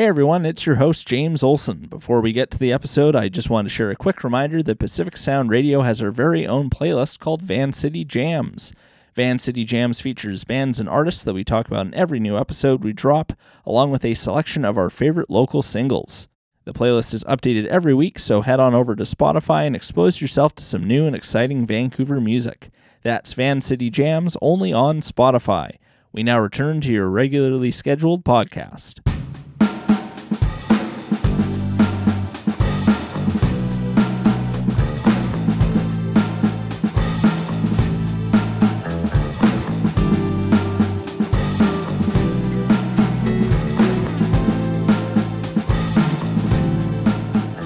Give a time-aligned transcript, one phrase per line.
[0.00, 1.86] Hey everyone, it's your host James Olson.
[1.90, 4.78] Before we get to the episode, I just want to share a quick reminder that
[4.78, 8.72] Pacific Sound Radio has our very own playlist called Vancity Jams.
[9.14, 12.94] Vancity Jams features bands and artists that we talk about in every new episode we
[12.94, 13.34] drop,
[13.66, 16.28] along with a selection of our favorite local singles.
[16.64, 20.54] The playlist is updated every week, so head on over to Spotify and expose yourself
[20.54, 22.70] to some new and exciting Vancouver music.
[23.02, 25.72] That's Vancity Jams only on Spotify.
[26.10, 29.09] We now return to your regularly scheduled podcast.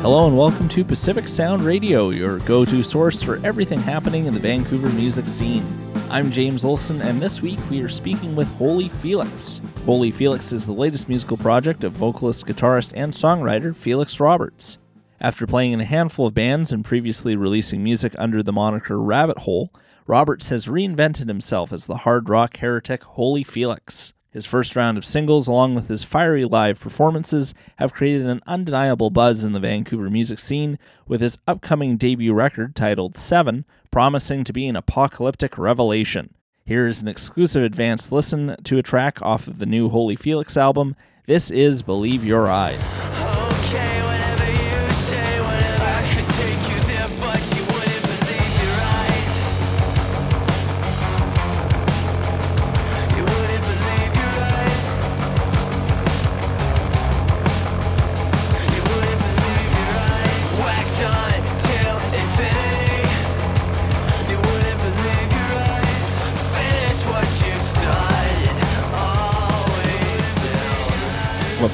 [0.04, 4.34] Hello and welcome to Pacific Sound Radio, your go to source for everything happening in
[4.34, 5.66] the Vancouver music scene.
[6.10, 9.62] I'm James Olson, and this week we are speaking with Holy Felix.
[9.86, 14.76] Holy Felix is the latest musical project of vocalist, guitarist, and songwriter Felix Roberts.
[15.22, 19.38] After playing in a handful of bands and previously releasing music under the moniker Rabbit
[19.38, 19.72] Hole,
[20.06, 24.12] Roberts has reinvented himself as the hard rock heretic Holy Felix.
[24.34, 29.08] His first round of singles, along with his fiery live performances, have created an undeniable
[29.08, 30.76] buzz in the Vancouver music scene,
[31.06, 36.34] with his upcoming debut record titled Seven promising to be an apocalyptic revelation.
[36.66, 40.56] Here is an exclusive advance listen to a track off of the new Holy Felix
[40.56, 40.96] album.
[41.28, 43.33] This is Believe Your Eyes.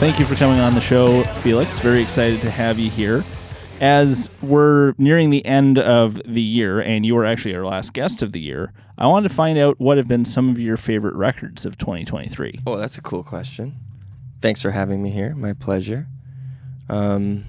[0.00, 1.78] Thank you for coming on the show, Felix.
[1.78, 3.22] Very excited to have you here.
[3.82, 8.22] As we're nearing the end of the year, and you were actually our last guest
[8.22, 11.14] of the year, I wanted to find out what have been some of your favorite
[11.14, 12.60] records of 2023.
[12.66, 13.76] Oh, that's a cool question.
[14.40, 15.34] Thanks for having me here.
[15.34, 16.06] My pleasure.
[16.88, 17.44] Um,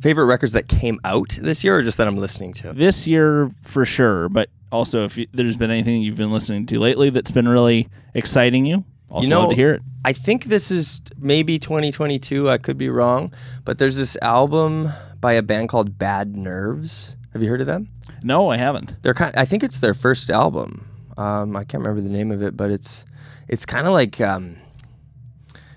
[0.00, 2.72] favorite records that came out this year, or just that I'm listening to?
[2.72, 6.78] This year, for sure, but also if you, there's been anything you've been listening to
[6.78, 9.82] lately that's been really exciting you, also You know- love to hear it.
[10.04, 12.50] I think this is maybe 2022.
[12.50, 13.32] I could be wrong,
[13.64, 14.90] but there's this album
[15.20, 17.14] by a band called Bad Nerves.
[17.32, 17.88] Have you heard of them?
[18.24, 18.96] No, I haven't.
[19.02, 19.32] They're kind.
[19.36, 20.86] I think it's their first album.
[21.16, 23.04] Um, I can't remember the name of it, but it's
[23.48, 24.56] it's kind of like um,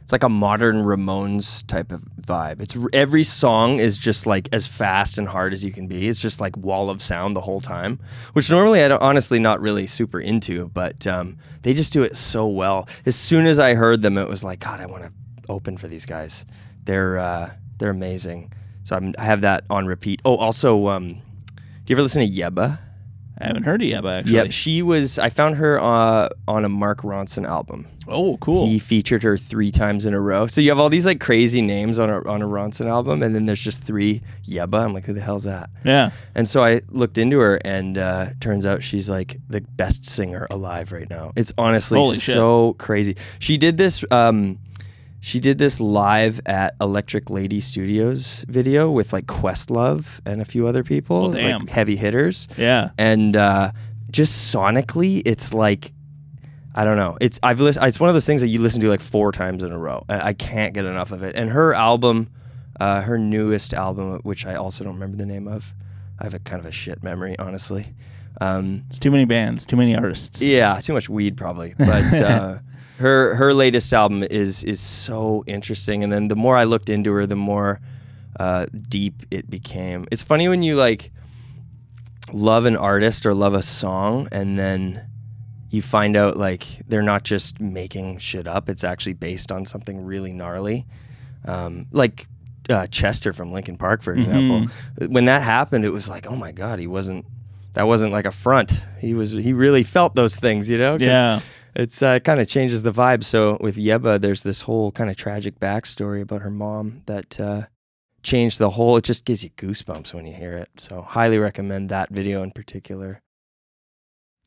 [0.02, 2.62] it's like a modern Ramones type of vibe.
[2.62, 6.08] It's every song is just like as fast and hard as you can be.
[6.08, 8.00] It's just like wall of sound the whole time,
[8.34, 12.16] which normally I don't honestly not really super into, but um, they just do it
[12.16, 12.88] so well.
[13.06, 15.12] As soon as I heard them, it was like God, I want to
[15.50, 16.46] open for these guys.
[16.84, 18.52] They're uh, they're amazing.
[18.84, 20.22] So I'm, I have that on repeat.
[20.25, 21.22] Oh, also, um, do
[21.88, 22.80] you ever listen to Yebba?
[23.40, 24.34] I haven't heard it yet, but actually.
[24.34, 25.19] Yep, she was.
[25.19, 27.88] I found her uh, on a Mark Ronson album.
[28.07, 28.68] Oh, cool.
[28.68, 30.46] He featured her three times in a row.
[30.47, 33.35] So you have all these like crazy names on a on a Ronson album, and
[33.35, 34.84] then there's just three Yebba.
[34.84, 35.69] I'm like, who the hell's that?
[35.84, 36.12] yeah.
[36.35, 40.47] And so I looked into her, and uh, turns out she's like the best singer
[40.50, 41.31] alive right now.
[41.35, 42.35] It's honestly Holy shit.
[42.35, 43.17] so crazy.
[43.40, 44.06] She did this.
[44.12, 44.59] Um,
[45.25, 50.68] she did this live at Electric Lady Studios video with like Questlove and a few
[50.68, 51.62] other people, Well, damn.
[51.62, 52.91] like heavy hitters Yeah.
[53.00, 53.72] and uh,
[54.12, 55.91] just sonically, it's like
[56.75, 57.18] I don't know.
[57.22, 57.85] It's I've listened.
[57.88, 60.03] It's one of those things that you listen to like four times in a row.
[60.09, 61.35] I, I can't get enough of it.
[61.38, 62.30] And her album,
[62.81, 65.64] uh, her newest album, which I also don't remember the name of.
[66.19, 67.96] I have a kind of a shit memory, honestly.
[68.41, 70.41] Um, It's too many bands, too many artists.
[70.41, 71.74] yeah, too much weed probably.
[71.78, 72.58] But uh,
[72.97, 76.03] her her latest album is is so interesting.
[76.03, 77.79] And then the more I looked into her, the more
[78.39, 80.06] uh, deep it became.
[80.11, 81.11] It's funny when you like
[82.34, 85.05] love an artist or love a song, and then
[85.69, 88.69] you find out like they're not just making shit up.
[88.69, 90.85] It's actually based on something really gnarly,
[91.45, 92.28] um, like.
[92.67, 94.66] Uh, Chester from Linkin Park, for example,
[95.08, 97.28] when that happened, it was like, oh my god, he wasn't.
[97.73, 98.81] That wasn't like a front.
[98.99, 99.34] He was.
[99.34, 100.97] He really felt those things, you know?
[100.99, 101.41] Yeah.
[101.75, 103.23] It's uh, kind of changes the vibe.
[103.23, 107.63] So with Yebba, there's this whole kind of tragic backstory about her mom that uh,
[108.23, 108.95] changed the whole.
[108.97, 110.69] It just gives you goosebumps when you hear it.
[110.77, 113.22] So highly recommend that video in particular.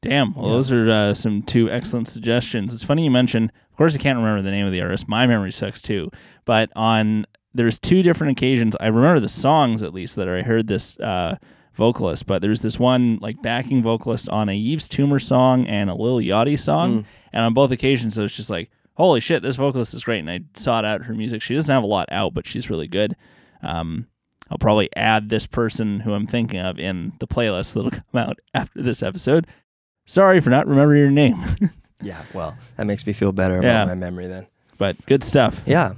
[0.00, 0.32] Damn.
[0.34, 0.52] Well, Yeah.
[0.52, 2.72] those are uh, some two excellent suggestions.
[2.72, 3.50] It's funny you mention.
[3.70, 5.08] Of course, I can't remember the name of the artist.
[5.08, 6.10] My memory sucks too.
[6.44, 8.76] But on there's two different occasions.
[8.78, 11.36] I remember the songs at least that I heard this uh,
[11.78, 12.26] vocalist.
[12.26, 16.19] But there's this one like backing vocalist on a Yves Tumor song and a Lil
[16.19, 17.04] Yachty song, Mm.
[17.32, 20.19] and on both occasions it was just like, holy shit, this vocalist is great.
[20.19, 21.40] And I sought out her music.
[21.40, 23.16] She doesn't have a lot out, but she's really good.
[23.62, 24.06] Um,
[24.50, 28.38] I'll probably add this person who I'm thinking of in the playlist that'll come out
[28.52, 29.46] after this episode.
[30.04, 31.42] Sorry for not remembering your name,
[32.02, 34.46] Yeah, well, that makes me feel better about my memory then.
[34.78, 35.62] but good stuff.
[35.66, 35.94] Yeah.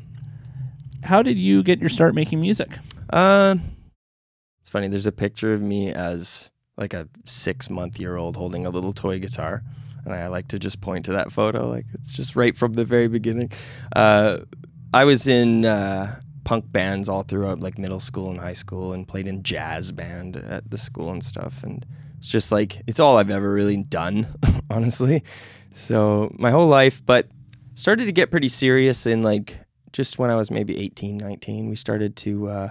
[1.03, 2.71] How did you get your start making music?
[3.11, 3.57] Uh,
[4.71, 4.87] it's funny.
[4.87, 8.93] There's a picture of me as like a six month year old holding a little
[8.93, 9.65] toy guitar.
[10.05, 11.69] And I like to just point to that photo.
[11.69, 13.51] Like it's just right from the very beginning.
[13.97, 14.39] Uh,
[14.95, 19.09] I was in uh, punk bands all throughout like middle school and high school and
[19.09, 21.65] played in jazz band at the school and stuff.
[21.65, 21.85] And
[22.19, 24.29] it's just like, it's all I've ever really done,
[24.71, 25.25] honestly.
[25.75, 27.27] So my whole life, but
[27.75, 29.59] started to get pretty serious in like
[29.93, 31.69] just when I was maybe 18, 19.
[31.69, 32.71] We started to, uh,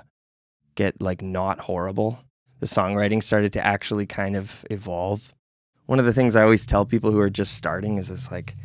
[0.80, 2.20] get like not horrible.
[2.62, 5.34] The songwriting started to actually kind of evolve.
[5.88, 8.56] One of the things I always tell people who are just starting is it's like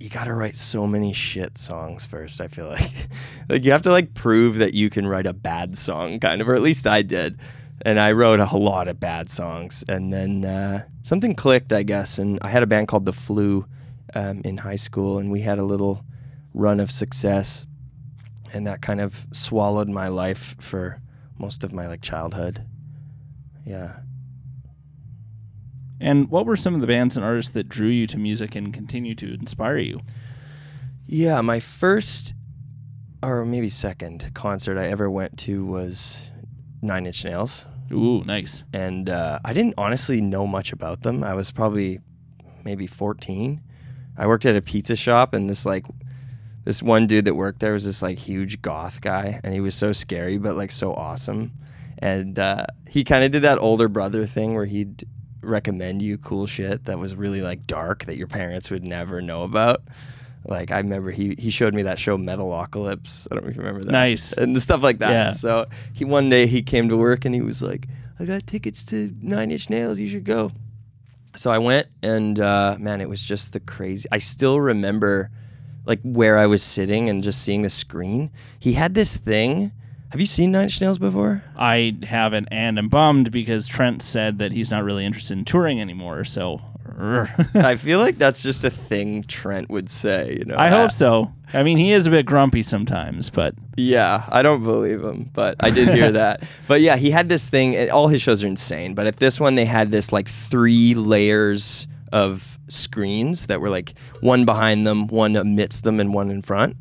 [0.00, 2.90] you got to write so many shit songs first, I feel like.
[3.50, 6.48] like you have to like prove that you can write a bad song kind of
[6.48, 7.38] or at least I did.
[7.82, 12.18] And I wrote a lot of bad songs and then uh, something clicked, I guess,
[12.18, 13.66] and I had a band called The Flu
[14.14, 16.02] um, in high school and we had a little
[16.54, 17.66] run of success
[18.54, 21.02] and that kind of swallowed my life for
[21.38, 22.66] most of my like childhood.
[23.64, 24.00] Yeah.
[26.00, 28.72] And what were some of the bands and artists that drew you to music and
[28.72, 30.00] continue to inspire you?
[31.06, 32.34] Yeah, my first
[33.22, 36.30] or maybe second concert I ever went to was
[36.82, 37.66] Nine Inch Nails.
[37.92, 38.64] Ooh, nice.
[38.72, 41.24] And uh, I didn't honestly know much about them.
[41.24, 42.00] I was probably
[42.64, 43.60] maybe 14.
[44.16, 45.86] I worked at a pizza shop and this like
[46.68, 49.74] this one dude that worked there was this like huge goth guy and he was
[49.74, 51.50] so scary but like so awesome.
[51.96, 55.08] And uh, he kind of did that older brother thing where he'd
[55.40, 59.44] recommend you cool shit that was really like dark that your parents would never know
[59.44, 59.80] about.
[60.44, 63.28] Like I remember he he showed me that show Metalocalypse.
[63.30, 63.92] I don't know if you remember that.
[63.92, 64.32] Nice.
[64.34, 65.10] And the stuff like that.
[65.10, 65.30] Yeah.
[65.30, 67.88] So he one day he came to work and he was like,
[68.20, 70.52] I got tickets to Nine Inch Nails, you should go.
[71.34, 75.30] So I went and uh, man, it was just the crazy I still remember
[75.88, 78.30] like where I was sitting and just seeing the screen.
[78.60, 79.72] He had this thing.
[80.10, 81.42] Have you seen Nine Inch Nails before?
[81.56, 85.80] I haven't, and I'm bummed because Trent said that he's not really interested in touring
[85.80, 86.24] anymore.
[86.24, 87.28] So, er.
[87.54, 90.56] I feel like that's just a thing Trent would say, you know.
[90.56, 91.32] I hope so.
[91.52, 95.56] I mean, he is a bit grumpy sometimes, but Yeah, I don't believe him, but
[95.60, 96.42] I did hear that.
[96.66, 97.90] But yeah, he had this thing.
[97.90, 101.86] All his shows are insane, but at this one, they had this like three layers
[102.12, 106.76] of screens that were like one behind them, one amidst them, and one in front.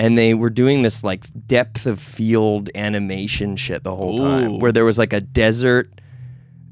[0.00, 4.24] And they were doing this like depth of field animation shit the whole Ooh.
[4.24, 5.90] time, where there was like a desert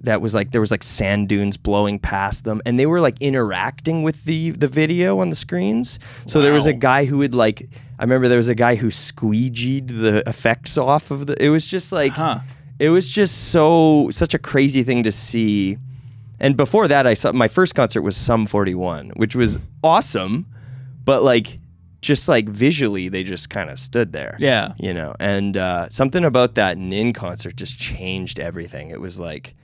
[0.03, 3.21] that was like there was like sand dunes blowing past them and they were like
[3.21, 6.79] interacting with the the video on the screens so there was a Wow.
[6.79, 7.69] guy who would like
[7.99, 11.67] i remember there was a guy who squeegeed the effects off of the it was
[11.67, 12.39] just like Huh.
[12.79, 15.77] it was just so such a crazy thing to see
[16.41, 20.47] and before that i saw my first concert was sum 41 which was awesome
[21.05, 21.59] but like
[22.03, 24.75] just like visually they just kind of stood there yeah.
[24.79, 29.55] you know and uh, something about that nin concert just changed everything it was like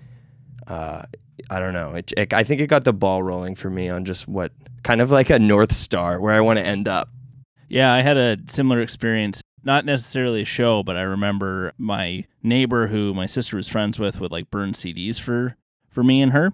[0.66, 1.02] uh,
[1.50, 4.04] i don't know it, it, i think it got the ball rolling for me on
[4.04, 4.52] just what
[4.82, 7.08] kind of like a north star where i want to end up
[7.68, 9.40] Yeah, I had a similar experience.
[9.64, 14.20] Not necessarily a show, but I remember my neighbor who my sister was friends with
[14.20, 15.56] would like burn CDs for
[15.88, 16.52] for me and her.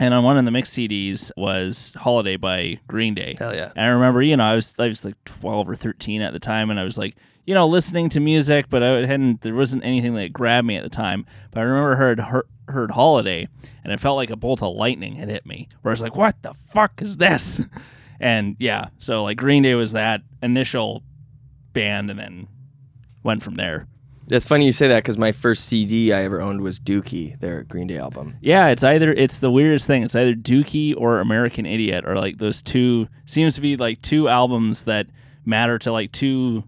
[0.00, 3.36] And on one of the mix CDs was Holiday by Green Day.
[3.38, 6.22] hell yeah And I remember, you know, I was I was like 12 or 13
[6.22, 9.42] at the time, and I was like, you know, listening to music, but I hadn't.
[9.42, 11.26] There wasn't anything that grabbed me at the time.
[11.50, 13.46] But I remember heard heard, heard Holiday,
[13.84, 15.68] and it felt like a bolt of lightning had hit me.
[15.82, 17.60] Where I was like, what the fuck is this?
[18.22, 21.02] And yeah, so like Green Day was that initial
[21.72, 22.48] band, and then
[23.22, 23.86] went from there.
[24.36, 27.64] It's funny you say that because my first cd i ever owned was dookie their
[27.64, 30.02] green day album Yeah, it's either it's the weirdest thing.
[30.02, 34.28] It's either Dookie or American Idiot, or like those two seems to be like two
[34.28, 35.06] albums that
[35.44, 36.64] matter to like two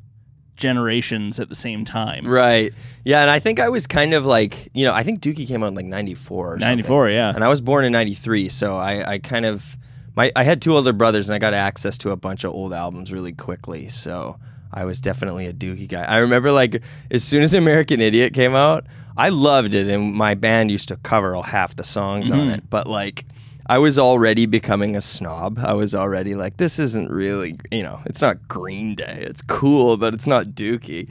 [0.56, 2.24] generations at the same time.
[2.26, 2.72] right
[3.04, 5.62] yeah and i think i was kind of like you know i think dookie came
[5.62, 6.68] out in like 94 or something.
[6.68, 7.32] 94, yeah.
[7.34, 9.76] and I was born in '93, so I, I kind of
[10.14, 12.72] my I had two older brothers, and I got access to a bunch of old
[12.72, 13.88] albums really quickly.
[13.88, 14.38] So
[14.72, 16.04] I was definitely a Dookie guy.
[16.04, 18.86] I remember like as soon as American Idiot came out,
[19.16, 22.68] I loved it, and my band used to cover all half the songs on it.
[22.68, 23.26] But like.
[23.64, 25.60] I was already becoming a snob.
[25.60, 29.22] I was already like, this isn't really, you know, it's not Green Day.
[29.22, 31.08] It's cool, but it's not Dookie.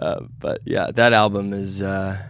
[0.00, 2.22] Uh, but yeah, that album is uh,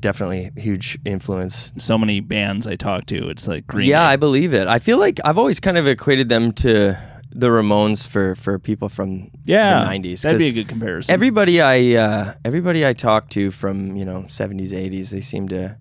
[0.00, 4.12] definitely a huge influence So many bands I talk to, it's like Green yeah, Day.
[4.12, 4.68] I believe it.
[4.68, 6.96] I feel like I've always kind of equated them to
[7.38, 10.22] the Ramones for for people from Yeah, the 90s.
[10.22, 11.12] That'd be a good comparison.
[11.12, 15.76] Everybody I uh, everybody I talk to from you know 70s 80s they seem to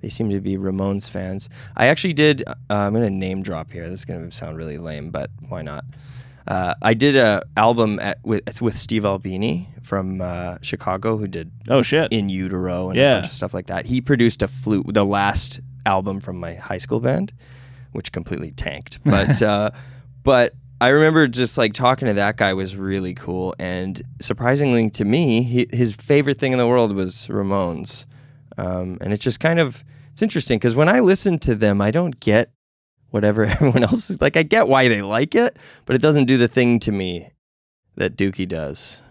[0.00, 1.48] they seem to be Ramones fans.
[1.76, 2.42] I actually did.
[2.46, 3.88] Uh, I'm gonna name drop here.
[3.88, 5.84] This is gonna sound really lame, but why not?
[6.46, 11.50] Uh, I did a album at, with with Steve Albini from uh, Chicago, who did
[11.68, 12.12] oh shit.
[12.12, 13.12] In Utero and Yeah.
[13.12, 13.86] a bunch of stuff like that.
[13.86, 17.32] He produced a flute, the last album from my high school band,
[17.92, 18.98] which completely tanked.
[19.04, 19.70] But uh,
[20.22, 25.04] but I remember just like talking to that guy was really cool, and surprisingly to
[25.04, 28.04] me, he, his favorite thing in the world was Ramones,
[28.58, 31.90] um, and it's just kind of it's interesting because when I listen to them, I
[31.90, 32.50] don't get
[33.10, 34.36] whatever everyone else is like.
[34.36, 35.56] I get why they like it,
[35.86, 37.30] but it doesn't do the thing to me
[37.94, 39.02] that Dookie does.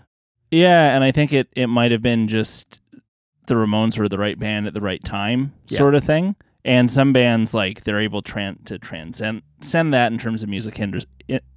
[0.51, 2.79] Yeah, and I think it it might have been just
[3.47, 5.79] the Ramones were the right band at the right time, Yeah.
[5.79, 6.35] sort of thing.
[6.65, 10.75] And some bands like they're able tran- to transcend send that in terms of music
[10.75, 11.05] hinders,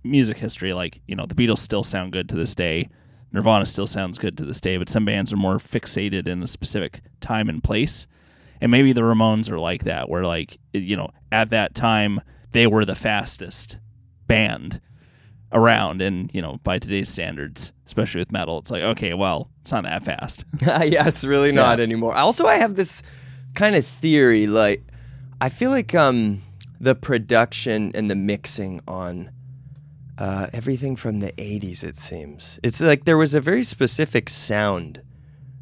[0.04, 0.72] music history.
[0.72, 2.88] Like you know, the Beatles still sound good to this day.
[3.32, 6.46] Nirvana still sounds good to this day, but some bands are more fixated in a
[6.46, 8.06] specific time and place.
[8.60, 12.20] And maybe the Ramones are like that, where like you know, at that time
[12.52, 13.78] they were the fastest
[14.26, 14.80] band
[15.50, 19.72] around and you know by today's standards especially with metal it's like okay well it's
[19.72, 22.14] not that fast yeah, it's really not anymore.
[22.14, 23.02] Also, I have this
[23.54, 24.46] kind of theory.
[24.46, 24.82] Like,
[25.40, 26.42] I feel like um,
[26.80, 29.30] the production and the mixing on
[30.18, 31.84] uh, everything from the '80s.
[31.84, 35.02] It seems it's like there was a very specific sound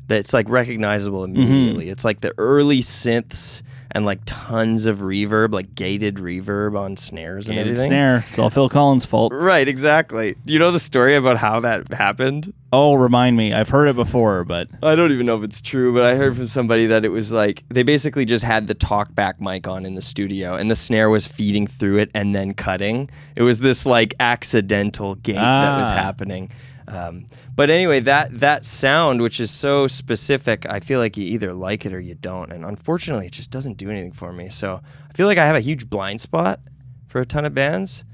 [0.09, 1.89] that's like recognizable immediately.
[1.89, 3.63] It's like the early synths
[3.97, 7.89] and like tons of reverb, like gated reverb on snares and Gated everything.
[7.91, 10.37] snare it's all phil collins fault Right, exactly.
[10.45, 12.53] Do you know the story about how that happened?
[12.73, 15.95] oh remind me i've heard it before but I don't even know if it's true,
[15.95, 19.41] but I heard from somebody that it was like they basically just had the talkback
[19.41, 23.09] mic on in the studio and the snare was feeding through it and then cutting.
[23.37, 25.93] It was this like accidental gate that was Ah.
[25.95, 26.51] happening.
[26.89, 31.53] Um, but anyway, that that sound, which is so specific, I feel like you either
[31.53, 32.53] like it or you don't.
[32.53, 34.49] And unfortunately, it just doesn't do anything for me.
[34.49, 36.61] So I feel like I have a huge blind spot
[37.09, 38.05] for a ton of bands.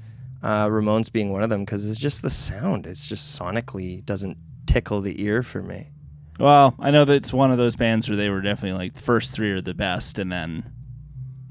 [0.41, 2.85] Uh, Ramones being one of them because it's just the sound.
[2.87, 5.91] It's just sonically doesn't tickle the ear for me.
[6.39, 8.99] well i know that it's one of those bands where they were definitely like the
[8.99, 10.72] first three are the best and then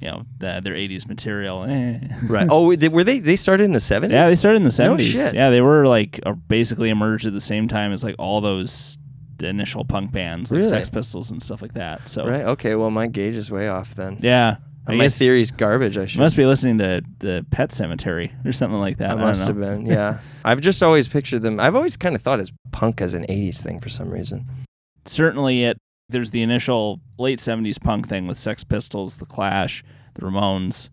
[0.02, 1.98] you know the, their 80s material eh.
[2.28, 2.48] Right.
[2.50, 3.20] oh, they, were they?
[3.20, 4.14] They started in the seventies.
[4.14, 5.34] yeah they started in the 70s No shit.
[5.34, 8.98] yeah they were like uh, basically emerged at the same time as like all those
[9.40, 10.68] initial punk bands like Really?
[10.68, 12.42] sex pistols and stuff like that so Right.
[12.44, 12.74] Okay.
[12.74, 14.18] Well, my gauge is way off then.
[14.22, 14.56] yeah
[14.86, 15.96] I my guess theory's garbage.
[15.96, 16.18] I should.
[16.20, 19.10] Must be listening to the Pet Sematary or something like that.
[19.10, 19.86] I I, must have been.
[19.86, 20.18] Yeah.
[20.44, 21.60] I've just always pictured them.
[21.60, 24.44] I've always kind of thought as punk as an '80s thing for some reason.
[25.06, 25.78] Certainly, it
[26.12, 29.82] there's the initial late '70s punk thing with Sex Pistols, The Clash,
[30.14, 30.90] The Ramones,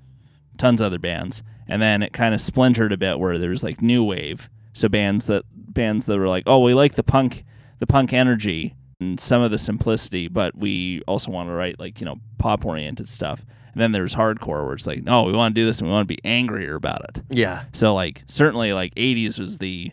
[0.58, 3.82] tons of other bands, and then it kind of splintered a bit where there's like
[3.82, 4.50] new wave.
[4.74, 7.44] So bands that bands that were like, oh, we like the punk,
[7.80, 12.00] the punk energy and some of the simplicity, but we also want to write like
[12.00, 13.46] you know pop oriented stuff.
[13.74, 15.94] And then there's hardcore where it's like, no, we want to do this and we
[15.94, 17.24] want to be angrier about it.
[17.30, 17.66] Yeah.
[17.72, 19.92] So like certainly like 80s was the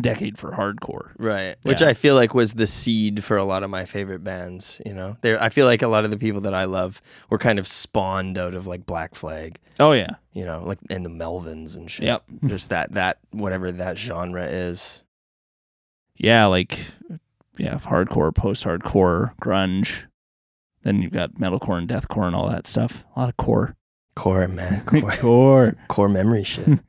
[0.00, 1.12] decade for hardcore.
[1.18, 1.56] Right.
[1.62, 1.88] Which Yeah.
[1.88, 4.80] I feel like was the seed for a lot of my favorite bands.
[4.86, 5.40] You know, there.
[5.42, 7.00] I feel like a lot of the people that I love
[7.30, 9.58] were kind of spawned out of like Black Flag.
[9.78, 10.16] Oh yeah.
[10.32, 12.06] You know, like and the Melvins and shit.
[12.06, 12.24] Yep.
[12.46, 15.02] Just that that whatever that genre is.
[16.16, 16.78] Yeah, like
[17.58, 20.04] yeah, hardcore, post-hardcore, grunge.
[20.82, 23.04] Then you've got metalcore and deathcore and all that stuff.
[23.16, 23.76] A lot of core.
[24.14, 24.82] Core man.
[24.86, 25.10] Core.
[25.12, 25.76] Core.
[25.88, 26.80] core memory shit.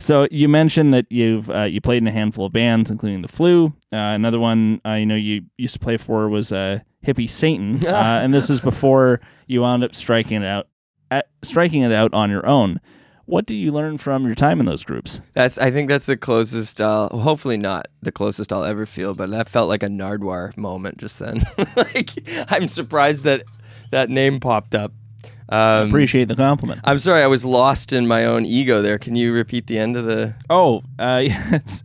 [0.00, 3.28] So you mentioned that you've uh, you played in a handful of bands, including the
[3.28, 3.66] Flu.
[3.92, 8.20] Uh, another one I know you used to play for was uh, Hippie Satan, uh,
[8.22, 10.68] and this is before you wound up striking it out,
[11.10, 12.80] at, striking it out on your own.
[13.26, 15.20] What do you learn from your time in those groups?
[15.34, 19.30] That's I think that's the closest I'll hopefully not the closest I'll ever feel, but
[19.30, 21.42] that felt like a Nardwuar moment just then.
[21.76, 22.10] like
[22.50, 23.44] I'm surprised that
[23.92, 24.92] that name popped up.
[25.50, 26.80] Um, Appreciate the compliment.
[26.84, 28.98] I'm sorry, I was lost in my own ego there.
[28.98, 31.82] Can you repeat the end of the Oh, uh, yes.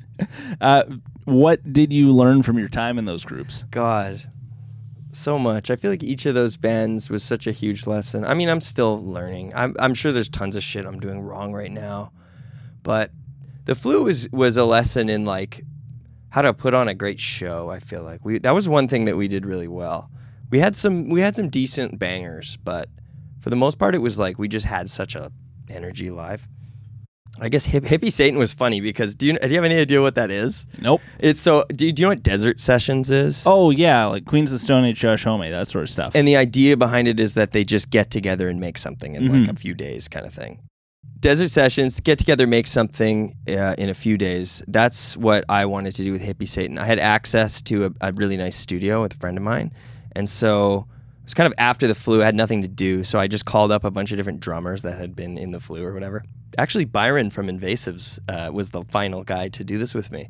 [0.61, 0.83] Uh,
[1.25, 3.65] what did you learn from your time in those groups?
[3.71, 4.29] God?
[5.11, 5.71] So much.
[5.71, 8.23] I feel like each of those bands was such a huge lesson.
[8.23, 9.53] I mean, I'm still learning.
[9.55, 12.11] I'm I'm sure there's tons of shit I'm doing wrong right now.
[12.83, 13.11] But
[13.63, 15.63] the flu was was a lesson in like
[16.29, 18.23] how to put on a great show, I feel like.
[18.25, 20.11] We that was one thing that we did really well.
[20.51, 22.89] We had some we had some decent bangers, but
[23.45, 25.31] for the most part it was like we just had such a
[25.69, 26.47] energy live.
[27.39, 30.01] I guess hip, hippie Satan was funny because do you do you have any idea
[30.01, 30.65] what that is?
[30.81, 30.99] Nope.
[31.19, 33.43] It's so do you, do you know what Desert Sessions is?
[33.45, 36.15] Oh yeah, like Queens of the Stone Age, Josh Homme, that sort of stuff.
[36.15, 39.31] And the idea behind it is that they just get together and make something in
[39.31, 40.61] like a few days, kind of thing.
[41.19, 44.63] Desert Sessions, get together, make something uh, in a few days.
[44.67, 46.79] That's what I wanted to do with Hippie Satan.
[46.79, 49.71] I had access to a, a really nice studio with a friend of mine.
[50.15, 50.87] And so
[51.25, 52.21] was kind of after the flu.
[52.21, 53.03] I had nothing to do.
[53.03, 55.59] So I just called up a bunch of different drummers that had been in the
[55.59, 56.23] flu or whatever.
[56.57, 60.29] Actually, Byron from Invasives uh, was the final guy to do this with me.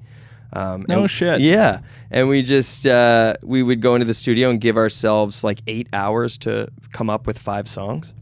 [0.53, 1.41] Um, No and- shit.
[1.41, 5.61] Yeah, and we just uh, we would go into the studio and give ourselves like
[5.67, 8.13] eight hours to come up with five songs.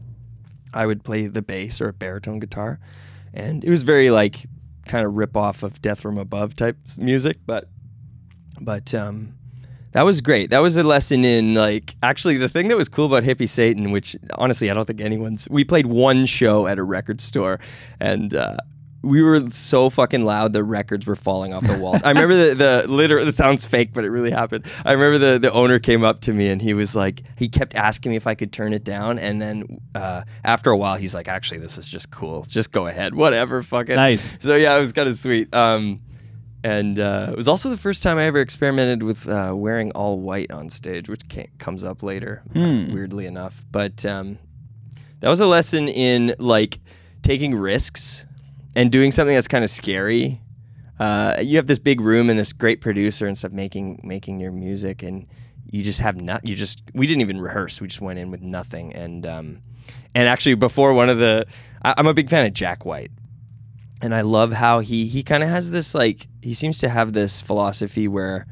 [0.72, 2.80] I would play the bass or a baritone guitar,
[3.32, 4.46] and it was very like
[4.86, 7.68] kind of rip off of Death from Above type music, but
[8.60, 9.34] but um,
[9.94, 10.50] that was great.
[10.50, 13.92] That was a lesson in like actually the thing that was cool about Hippie Satan,
[13.92, 15.48] which honestly I don't think anyone's.
[15.48, 17.60] We played one show at a record store,
[18.00, 18.56] and uh,
[19.02, 22.02] we were so fucking loud the records were falling off the walls.
[22.02, 23.26] I remember the the literal.
[23.28, 24.66] It sounds fake, but it really happened.
[24.84, 27.76] I remember the the owner came up to me and he was like, he kept
[27.76, 31.14] asking me if I could turn it down, and then uh, after a while, he's
[31.14, 32.44] like, actually, this is just cool.
[32.48, 33.94] Just go ahead, whatever, fuck it.
[33.96, 34.36] Nice.
[34.40, 35.54] So yeah, it was kind of sweet.
[35.54, 36.00] Um,
[36.64, 40.18] and uh, it was also the first time I ever experimented with uh, wearing all
[40.18, 41.20] white on stage, which
[41.58, 42.92] comes up later, Hmm.
[42.92, 43.64] weirdly enough.
[43.70, 44.38] But um,
[45.20, 46.80] that was a lesson in like
[47.22, 48.26] taking risks
[48.74, 50.40] and doing something that's kind of scary.
[50.98, 54.52] Uh, you have this big room and this great producer and stuff making making your
[54.52, 55.26] music, and
[55.70, 56.46] you just have not.
[56.48, 57.80] You just we didn't even rehearse.
[57.80, 59.62] We just went in with nothing, and um,
[60.14, 61.46] and actually before one of the,
[61.84, 63.10] I, I'm a big fan of Jack White,
[64.04, 67.14] and I love how he he kind of has this like he seems to have
[67.14, 68.46] this philosophy where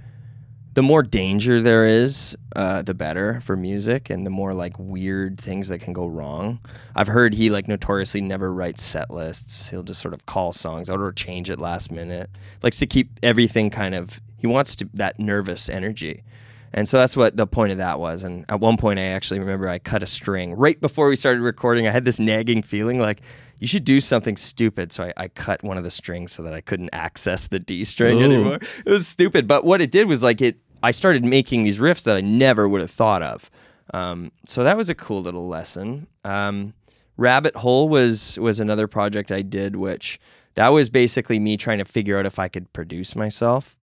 [0.72, 5.38] the more danger there is, uh, the better for music, and the more like weird
[5.38, 6.60] things that can go wrong.
[6.96, 9.68] I've heard he like notoriously never writes set lists.
[9.68, 12.30] He'll just sort of call songs out or change it last minute.
[12.62, 14.22] Likes to keep everything kind of.
[14.38, 16.24] He wants to that nervous energy.
[16.74, 18.24] And so that's what the point of that was.
[18.24, 21.42] And at one point, I actually remember I cut a string right before we started
[21.42, 21.86] recording.
[21.86, 23.20] I had this nagging feeling like
[23.60, 24.92] you should do something stupid.
[24.92, 27.84] So I, I cut one of the strings so that I couldn't access the D
[27.84, 28.24] string Ooh.
[28.24, 28.58] anymore.
[28.86, 29.46] It was stupid.
[29.46, 32.68] But what it did was like it, I started making these riffs that I never
[32.68, 33.50] would have thought of.
[33.94, 36.06] Um, so that was a cool little lesson.
[36.24, 36.74] Um,
[37.16, 40.18] Rabbit Hole was was another project I did, which
[40.54, 43.76] that was basically me trying to figure out if I could produce myself.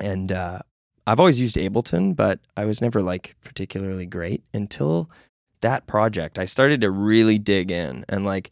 [0.00, 0.60] And uh,
[1.06, 5.10] I've always used Ableton, but I was never like particularly great until
[5.60, 6.38] that project.
[6.38, 8.50] I started to really dig in and like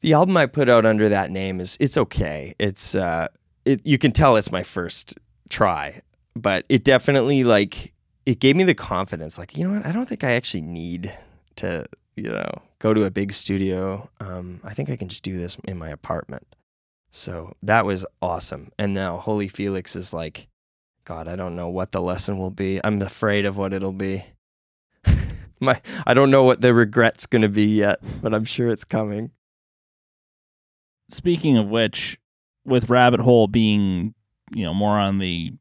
[0.00, 2.54] the album I put out under that name is it's okay.
[2.58, 3.28] It's uh
[3.64, 5.14] it you can tell it's my first
[5.48, 6.02] try,
[6.36, 7.94] but it definitely like
[8.26, 9.86] it gave me the confidence like, you know what?
[9.86, 11.12] I don't think I actually need
[11.56, 14.10] to, you know, go to a big studio.
[14.20, 16.54] Um I think I can just do this in my apartment.
[17.10, 18.70] So that was awesome.
[18.78, 20.48] And now Holy Felix is like
[21.04, 22.80] God, I don't know what the lesson will be.
[22.82, 24.24] I'm afraid of what it'll be.
[25.60, 28.84] My, I don't know what the regret's going to be yet, but I'm sure it's
[28.84, 29.30] coming.
[31.10, 32.18] Speaking of which,
[32.64, 34.14] with Rabbit Hole being,
[34.54, 35.52] you know, more on the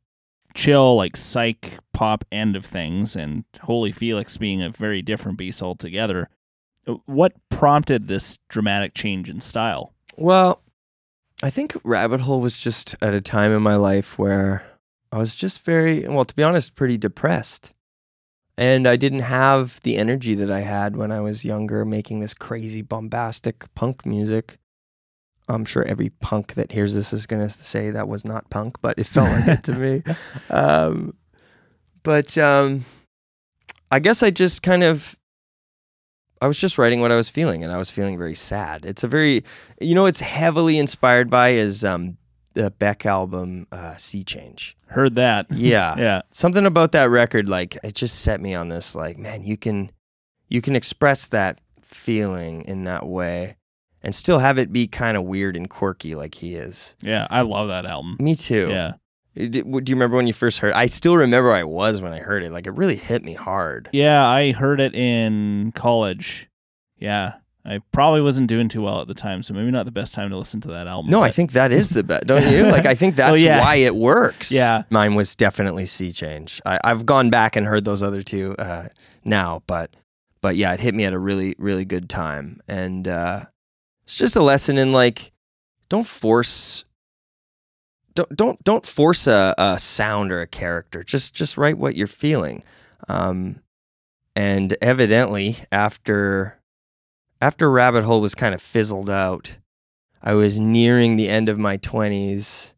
[0.54, 5.62] chill, like psych pop end of things, and Holy Felix being a very different beast
[5.62, 6.30] altogether,
[6.88, 9.94] uh, what prompted this dramatic change in style?
[10.18, 10.62] Well,
[11.42, 14.64] I think Rabbit Hole was just at a time in my life where
[15.14, 17.72] I was just very, well, to be honest, pretty depressed.
[18.58, 22.34] And I didn't have the energy that I had when I was younger, making this
[22.34, 24.58] crazy, bombastic punk music.
[25.48, 28.78] I'm sure every punk that hears this is going to say that was not punk,
[28.82, 30.04] but it felt like it to me.
[30.50, 31.14] Um,
[32.02, 32.84] but um,
[33.92, 35.16] I guess I just kind of,
[36.42, 38.84] I was just writing what I was feeling, and I was feeling very sad.
[38.84, 39.44] It's a very,
[39.80, 42.18] you know, it's heavily inspired by is um,
[42.54, 44.76] the Beck album, uh, Sea Change.
[44.88, 45.48] Heard that.
[45.52, 45.96] Yeah.
[45.98, 46.22] Yeah.
[46.32, 49.92] Something about that record, like it just set me on this, like, man, you can,
[50.50, 53.56] you can express that feeling in that way,
[54.02, 56.96] and still have it be kind of weird and quirky, like he is.
[57.02, 57.28] Yeah.
[57.30, 58.18] I love that album.
[58.20, 58.68] Me too.
[58.70, 58.94] Yeah.
[59.36, 60.74] Do you remember when you first heard?
[60.74, 62.52] I still remember where I was when I heard it.
[62.52, 63.90] Like it really hit me hard.
[63.92, 64.24] Yeah.
[64.28, 66.50] I heard it in college.
[67.00, 67.34] Yeah.
[67.66, 70.30] I probably wasn't doing too well at the time, so maybe not the best time
[70.32, 71.10] to listen to that album.
[71.10, 72.64] No, I think that is the best, don't you?
[72.64, 73.62] Like I think that's yeah.
[73.62, 74.52] why it works.
[74.52, 74.84] Yeah.
[74.90, 76.62] mine was definitely Sea Change.
[76.66, 78.90] I, I've gone back and heard those other two uh,
[79.24, 79.96] now, but
[80.42, 83.46] but yeah, it hit me at a really really good time, and uh,
[84.04, 85.32] it's just a lesson in like
[85.88, 86.84] don't force.
[88.14, 91.02] Don't don't don't force a, a sound or a character.
[91.02, 92.62] Just just write what you're feeling,
[93.08, 93.62] um,
[94.36, 96.60] and evidently after
[97.44, 99.58] after Rabbit Hole was kind of fizzled out,
[100.22, 102.74] I was nearing the end of my 20s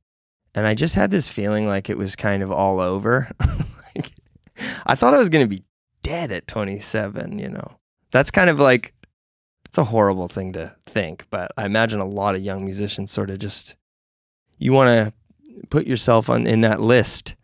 [0.56, 3.30] and I just had this feeling like it was kind of all over.
[3.96, 4.12] like,
[4.84, 5.64] I thought I was going to be
[6.02, 7.78] dead at 27, you know.
[8.10, 8.96] That's kind of like
[9.66, 13.30] it's a horrible thing to think, but I imagine a lot of young musicians sort
[13.30, 13.76] of just
[14.58, 17.36] you want to put yourself on in that list,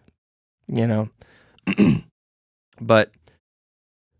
[0.67, 1.11] you know.
[2.81, 3.11] but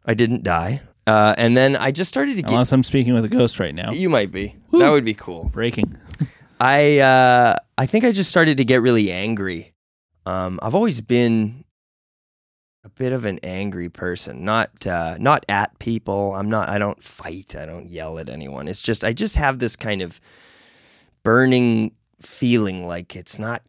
[0.06, 2.52] I didn't die, uh, and then I just started to get.
[2.52, 3.92] Unless I'm speaking with a ghost right now.
[3.92, 4.56] You might be.
[4.72, 4.80] Woo.
[4.80, 5.46] That would be cool.
[5.46, 5.98] Breaking.
[6.60, 9.74] I uh, I think I just started to get really angry.
[10.26, 11.66] Um, I've always been
[12.84, 16.36] a bit of an angry person, not uh, not at people.
[16.36, 16.70] I'm not.
[16.70, 17.56] I don't fight.
[17.56, 18.68] I don't yell at anyone.
[18.68, 20.22] It's just I just have this kind of
[21.24, 23.64] burning feeling like it's not.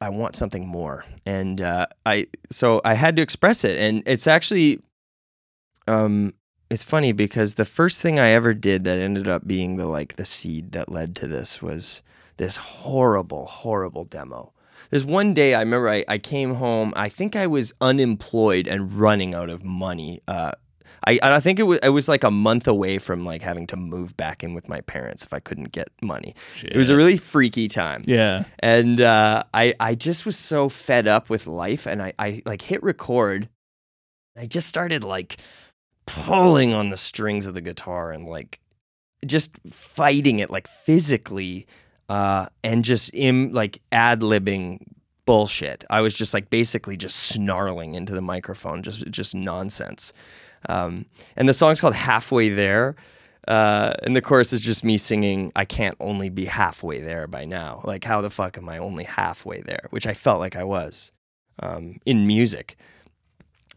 [0.00, 4.26] I want something more, and uh, I so I had to express it, and it's
[4.26, 4.80] actually,
[5.88, 6.34] um,
[6.70, 10.16] it's funny because the first thing I ever did that ended up being the like
[10.16, 12.02] the seed that led to this was
[12.36, 14.52] this horrible, horrible demo.
[14.90, 16.92] There's one day I remember I, I came home.
[16.96, 20.20] I think I was unemployed and running out of money.
[20.28, 20.52] Uh,
[21.06, 23.76] I I think it was it was like a month away from like having to
[23.76, 26.34] move back in with my parents if I couldn't get money.
[26.62, 28.44] It was a really freaky time Yeah.
[28.60, 32.62] and uh, I I just was so fed up with life, and I I like
[32.62, 33.48] hit record.
[34.36, 35.36] I just started like
[36.08, 38.60] pulling on the strings of the guitar and like
[39.26, 41.66] just fighting it like physically,
[42.08, 44.84] uh, and just im like ad libbing
[45.26, 45.84] bullshit.
[45.90, 50.12] I was just like basically just snarling into the microphone, just just nonsense.
[50.68, 52.96] Um, and the song's called Halfway There.
[53.46, 57.46] Uh, and the chorus is just me singing, I can't only be halfway there by
[57.46, 57.80] now.
[57.82, 59.86] Like, how the fuck am I only halfway there?
[59.88, 61.12] Which I felt like I was
[61.60, 62.76] um, in music.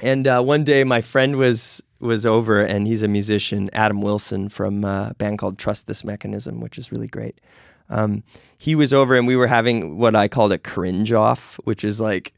[0.02, 4.50] And uh, one day, my friend was was over, and he's a musician, Adam Wilson
[4.50, 7.40] from a band called Trust This Mechanism, which is really great.
[7.90, 8.24] Um,
[8.58, 12.00] he was over, and we were having what I called a cringe off, which is
[12.00, 12.34] like,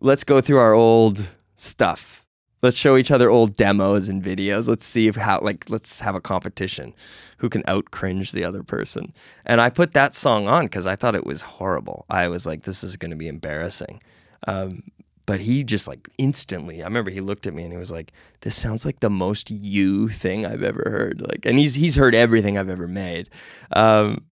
[0.00, 2.24] let's go through our old stuff.
[2.60, 4.68] Let's show each other old demos and videos.
[4.68, 6.92] Let's see if how like let's have a competition,
[7.36, 9.12] who can out cringe the other person.
[9.46, 12.04] And I put that song on because I thought it was horrible.
[12.10, 14.02] I was like, this is going to be embarrassing.
[14.48, 14.82] Um,
[15.28, 18.12] but he just like instantly, I remember he looked at me and he was like,
[18.40, 22.14] "This sounds like the most you thing I've ever heard." Like, and he's he's heard
[22.14, 23.28] everything I've ever made,
[23.76, 24.24] um,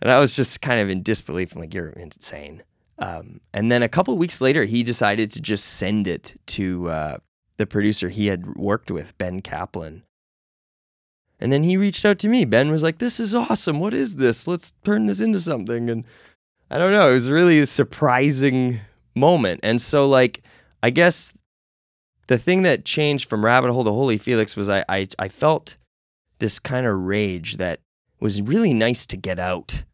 [0.00, 1.54] and I was just kind of in disbelief.
[1.54, 2.62] I'm like, "You're insane."
[2.98, 7.18] Um, and then a couple weeks later, he decided to just send it to uh,
[7.58, 10.04] the producer he had worked with, Ben Kaplan.
[11.38, 12.46] And then he reached out to me.
[12.46, 13.78] Ben was like, "This is awesome.
[13.78, 14.48] What is this?
[14.48, 16.04] Let's turn this into something." And
[16.70, 17.10] I don't know.
[17.10, 18.80] It was really surprising
[19.14, 19.60] moment.
[19.62, 20.42] And so, like,
[20.82, 21.32] I guess
[22.26, 25.76] the thing that changed from Rabbit Hole to Holy Felix was I I, I felt
[26.38, 27.80] this kind of rage that
[28.20, 29.84] was really nice to get out.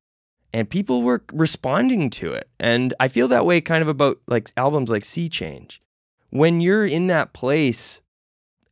[0.53, 2.49] And people were responding to it.
[2.59, 5.81] And I feel that way kind of about like albums like Sea Change.
[6.31, 8.03] When you're in that place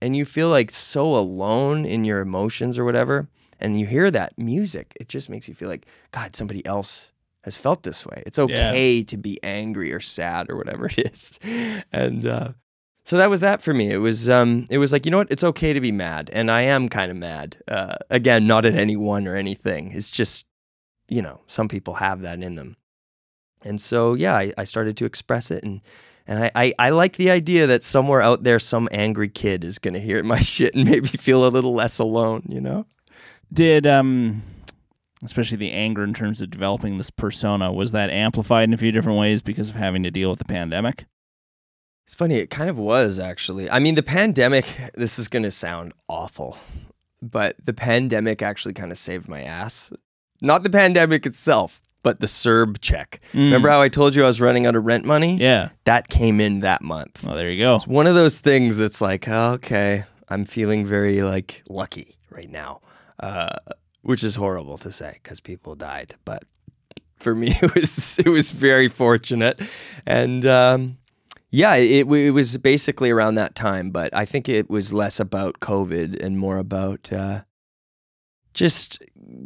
[0.01, 3.29] and you feel like so alone in your emotions or whatever,
[3.61, 7.13] and you hear that music, it just makes you feel like, God, somebody else
[7.49, 8.23] has felt this way.
[8.27, 11.39] It's okay to be angry or sad or whatever it is.
[11.91, 12.53] And uh,
[13.05, 13.91] so that was that for me.
[13.91, 15.33] It was um, it was like, you know what?
[15.33, 16.29] It's okay to be mad.
[16.33, 17.57] And I am kind of mad.
[17.67, 19.93] Uh, again, not at anyone or anything.
[19.93, 20.47] It's just,
[21.09, 22.77] you know, some people have that in them.
[23.63, 25.65] And so, yeah, I, I started to express it.
[25.65, 25.81] And,
[26.27, 29.79] and I, I, I like the idea that somewhere out there, some angry kid is
[29.79, 32.87] going to hear my shit and maybe feel a little less alone, you know?
[33.53, 34.43] Did um
[35.23, 38.93] especially the anger in terms of developing this persona was that amplified in a few
[38.93, 41.07] different ways because of having to deal with the pandemic?
[42.07, 43.69] It's funny, it kind of was actually.
[43.69, 46.57] I mean, the pandemic, this is going to sound awful,
[47.21, 49.93] but the pandemic actually kind of saved my ass.
[50.41, 53.21] Not the pandemic itself, but the CERB check.
[53.35, 55.37] Remember how I told you I was running out of rent money?
[55.37, 55.71] Yeah.
[55.85, 57.25] That came in that month.
[57.25, 57.77] Well, there you go.
[57.77, 62.81] It's one of those things that's like, okay, I'm feeling very like lucky right now,
[63.21, 63.57] uh,
[64.09, 66.14] which is horrible to say because people died.
[66.25, 66.44] But
[67.16, 69.61] for me, it was it was very fortunate,
[70.07, 70.97] and um,
[71.51, 73.90] yeah, it, it was basically around that time.
[73.90, 77.42] But I think it was less about COVID and more about uh,
[78.55, 79.03] just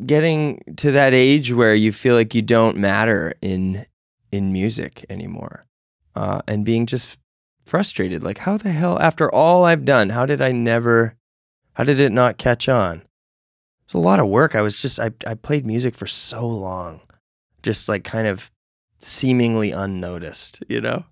[0.06, 3.84] getting to that age where you feel like you don't matter in
[4.30, 5.66] in music anymore,
[6.14, 7.18] uh, and being just
[7.66, 8.22] frustrated.
[8.22, 11.16] Like, how the hell, after all I've done, how did I never,
[11.72, 13.02] how did it not catch on?
[13.84, 14.54] It's a lot of work.
[14.54, 17.00] I was just, I, I played music for so long,
[17.62, 18.50] just like kind of
[18.98, 21.04] seemingly unnoticed, you know?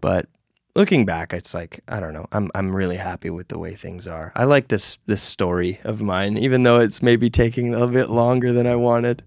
[0.00, 0.28] But
[0.76, 2.26] looking back, it's like, I don't know.
[2.32, 4.32] I'm, I'm really happy with the way things are.
[4.36, 8.52] I like this, this story of mine, even though it's maybe taking a bit longer
[8.52, 9.24] than I wanted.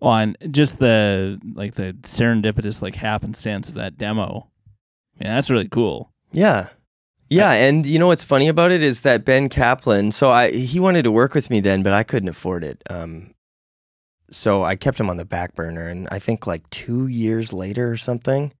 [0.00, 4.48] Well, and just the like the serendipitous like happenstance of that demo.
[5.20, 6.12] Yeah, that's really cool.
[6.30, 6.68] Yeah.
[7.28, 10.12] Yeah, and you know what's funny about it is that Ben Kaplan.
[10.12, 12.82] So I he wanted to work with me then, but I couldn't afford it.
[12.88, 13.34] Um,
[14.30, 17.90] so I kept him on the back burner, and I think like two years later
[17.90, 18.52] or something,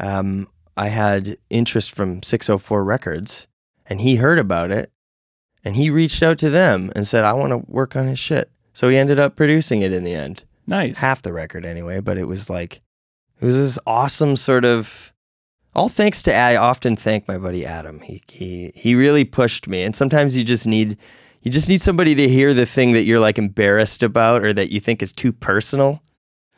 [0.00, 3.46] um, I had interest from 604 Records,
[3.86, 4.90] and he heard about it,
[5.64, 8.50] and he reached out to them and said, "I want to work on his shit."
[8.72, 10.98] So he ended up producing it in the end, Nice.
[10.98, 12.00] half the record anyway.
[12.00, 12.82] But it was like,
[13.40, 15.12] it was this awesome sort of.
[15.74, 18.00] All thanks to I often thank my buddy Adam.
[18.00, 20.96] He he he really pushed me, and sometimes you just need
[21.42, 24.70] you just need somebody to hear the thing that you're like embarrassed about or that
[24.70, 26.02] you think is too personal.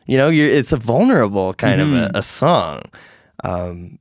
[0.07, 2.83] You know, you're it's a vulnerable kind of a, a song,
[3.42, 3.98] um,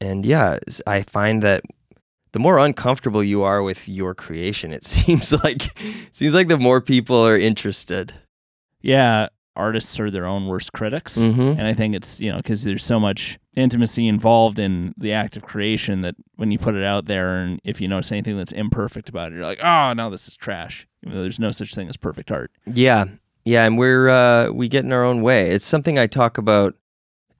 [0.00, 1.62] and yeah, I find that
[2.32, 5.62] the more uncomfortable you are with your creation, it seems like
[6.12, 8.14] seems like the more people are interested.
[8.82, 11.18] yeah, artists are their own worst critics.
[11.18, 11.58] Mm-hmm.
[11.58, 15.36] And I think it's, you know, because there's so much intimacy involved in the act
[15.36, 18.52] of creation that when you put it out there and if you notice anything that's
[18.52, 20.86] imperfect about it, you're like, oh, no, this is trash.
[21.02, 22.50] Even though there's no such thing as perfect art.
[22.66, 23.06] Yeah,
[23.44, 25.50] yeah, and we're uh, we get in our own way.
[25.50, 26.74] It's something I talk about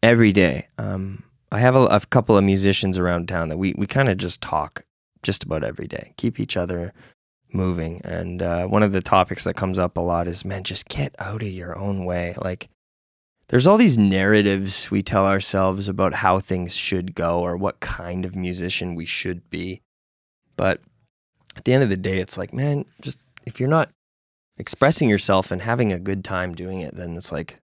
[0.02, 0.68] every day.
[0.78, 4.16] Um, I have a, a couple of musicians around town that we we kind of
[4.16, 4.84] just talk
[5.22, 6.94] just about every day, keep each other
[7.54, 8.00] moving.
[8.04, 11.14] And uh, one of the topics that comes up a lot is, man, just get
[11.18, 12.34] out of your own way.
[12.40, 12.68] Like,
[13.48, 18.24] there's all these narratives we tell ourselves about how things should go or what kind
[18.24, 19.80] of musician we should be.
[20.56, 20.80] But
[21.56, 23.90] at the end of the day, it's like, man, just if you're not
[24.56, 27.58] expressing yourself and having a good time doing it, then it's like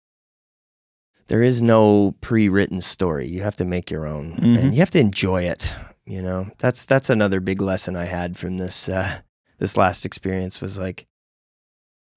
[1.28, 3.28] there is no pre-written story.
[3.28, 4.58] You have to make your own, Mhm.
[4.60, 5.72] and you have to enjoy it.
[6.06, 9.22] You know, that's that's another big lesson I had from this uh,
[9.58, 11.06] this last experience was like,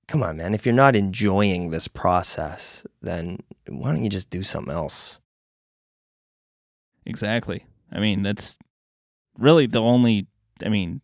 [0.06, 4.42] come on, man, if you're not enjoying this process, then why don't you just do
[4.42, 5.20] something else?
[7.04, 7.64] Exactly.
[7.92, 8.58] I mean, that's
[9.38, 10.26] really the only,
[10.64, 11.00] I mean,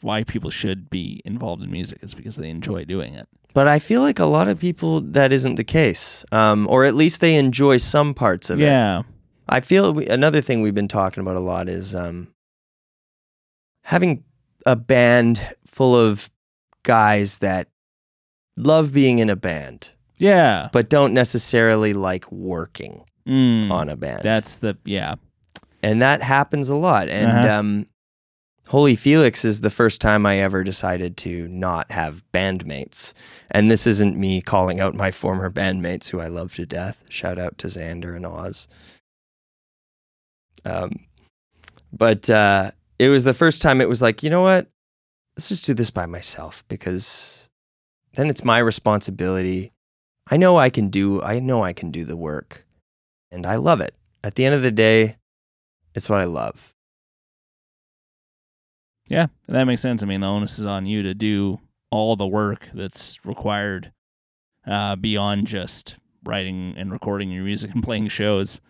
[0.00, 3.28] why people should be involved in music is because they enjoy doing it.
[3.54, 6.94] But I feel like a lot of people that isn't the case, um, or at
[6.94, 8.64] least they enjoy some parts of it.
[8.64, 9.02] Yeah.
[9.48, 12.28] I feel we, another thing we've been talking about a lot is um,
[13.84, 14.24] having
[14.68, 16.30] a band full of
[16.82, 17.68] guys that
[18.56, 20.68] love being in a band, Yeah.
[20.72, 24.22] but don't necessarily like working Mm, on a band.
[24.22, 25.14] that's the, yeah.
[25.82, 27.08] and that happens a lot.
[27.08, 27.58] And Uh-huh.
[27.58, 27.86] um,
[28.68, 33.14] Holy Felix is the first time I ever decided to not have bandmates.
[33.50, 37.02] And this isn't me calling out my former bandmates who I love to death.
[37.08, 38.68] Shout out to Xander and Oz.
[40.66, 41.06] Um,
[41.92, 44.66] but uh, it was the first time it was like, you know what?
[45.36, 47.48] Let's just do this by myself because
[48.14, 49.72] then it's my responsibility.
[50.30, 52.66] I know I can do I know I can do the work
[53.30, 53.96] and I love it.
[54.24, 55.16] At the end of the day,
[55.94, 56.74] it's what I love.
[59.08, 59.28] Yeah.
[59.46, 60.02] That makes sense.
[60.02, 63.92] I mean, the onus is on you to do all the work that's required
[64.66, 68.60] uh, beyond just writing and recording your music and playing shows,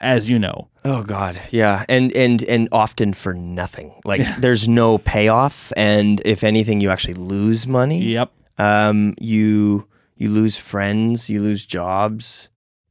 [0.00, 0.68] as you know.
[0.84, 3.94] Oh God, yeah, and and and often for nothing.
[4.04, 4.36] Like Yeah.
[4.38, 8.02] there's no payoff, and if anything, you actually lose money.
[8.04, 8.32] Yep.
[8.58, 12.50] Um, you you lose friends, you lose jobs.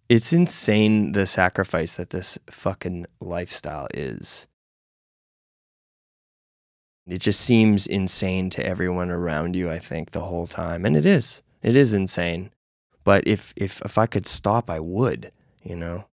[0.10, 4.48] It's insane the sacrifice that this fucking lifestyle is.
[7.08, 10.86] It just seems insane to everyone around you, I think, the whole time.
[10.86, 11.44] And it is.
[11.62, 12.52] It is insane.
[13.04, 15.32] But if if if I could stop, I would,
[15.63, 16.06] you know.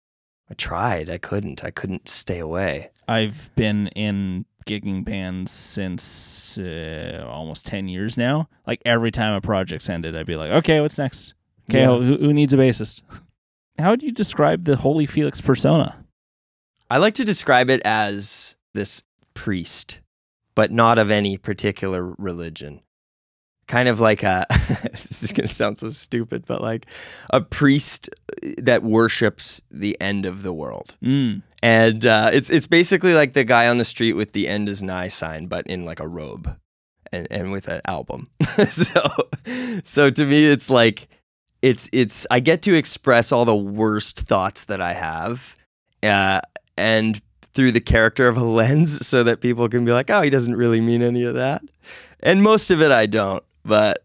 [0.53, 1.09] I tried.
[1.09, 1.65] I couldn't.
[1.65, 2.91] I couldn't stay away.
[3.09, 8.51] I've been in gigging bands since uh, almost 10 years now.
[8.67, 11.33] Like every time a project's ended, I'd be like, okay, what's next?
[11.71, 11.97] Okay, Yeah.
[11.97, 13.01] who, who needs a bassist?
[13.79, 16.05] How would you describe the Holy Felix persona?
[16.91, 20.01] I like to describe it as this priest,
[20.55, 22.83] but not of any particular religion.
[23.68, 24.44] Kind of like a,
[24.92, 26.87] this is going to sound so stupid, but like
[27.31, 28.11] a priest
[28.59, 30.96] that worships the end of the world.
[31.03, 31.42] Mm.
[31.62, 34.83] And uh, it's, it's basically like the guy on the street with the end is
[34.83, 36.57] nigh sign, but in like a robe
[37.12, 38.27] and, and with an album.
[38.68, 39.11] so,
[39.85, 41.09] so to me, it's like,
[41.62, 45.55] it's, it's, I get to express all the worst thoughts that I have.
[46.03, 46.40] Uh,
[46.77, 47.22] and
[47.53, 50.57] through the character of a lens so that people can be like, oh, he doesn't
[50.57, 51.62] really mean any of that.
[52.20, 54.05] And most of it I don't, but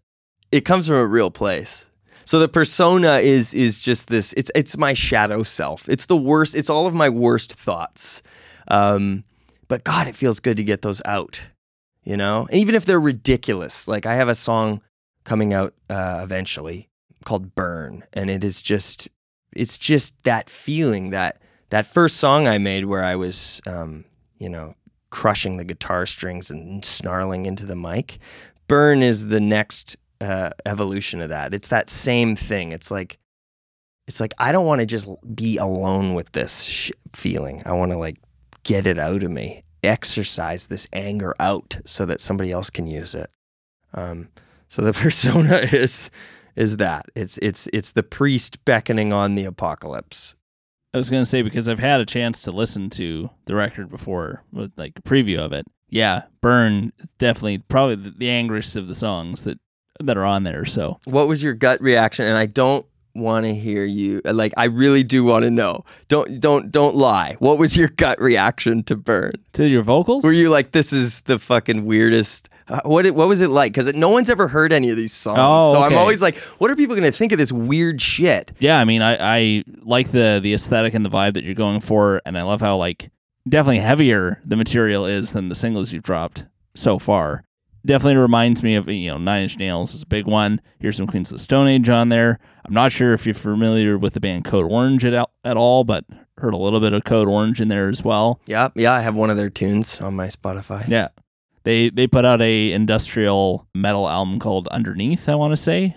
[0.52, 1.88] it comes from a real place.
[2.26, 5.88] So the persona is is just this it's it's my shadow self.
[5.88, 8.22] It's the worst, it's all of my worst thoughts.
[8.68, 9.24] Um,
[9.68, 11.48] but God, it feels good to get those out.
[12.04, 12.48] You know?
[12.52, 13.88] And even if they're ridiculous.
[13.88, 14.82] Like I have a song
[15.24, 16.90] coming out uh, eventually
[17.24, 19.10] called Burn, and it is just
[19.54, 24.06] it's just that feeling that that first song I made where I was, um,
[24.38, 24.76] you know,
[25.10, 28.20] crushing the guitar strings and snarling into the mic.
[28.68, 31.54] Burn is the next uh, evolution of that.
[31.54, 32.72] It's that same thing.
[32.72, 33.18] It's like
[34.08, 37.62] it's like I don't want to just be alone with this sh- feeling.
[37.66, 38.18] I want to like
[38.64, 43.16] get it out of me, exercise this anger out so that somebody else can use
[43.16, 43.30] it.
[43.94, 44.30] Um,
[44.68, 46.10] so the persona is
[46.56, 50.36] is that it's it's it's the priest beckoning on the apocalypse.
[50.94, 54.44] I was gonna say because I've had a chance to listen to the record before
[54.52, 55.68] with like a preview of it.
[55.90, 59.60] Yeah, Burn definitely probably the, the angriest of the songs that
[60.00, 60.66] that are on there.
[60.66, 62.26] So What was your gut reaction?
[62.26, 65.86] And I don't want to hear you like I really do want to know.
[66.08, 67.36] Don't don't don't lie.
[67.40, 69.32] What was your gut reaction to Burn?
[69.54, 72.50] to your vocals, Were you like, this is the fucking weirdest?
[72.70, 73.72] Uh, what it, what was it like?
[73.72, 76.70] Because no one's ever heard any of these songs, Oh, so I'm always like, what
[76.70, 78.52] are people going to think of this weird shit?
[78.60, 81.80] Yeah, I mean, I, I like the the aesthetic and the vibe that you're going
[81.80, 83.10] for, and I love how like
[83.50, 87.44] definitely heavier the material is than the singles you've dropped so far.
[87.86, 90.62] Definitely reminds me of you know Nine Inch Nails is a big one.
[90.80, 92.40] Here's some Queens of the Stone Age on there.
[92.66, 96.04] I'm not sure if you're familiar with the band Code Orange at at all, but
[96.38, 98.42] heard a little bit of Code Orange in there as well.
[98.46, 100.88] Yeah, yeah, I have one of their tunes on my Spotify.
[100.88, 101.10] Yeah,
[101.64, 105.30] they they put out a industrial metal album called Underneath.
[105.30, 105.96] I want to say.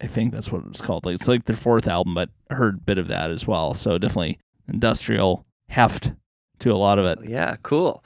[0.00, 1.04] I think that's what it's called.
[1.04, 3.74] Like it's like their fourth album, but I heard a bit of that as well.
[3.74, 4.38] So definitely
[4.68, 6.12] industrial heft
[6.62, 7.28] to a lot of it.
[7.28, 8.04] Yeah, cool.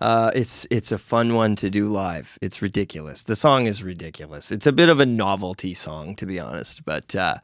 [0.00, 2.38] Uh, it's it's a fun one to do live.
[2.40, 3.24] It's ridiculous.
[3.24, 4.52] The song is ridiculous.
[4.52, 7.38] It's a bit of a novelty song, to be honest, but uh,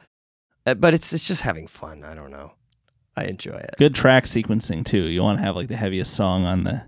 [0.65, 2.05] but it's it's just having fun.
[2.05, 2.53] I don't know.
[3.17, 3.75] I enjoy it.
[3.79, 5.09] Good track sequencing too.
[5.09, 6.83] You want to have like the heaviest song on the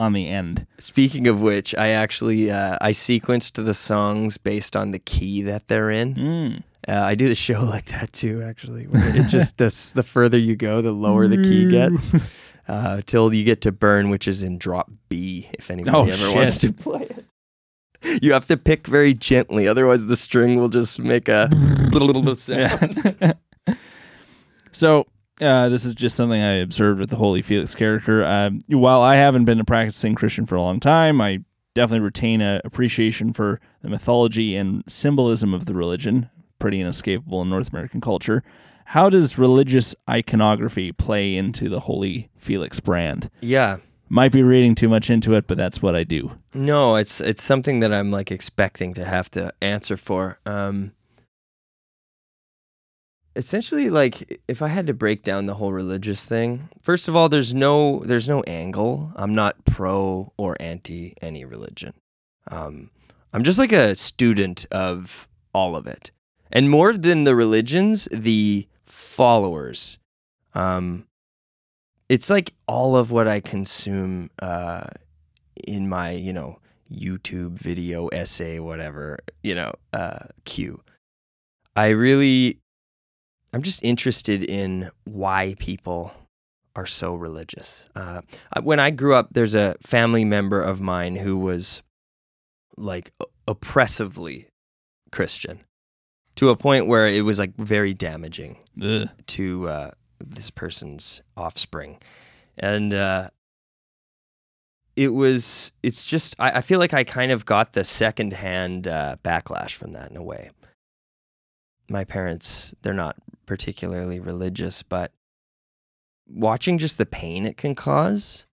[0.00, 0.66] on the end.
[0.78, 5.68] Speaking of which, I actually uh, I sequenced the songs based on the key that
[5.68, 6.14] they're in.
[6.14, 6.62] Mm.
[6.88, 8.42] Uh, I do the show like that too.
[8.42, 12.14] Actually, it just the the further you go, the lower the key gets.
[12.68, 15.48] Uh, till you get to burn, which is in drop B.
[15.54, 20.06] If anybody Oh, ever wants to play it, you have to pick very gently, otherwise
[20.06, 21.48] the string will just make a
[21.92, 23.36] little little sound.
[24.72, 25.06] So
[25.40, 28.24] uh, this is just something I observed with the Holy Felix character.
[28.24, 31.40] Um, while I haven't been a practicing Christian for a long time, I
[31.74, 36.30] definitely retain a appreciation for the mythology and symbolism of the religion.
[36.58, 38.42] Pretty inescapable in North American culture.
[38.84, 43.30] How does religious iconography play into the Holy Felix brand?
[43.40, 43.78] Yeah.
[44.08, 46.32] Might be reading too much into it, but that's what I do.
[46.52, 50.38] No, it's it's something that I'm like expecting to have to answer for.
[50.44, 50.92] Um
[53.34, 57.28] essentially like if I had to break down the whole religious thing, first of all
[57.30, 59.12] there's no there's no angle.
[59.16, 61.94] I'm not pro or anti any religion.
[62.50, 62.90] Um
[63.32, 66.10] I'm just like a student of all of it.
[66.50, 69.98] And more than the religions, the followers.
[70.54, 71.06] Um
[72.08, 74.88] it's like all of what I consume uh
[75.66, 76.58] in my, you know,
[76.92, 80.82] YouTube video, essay, whatever, you know, uh, queue.
[81.74, 82.58] I really,
[83.52, 86.12] I'm just interested in why people
[86.76, 87.88] are so religious.
[87.94, 88.22] Uh,
[88.62, 91.82] when I grew up, there's a family member of mine who was
[92.76, 93.12] like
[93.46, 94.48] oppressively
[95.10, 95.60] Christian
[96.36, 99.08] to a point where it was like very damaging Ugh.
[99.28, 99.90] to uh,
[100.24, 101.98] this person's offspring,
[102.56, 103.30] and uh,
[104.96, 105.72] it was.
[105.82, 106.34] It's just.
[106.38, 110.16] I, I feel like I kind of got the secondhand uh, backlash from that in
[110.16, 110.50] a way.
[111.88, 115.12] My parents, they're not particularly religious, but
[116.26, 118.46] watching just the pain it can cause,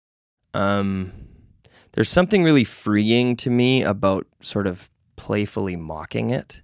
[0.54, 1.12] um,
[1.92, 6.62] there's something really freeing to me about sort of playfully mocking it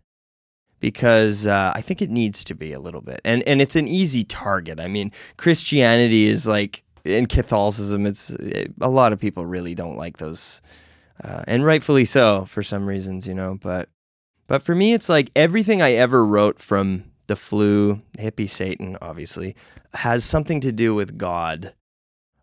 [0.85, 3.89] because uh, I think it needs to be a little bit, and and it's an
[3.89, 4.79] easy target.
[4.79, 8.29] I mean, Christianity is like in Catholicism, it's
[8.83, 10.61] a lot of people really don't like those,
[11.23, 13.57] uh, and rightfully so for some reasons, you know.
[13.59, 13.89] But
[14.47, 19.57] but for me, it's like everything I ever wrote from the flu, hippie Satan, obviously,
[19.95, 21.73] has something to do with God.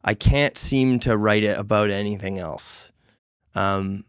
[0.03, 2.91] I can't seem to write it about anything else.
[3.53, 4.05] Um,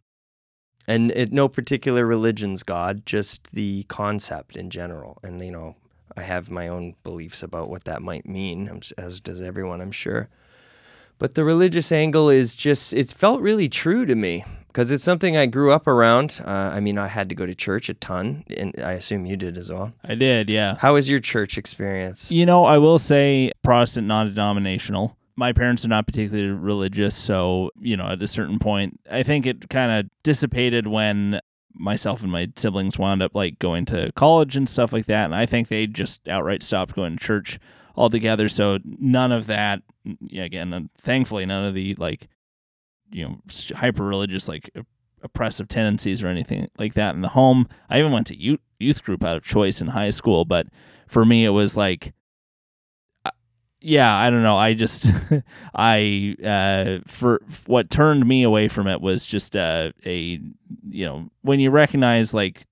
[0.87, 5.19] and it, no particular religion's God, just the concept in general.
[5.23, 5.77] And you know,
[6.17, 10.29] I have my own beliefs about what that might mean, as does everyone, I'm sure.
[11.19, 15.37] But the religious angle is just, it felt really true to me because it's something
[15.37, 16.41] I grew up around.
[16.45, 19.37] Uh, I mean, I had to go to church a ton, and I assume you
[19.37, 19.93] did as well.
[20.03, 20.77] I did, yeah.
[20.79, 22.33] How was your church experience?
[22.33, 25.17] You know, I will say Protestant non denominational.
[25.37, 29.47] My parents are not particularly religious, so, you know, at a certain point, I think
[29.47, 31.41] it kind of dissipated when
[31.75, 35.25] myself and my siblings wound up like going to college and stuff like that.
[35.25, 37.59] And I think they just outright stopped going to church
[37.97, 38.49] altogether.
[38.49, 39.83] So none of that,
[40.37, 42.29] again, thankfully, none of the like
[43.13, 43.39] you know
[43.77, 44.71] hyper religious like
[45.23, 47.69] oppressive tendencies or anything like that in the home.
[47.89, 50.67] I even went to youth youth group out of choice in high school, but
[51.07, 52.13] for me it was like
[53.83, 54.57] yeah, I don't know.
[54.57, 55.07] I just
[55.75, 60.41] I uh for what turned me away from it was just uh, a
[60.89, 62.67] you know, when you recognize like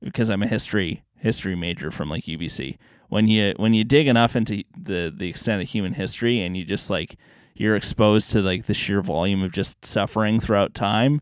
[0.00, 2.78] because I'm a history history major from like UBC.
[3.08, 6.64] When you when you dig enough into the the extent of human history and you
[6.64, 7.16] just like
[7.54, 11.20] you're exposed to like the sheer volume of just suffering throughout time,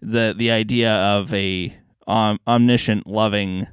[0.00, 3.66] the the idea of a um, omniscient, loving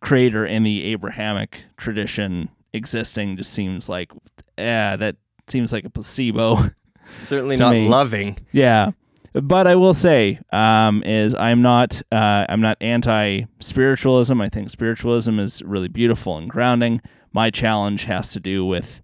[0.00, 4.12] creator in the Abrahamic tradition existing just seems like,
[4.58, 5.16] yeah, that
[5.48, 6.70] seems like a placebo.
[7.18, 7.88] Certainly not me.
[7.88, 8.38] loving.
[8.52, 8.92] yeah,
[9.32, 14.40] but I will say, um, is I'm not uh, I'm not anti spiritualism.
[14.40, 17.00] I think spiritualism is really beautiful and grounding.
[17.32, 19.00] My challenge has to do with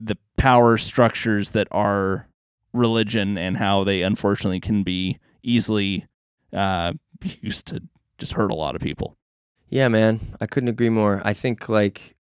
[0.00, 2.28] the power structures that are
[2.72, 6.06] religion and how they unfortunately can be easily
[6.52, 6.92] uh,
[7.40, 7.82] used to
[8.18, 9.16] just hurt a lot of people.
[9.68, 11.22] Yeah, man, I couldn't agree more.
[11.24, 12.15] I think like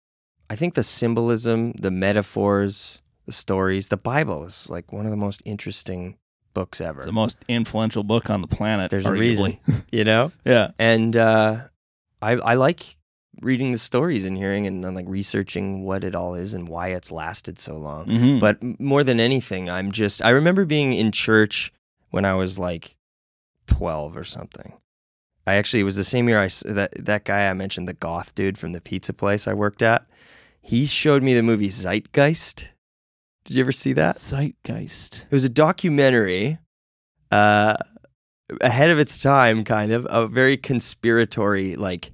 [0.49, 5.17] I think the symbolism, the metaphors, the stories, the Bible is like one of the
[5.17, 6.17] most interesting
[6.53, 6.99] books ever.
[6.99, 8.91] It's the most influential book on the planet.
[8.91, 9.57] There's a reason,
[9.91, 10.31] you know?
[10.45, 10.71] Yeah.
[10.77, 11.61] And uh
[12.21, 12.97] I I like
[13.41, 16.89] reading the stories and hearing and, and like researching what it all is and why
[16.89, 18.05] it's lasted so long.
[18.05, 18.39] Mhm.
[18.39, 21.73] But more than anything, I'm just I remember being in church
[22.11, 22.95] when I was like
[23.67, 24.73] 12 or something.
[25.47, 28.35] I actually it was the same year I that that guy I mentioned the goth
[28.35, 30.05] dude from the pizza place I worked at.
[30.66, 32.70] He showed me the movie Zeitgeist.
[33.45, 34.16] Did you ever see that?
[34.16, 35.26] Zeitgeist.
[35.30, 36.57] It was a documentary
[37.32, 37.76] uh
[38.61, 42.11] ahead of its time kind of a very conspiratory like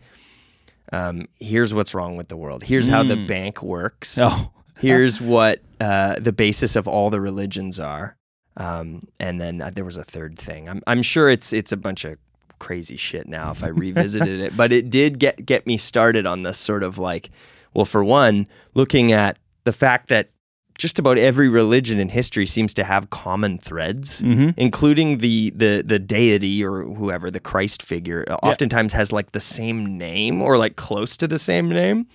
[0.92, 2.64] um here's what's wrong with the world.
[2.64, 3.28] Here's how the Mm.
[3.28, 8.18] bank works Oh, here's what uh, the basis of all the religions are.
[8.58, 10.68] Um, and then uh, there was a third thing.
[10.68, 12.18] I'm, I'm sure it's it's a bunch of
[12.60, 16.44] crazy shit now if I revisited it, but it did get get me started on
[16.44, 17.30] this sort of like,
[17.74, 20.30] well, for one, looking at the fact that
[20.78, 24.54] just about every religion in history seems to have common threads, Mhm.
[24.58, 28.24] including the the the deity or whoever the Christ figure.
[28.30, 32.08] uh, Oftentimes has like the same name or like close to the same name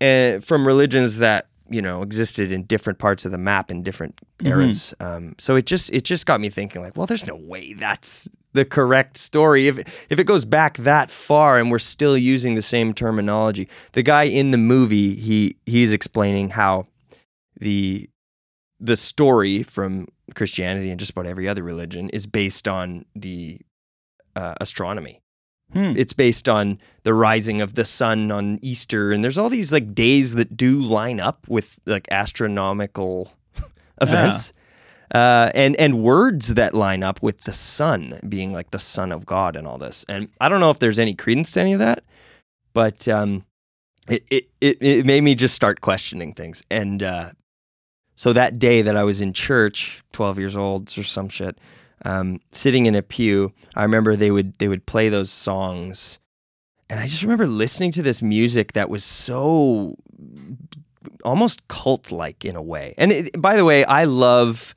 [0.00, 4.20] and from religions that you know existed in different parts of the map in different
[4.44, 4.94] eras.
[5.00, 8.28] Um, so it just it just got me thinking like, well, there's no way that's
[8.52, 9.78] the correct story if
[10.10, 13.68] if it goes back that far and we're still using the same terminology.
[13.92, 16.86] The guy in the movie he he's explaining how
[17.58, 18.08] the
[18.78, 23.60] the story from Christianity and just about every other religion is based on the
[24.34, 25.21] uh, astronomy
[25.72, 25.94] Hmm.
[25.96, 29.94] it's based on the rising of the sun on Easter, and there's all these like
[29.94, 33.32] days that do line up with like astronomical
[34.00, 34.52] events,
[35.14, 39.24] uh, and and words that line up with the sun being like the son of
[39.24, 40.04] God and all this.
[40.08, 42.04] And I don't know if there's any credence to any of that,
[42.74, 43.46] but um,
[44.08, 46.64] it it it, it made me just start questioning things.
[46.70, 47.30] And uh,
[48.14, 51.58] so that day that I was in church, 12 years old or some shit,
[52.04, 56.18] um, sitting in a pew, I remember they would they would play those songs,
[56.90, 59.96] and I just remember listening to this music that was so
[61.24, 62.94] almost cult like in a way.
[62.98, 64.74] And it, by the way, I love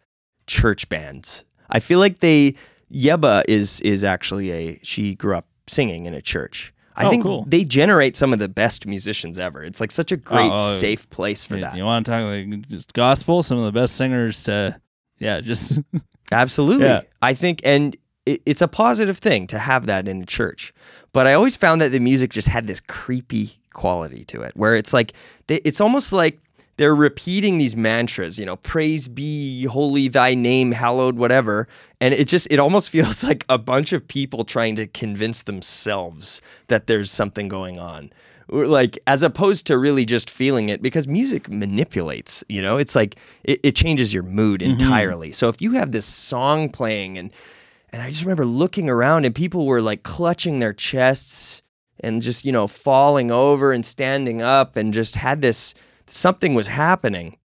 [0.48, 1.44] church bands.
[1.70, 2.56] I feel like they
[2.92, 6.72] Yebba is is actually a she grew up singing in a church.
[6.98, 7.44] I Oh, think cool.
[7.46, 9.62] they generate some of the best musicians ever.
[9.64, 11.76] It's like such a great Oh, safe place for that.
[11.76, 13.44] You want to talk like just gospel?
[13.44, 14.80] Some of the best singers to,
[15.20, 15.80] yeah, just
[16.32, 16.86] Absolutely.
[16.86, 17.02] Yeah.
[17.22, 17.96] I think, and
[18.26, 20.74] it, it's a positive thing to have that in a church.
[21.14, 24.76] But I always found that the music just had this creepy quality to it, where
[24.76, 25.14] it's like,
[25.48, 26.40] they, it's almost like
[26.78, 31.68] they're repeating these mantras, you know, praise be, holy thy name, hallowed, whatever.
[32.02, 36.42] And it just, it almost feels like a bunch of people trying to convince themselves
[36.68, 38.12] that there's something going on.
[38.50, 42.96] Or, Like, as opposed to really just feeling it, because music manipulates, you know, it's
[42.96, 44.72] like it, it changes your mood mm-hmm.
[44.72, 45.32] entirely.
[45.32, 47.32] So if you have this song playing and,
[47.90, 51.62] and I just remember looking around and people were like clutching their chests
[52.02, 55.74] and just, you know, falling over and standing up and just had this
[56.08, 57.38] something was happening.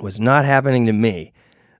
[0.00, 1.32] Was not happening to me.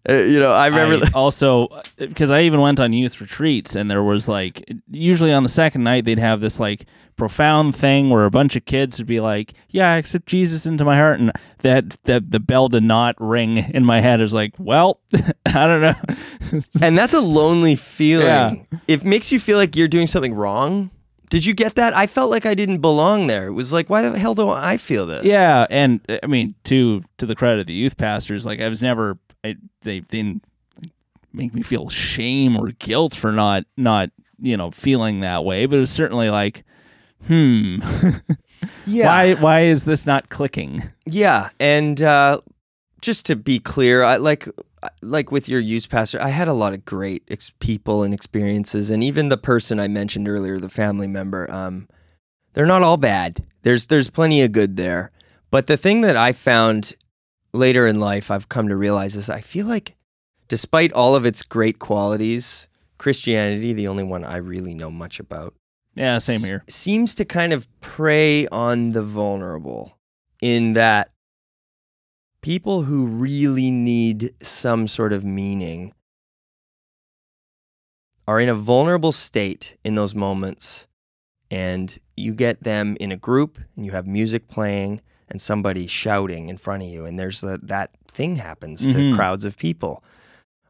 [0.09, 3.91] Uh, you know, I remember I also because I even went on youth retreats and
[3.91, 6.87] there was like usually on the second night they'd have this like
[7.17, 10.85] profound thing where a bunch of kids would be like, "Yeah, I accept Jesus into
[10.85, 11.33] my heart," and
[11.63, 14.21] that that the bell did not ring in my head.
[14.21, 15.01] It was like, well,
[15.47, 16.61] I don't know.
[16.83, 18.27] and that's a lonely feeling.
[18.27, 18.79] Yeah.
[18.89, 20.91] It makes you feel like you're doing something wrong.
[21.31, 21.97] Did you get that?
[21.97, 23.47] I felt like I didn't belong there.
[23.49, 25.25] It was like, why the hell don't I feel this?
[25.25, 28.83] yeah, and I mean to to the credit of the youth pastors, like I was
[28.83, 30.43] never I, they didn't
[31.33, 35.77] make me feel shame or guilt for not not you know feeling that way, but
[35.77, 36.65] it was certainly like,
[37.27, 37.79] hmm,
[38.87, 39.07] Yeah.
[39.07, 40.83] why why is this not clicking?
[41.07, 42.41] Yeah, and uh,
[43.01, 44.49] just to be clear, I like
[45.03, 48.91] like with your youth pastor, I had a lot of great ex- people and experiences,
[48.91, 51.89] and even the person I mentioned earlier, the family member, um,
[52.53, 53.45] they're not all bad.
[53.63, 55.11] There's there's plenty of good there,
[55.51, 56.95] but the thing that I found
[57.55, 59.97] later in life, I've come to realize is I feel like,
[60.49, 65.55] despite all of its great qualities, Christianity, the only one I really know much about,
[65.95, 66.65] Yeah, same s- here.
[66.69, 69.97] seems to kind of prey on the vulnerable
[70.43, 71.11] in that
[72.43, 75.93] people who really need some sort of meaning
[78.27, 80.87] are in a vulnerable state in those moments
[81.51, 86.49] and you get them in a group and you have music playing and somebody shouting
[86.49, 89.15] in front of you and there's the, that thing happens to Mhm.
[89.15, 90.03] crowds of people.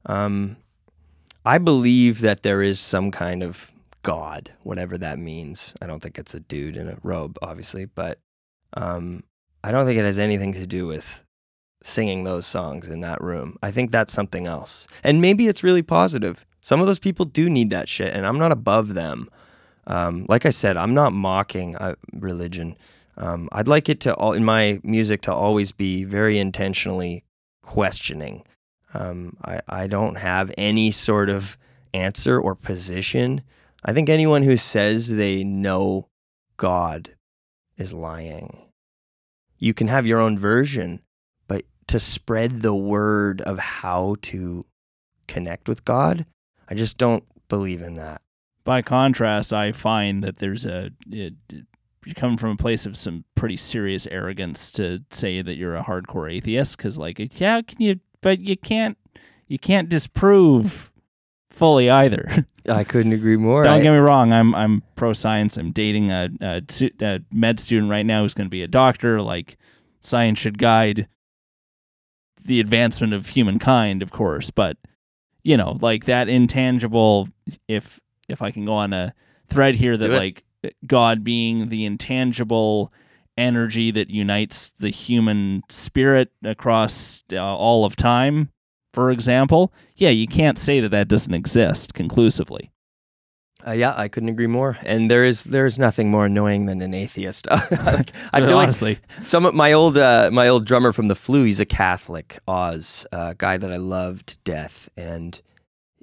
[0.06, 0.56] Um,
[1.46, 3.70] i believe that there is some kind of
[4.02, 5.74] god whatever that means.
[5.82, 8.18] I don't think it's a dude in a robe obviously but
[8.74, 9.24] um,
[9.62, 11.22] i don't think it has anything to do with
[11.82, 13.58] singing those songs in that room.
[13.62, 14.86] I think that's something else.
[15.02, 16.46] And maybe it's really positive.
[16.62, 19.28] Some of those people do need that shit and i'm not above them.
[19.86, 22.74] Um, like I said, I'm not mocking uh, religion.
[23.16, 27.24] Um, I'd like it to all in my music to always be very intentionally
[27.62, 28.44] questioning.
[28.92, 31.56] Um, I, I don't have any sort of
[31.92, 33.42] answer or position.
[33.84, 36.08] I think anyone who says they know
[36.56, 37.10] God
[37.76, 38.62] is lying.
[39.58, 41.00] You can have your own version,
[41.48, 44.62] but to spread the word of how to
[45.26, 46.26] connect with God,
[46.68, 48.22] I just don't believe in that.
[48.64, 51.34] By contrast, I find that there's a it-
[52.06, 55.82] you come from a place of some pretty serious arrogance to say that you're a
[55.84, 58.96] hardcore atheist because like yeah can you but you can't
[59.46, 60.90] you can't disprove
[61.50, 62.46] fully either.
[62.68, 63.62] I couldn't agree more.
[63.62, 66.62] don't I- get me wrong i'm i'm pro science i'm dating a, a,
[67.00, 69.20] a med student right now who's going to be a doctor.
[69.20, 69.58] Like
[70.00, 71.06] science should guide
[72.44, 74.76] the advancement of humankind of course but
[75.42, 77.28] you know like that intangible
[77.68, 79.14] if if i can go on a
[79.48, 80.44] thread here that like
[80.86, 82.92] god being the intangible
[83.36, 88.50] energy that unites the human spirit across uh, all of time
[88.92, 92.70] for example yeah you can't say that that doesn't exist conclusively
[93.66, 94.76] Uh, yeah, I couldn't agree more.
[94.84, 97.46] And there is there is nothing more annoying than an atheist.
[97.48, 101.14] Like, I feel like honestly some of my old uh, my old drummer from the
[101.14, 101.44] Flu.
[101.44, 105.40] He's a Catholic, Oz, a guy that I loved to death, and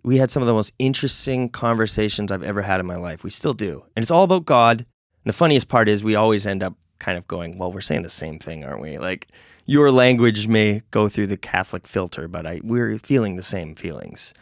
[0.04, 3.24] we had some of the most interesting conversations I've ever had in my life.
[3.24, 4.80] We still do, and it's all about God.
[4.80, 4.86] And
[5.26, 8.10] the funniest part is we always end up kind of going, "Well, we're saying the
[8.10, 9.28] same thing, aren't we?" Like
[9.66, 14.34] your language may go through the Catholic filter, but I we're feeling the same feelings.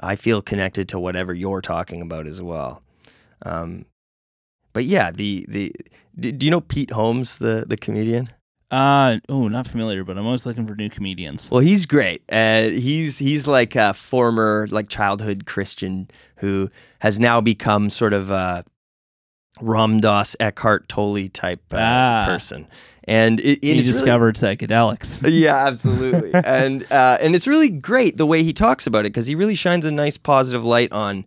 [0.00, 2.82] I feel connected to whatever you're talking about as well.
[3.42, 3.86] Um,
[4.72, 5.74] but yeah, the the
[6.18, 8.30] do, do you know Pete Holmes, the the comedian?
[8.70, 11.50] Uh oh, not familiar, but I'm always looking for new comedians.
[11.50, 12.22] Well, he's great.
[12.30, 18.30] Uh, he's he's like a former like childhood Christian who has now become sort of
[18.30, 18.64] a
[19.60, 22.22] Ram Dass Eckhart Tolle type uh, Ah.
[22.26, 22.66] person,
[23.04, 25.20] and it, it He is really- discovered psychedelics.
[25.32, 26.30] yeah, absolutely.
[26.44, 29.54] and uh, and it's really great the way he talks about it because he really
[29.54, 31.24] shines a nice positive light on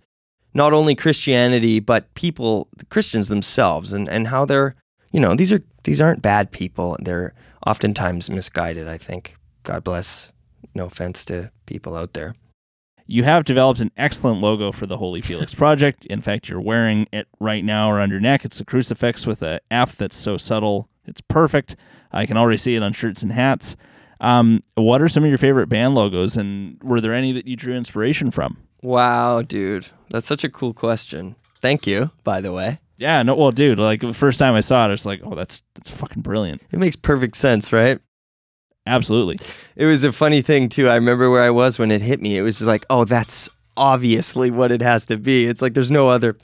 [0.53, 4.75] not only Christianity but people, Christians themselves, and and how they're
[5.11, 6.97] you know these are these aren't bad people.
[7.01, 7.33] They're
[7.65, 8.87] oftentimes misguided.
[8.87, 9.37] I think.
[9.63, 10.31] God bless.
[10.73, 12.35] No offense to people out there.
[13.05, 16.05] You have developed an excellent logo for the Holy Felix Project.
[16.05, 18.45] In fact, you're wearing it right now around your neck.
[18.45, 20.87] It's a crucifix with a F that's so subtle.
[21.05, 21.75] It's perfect.
[22.11, 23.75] I can already see it on shirts and hats.
[24.21, 27.55] Um, what are some of your favorite band logos, and were there any that you
[27.55, 28.57] drew inspiration from?
[28.83, 31.35] Wow, dude, that's such a cool question.
[31.59, 32.79] Thank you, by the way.
[33.01, 35.33] Yeah, no, well, dude, like the first time I saw it, I was like, oh,
[35.33, 36.61] that's that's fucking brilliant.
[36.71, 37.99] It makes perfect sense, right?
[38.85, 39.39] Absolutely.
[39.75, 40.87] It was a funny thing too.
[40.87, 42.37] I remember where I was when it hit me.
[42.37, 45.47] It was just like, oh, that's obviously what it has to be.
[45.47, 46.37] It's like there's no other.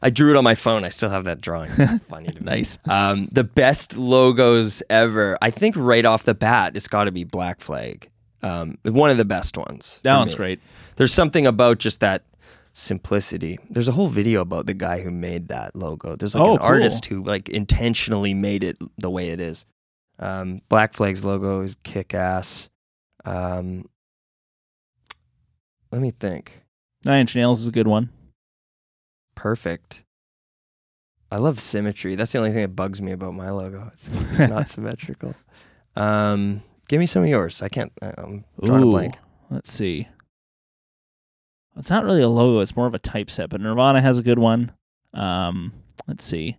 [0.00, 0.84] I drew it on my phone.
[0.84, 1.72] I still have that drawing.
[1.76, 2.44] It's funny to me.
[2.44, 2.78] Nice.
[2.84, 5.36] Um, the best logos ever.
[5.42, 8.08] I think right off the bat, it's got to be Black Flag.
[8.42, 9.98] Um, one of the best ones.
[10.04, 10.36] That one's me.
[10.36, 10.60] great.
[10.94, 12.22] There's something about just that
[12.76, 13.58] simplicity.
[13.70, 16.14] There's a whole video about the guy who made that logo.
[16.14, 16.66] There's like Oh, an cool.
[16.66, 19.64] artist who like intentionally made it the way it is.
[20.18, 22.68] Um, Black Flag's logo is kick ass.
[23.24, 23.86] Um,
[25.90, 26.64] let me think.
[27.04, 28.10] Nine Inch Nails is a good one.
[29.34, 30.02] Perfect.
[31.30, 32.14] I love symmetry.
[32.14, 33.90] That's the only thing that bugs me about my logo.
[33.92, 35.34] It's, it's not symmetrical.
[35.96, 37.62] Um, give me some of yours.
[37.62, 37.92] I can't.
[38.02, 39.18] I'm drawing a blank.
[39.50, 40.08] Let's see.
[41.76, 43.50] It's not really a logo; it's more of a typeset.
[43.50, 44.72] But Nirvana has a good one.
[45.14, 45.72] Um,
[46.06, 46.58] let's see.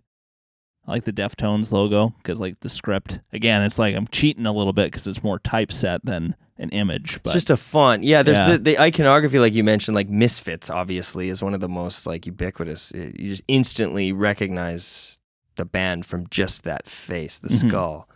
[0.86, 4.52] I like the Deftones logo because, like, the script again, it's like I'm cheating a
[4.52, 7.20] little bit because it's more typeset than an image.
[7.22, 8.04] But It's just a font.
[8.04, 8.52] Yeah, there's Yeah.
[8.52, 12.24] The, the iconography, like you mentioned, like Misfits, obviously, is one of the most like
[12.26, 12.92] ubiquitous.
[12.94, 15.20] You just instantly recognize
[15.56, 17.68] the band from just that face, the Mhm.
[17.68, 18.08] skull.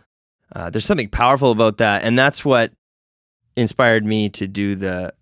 [0.55, 2.71] Uh, there's something powerful about that, and that's what
[3.55, 5.13] inspired me to do the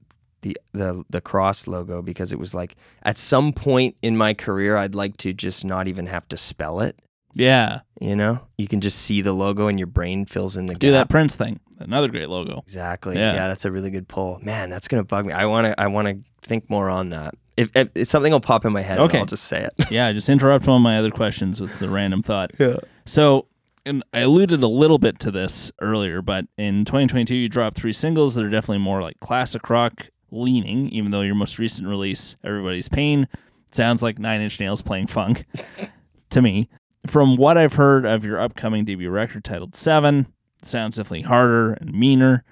[0.41, 4.77] the the the cross logo because it was like at some point in my career,
[4.77, 6.97] I'd like to just not even have to spell it.
[7.35, 10.75] yeah, You know, you can just see the logo, and your brain fills in the
[10.75, 11.09] do that.
[11.09, 11.59] Prince thing.
[11.79, 12.59] Another great logo.
[12.59, 13.15] Exactly.
[13.17, 13.33] Yeah.
[13.33, 13.47] Yeah.
[13.47, 14.39] that's a really good pull.
[14.43, 15.33] Man, that's gonna bug me.
[15.33, 17.33] I wanna I wanna think more on that.
[17.57, 19.19] If, if, if something will pop in my head, Okay.
[19.19, 19.73] I'll just say it.
[19.91, 22.51] yeah, just interrupt one of my other questions with the random thought.
[22.59, 22.77] Yeah.
[23.05, 23.47] So,
[23.85, 27.93] and I alluded a little bit to this earlier, but in 2022, you dropped three
[27.93, 32.35] singles that are definitely more like classic rock leaning, even though your most recent release,
[32.43, 33.27] Everybody's Pain,
[33.71, 35.45] sounds like Nine Inch Nails playing funk
[36.29, 36.69] to me.
[37.07, 40.27] From what I've heard of your upcoming debut record titled Seven,
[40.61, 42.43] sounds definitely harder and meaner.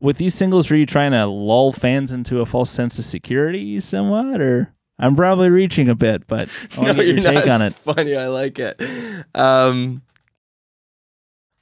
[0.00, 3.80] With these singles, were you trying to lull fans into a false sense of security
[3.80, 7.60] somewhat, or I'm probably reaching a bit, but I want to get your take not.
[7.60, 7.66] on it.
[7.66, 8.16] It's funny.
[8.16, 8.80] I like it.
[9.34, 10.02] Um,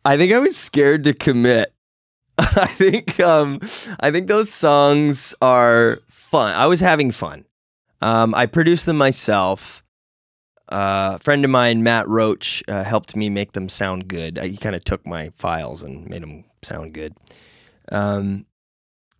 [0.04, 1.73] I think I was scared to commit.
[2.38, 3.60] I think um,
[4.00, 6.54] I think those songs are fun.
[6.54, 7.44] I was having fun.
[8.00, 9.84] Um, I produced them myself.
[10.70, 14.38] Uh, a friend of mine, Matt Roach, uh, helped me make them sound good.
[14.38, 17.14] Uh, he kind of took my files and made them sound good.
[17.92, 18.46] Um,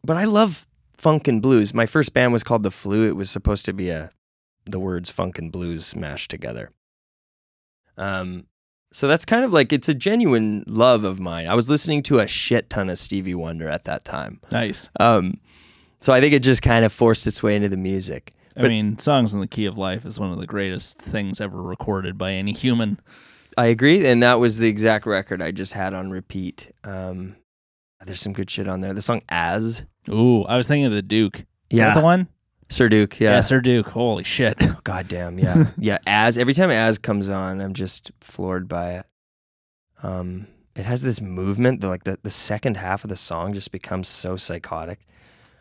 [0.02, 1.72] but I love funk and blues.
[1.74, 3.06] My first band was called The Flu.
[3.06, 4.10] It was supposed to be a
[4.66, 6.70] the words funk and blues smashed together.
[7.96, 8.46] Um,
[8.94, 11.48] so that's kind of like it's a genuine love of mine.
[11.48, 14.40] I was listening to a shit ton of Stevie Wonder at that time.
[14.52, 14.88] Nice.
[15.00, 15.40] Um,
[15.98, 18.32] so I think it just kind of forced its way into the music.
[18.56, 21.60] I mean, Songs in the Key of Life is one of the greatest things ever
[21.60, 23.00] recorded by any human.
[23.58, 26.70] I agree, and that was the exact record I just had on repeat.
[26.84, 27.34] Um,
[28.04, 28.94] there's some good shit on there.
[28.94, 31.40] The song "As," Ooh, I was thinking of the Duke.
[31.68, 32.28] Is yeah, the one?
[32.68, 33.40] Sir Duke, Yeah, yeah.
[33.40, 33.88] Sir Duke.
[33.88, 34.58] Holy shit.
[34.84, 35.70] God damn, yeah.
[35.78, 39.06] yeah, as every time as comes on, I'm just floored by it.
[40.02, 40.46] Um
[40.76, 44.08] it has this movement, that, like the, the second half of the song just becomes
[44.08, 44.98] so psychotic.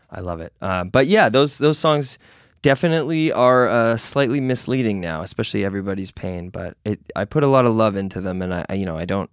[0.10, 0.54] I love it.
[0.62, 2.18] Um, but yeah, those those songs
[2.62, 6.50] definitely are uh, slightly misleading now, especially everybody's pain.
[6.50, 8.98] But it, I put a lot of love into them, and I, I you know,
[8.98, 9.30] I don't.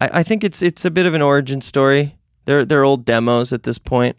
[0.00, 2.16] I, I think it's it's a bit of an origin story.
[2.44, 4.16] They're they're old demos at this point,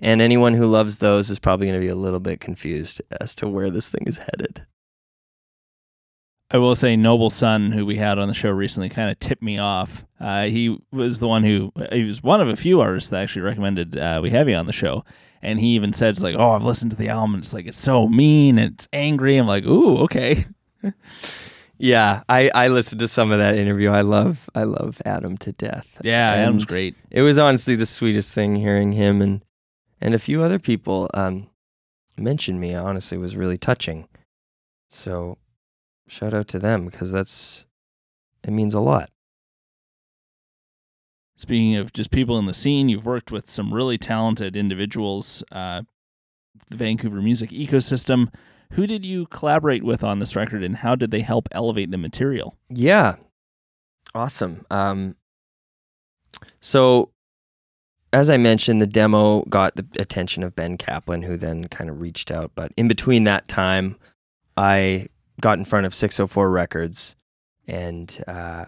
[0.00, 3.34] and anyone who loves those is probably going to be a little bit confused as
[3.36, 4.66] to where this thing is headed.
[6.50, 9.42] I will say, Noble Son, who we had on the show recently, kind of tipped
[9.42, 10.04] me off.
[10.20, 13.42] Uh, he was the one who he was one of a few artists that actually
[13.42, 15.04] recommended uh, we have you on the show,
[15.42, 17.34] and he even said, "It's like, oh, I've listened to the album.
[17.34, 18.58] And it's like it's so mean.
[18.58, 20.46] And it's angry." I'm like, "Ooh, okay."
[21.78, 23.90] Yeah, I I listened to some of that interview.
[23.90, 26.00] I love I love Adam to death.
[26.02, 26.96] Yeah, Adam's great.
[27.10, 29.44] It was honestly the sweetest thing hearing him and
[30.00, 31.48] and a few other people um
[32.16, 32.74] mention me.
[32.74, 34.08] Honestly, was really touching.
[34.88, 35.38] So
[36.08, 37.66] shout out to them because that's
[38.44, 39.10] it means a lot.
[41.36, 45.82] Speaking of just people in the scene, you've worked with some really talented individuals, uh,
[46.70, 48.32] the Vancouver music ecosystem.
[48.72, 51.98] Who did you collaborate with on this record, and how did they help elevate the
[51.98, 52.56] material?
[52.70, 53.16] Yeah.
[54.14, 54.64] Awesome.
[54.70, 55.14] Um,
[56.60, 57.10] so,
[58.12, 62.00] as I mentioned, the demo got the attention of Ben Kaplan, who then kind of
[62.00, 62.52] reached out.
[62.54, 63.96] But in between that time,
[64.56, 65.08] I
[65.40, 67.16] got in front of 604 Records,
[67.66, 68.66] and uh,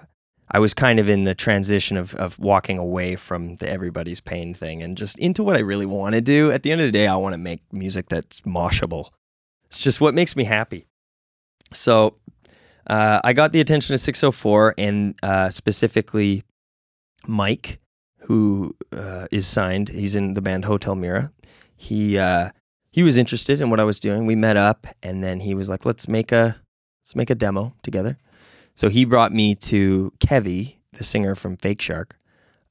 [0.50, 4.54] I was kind of in the transition of, of walking away from the everybody's pain
[4.54, 6.50] thing and just into what I really want to do.
[6.50, 9.10] At the end of the day, I want to make music that's moshable.
[9.66, 10.86] It's just what makes me happy.
[11.72, 12.16] So
[12.86, 16.44] uh, I got the attention of 604 and uh, specifically
[17.26, 17.78] Mike,
[18.28, 19.88] who uh, is signed.
[19.88, 21.32] He's in the band Hotel Mira.
[21.74, 22.50] He uh,
[22.90, 24.26] he was interested in what I was doing.
[24.26, 26.60] We met up, and then he was like, "Let's make a
[27.00, 28.18] let's make a demo together."
[28.74, 32.16] So he brought me to Kevy, the singer from Fake Shark,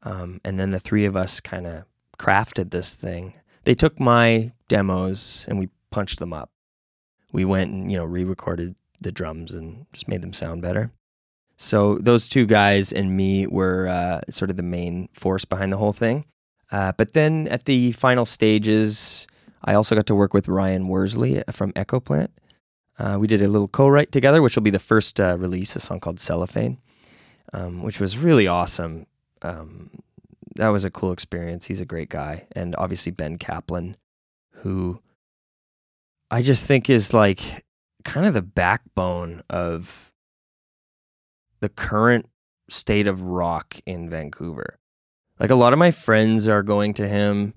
[0.04, 1.86] um, and then the three of us kind of
[2.20, 3.36] crafted this thing.
[3.64, 6.52] They took my demos and we punched them up.
[7.34, 10.92] We went and you know re-recorded the drums and just made them sound better.
[11.58, 15.78] So those two guys and me were uh, sort of the main force behind the
[15.78, 16.26] whole thing.
[16.72, 19.28] Uh, but then at the final stages,
[19.64, 22.32] I also got to work with Ryan Worsley from Echo Plant.
[23.00, 25.80] Uh, we did a little co-write together, which will be the first uh, release, a
[25.80, 26.80] song called Cellophane,
[27.54, 29.06] um, which was really awesome.
[29.42, 29.90] Um,
[30.56, 31.66] that was a cool experience.
[31.66, 33.98] He's a great guy, and obviously Ben Kaplan,
[34.62, 35.00] who
[36.32, 37.66] I just think is like
[38.04, 40.12] kind of the backbone of
[41.60, 42.28] the current
[42.70, 44.78] state of rock in Vancouver.
[45.40, 47.54] Like a lot of my friends are going to him.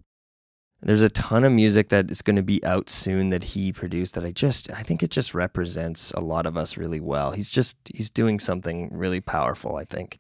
[0.83, 4.15] There's a ton of music that is going to be out soon that he produced
[4.15, 7.33] that I just I think it just represents a lot of us really well.
[7.33, 10.19] He's just he's doing something really powerful, I think.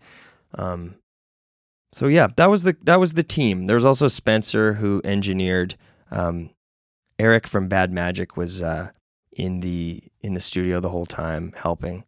[0.55, 0.97] Um
[1.93, 3.67] so yeah, that was the that was the team.
[3.67, 5.77] There was also Spencer who engineered
[6.11, 6.51] um
[7.19, 8.91] Eric from Bad Magic was uh
[9.33, 12.05] in the in the studio the whole time helping.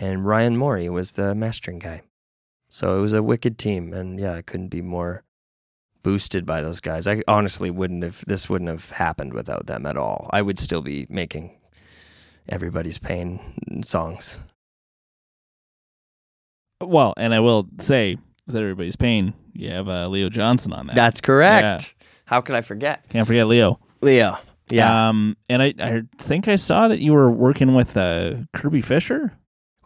[0.00, 2.02] And Ryan Morey was the mastering guy.
[2.70, 5.24] So it was a wicked team and yeah, I couldn't be more
[6.02, 7.06] boosted by those guys.
[7.06, 10.28] I honestly wouldn't have this wouldn't have happened without them at all.
[10.32, 11.58] I would still be making
[12.48, 13.40] everybody's pain
[13.82, 14.40] songs.
[16.80, 19.34] Well, and I will say that everybody's pain.
[19.52, 20.94] You have uh, Leo Johnson on that.
[20.96, 21.94] That's correct.
[22.24, 23.08] How could I forget?
[23.08, 23.80] Can't forget Leo.
[24.00, 24.38] Leo.
[24.70, 25.08] Yeah.
[25.08, 29.32] Um, and I, I think I saw that you were working with uh, Kirby Fisher.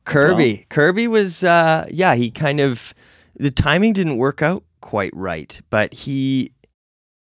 [0.05, 0.67] Kirby.
[0.69, 2.95] Kirby was uh yeah, he kind of
[3.37, 6.53] the timing didn't work out quite right, but he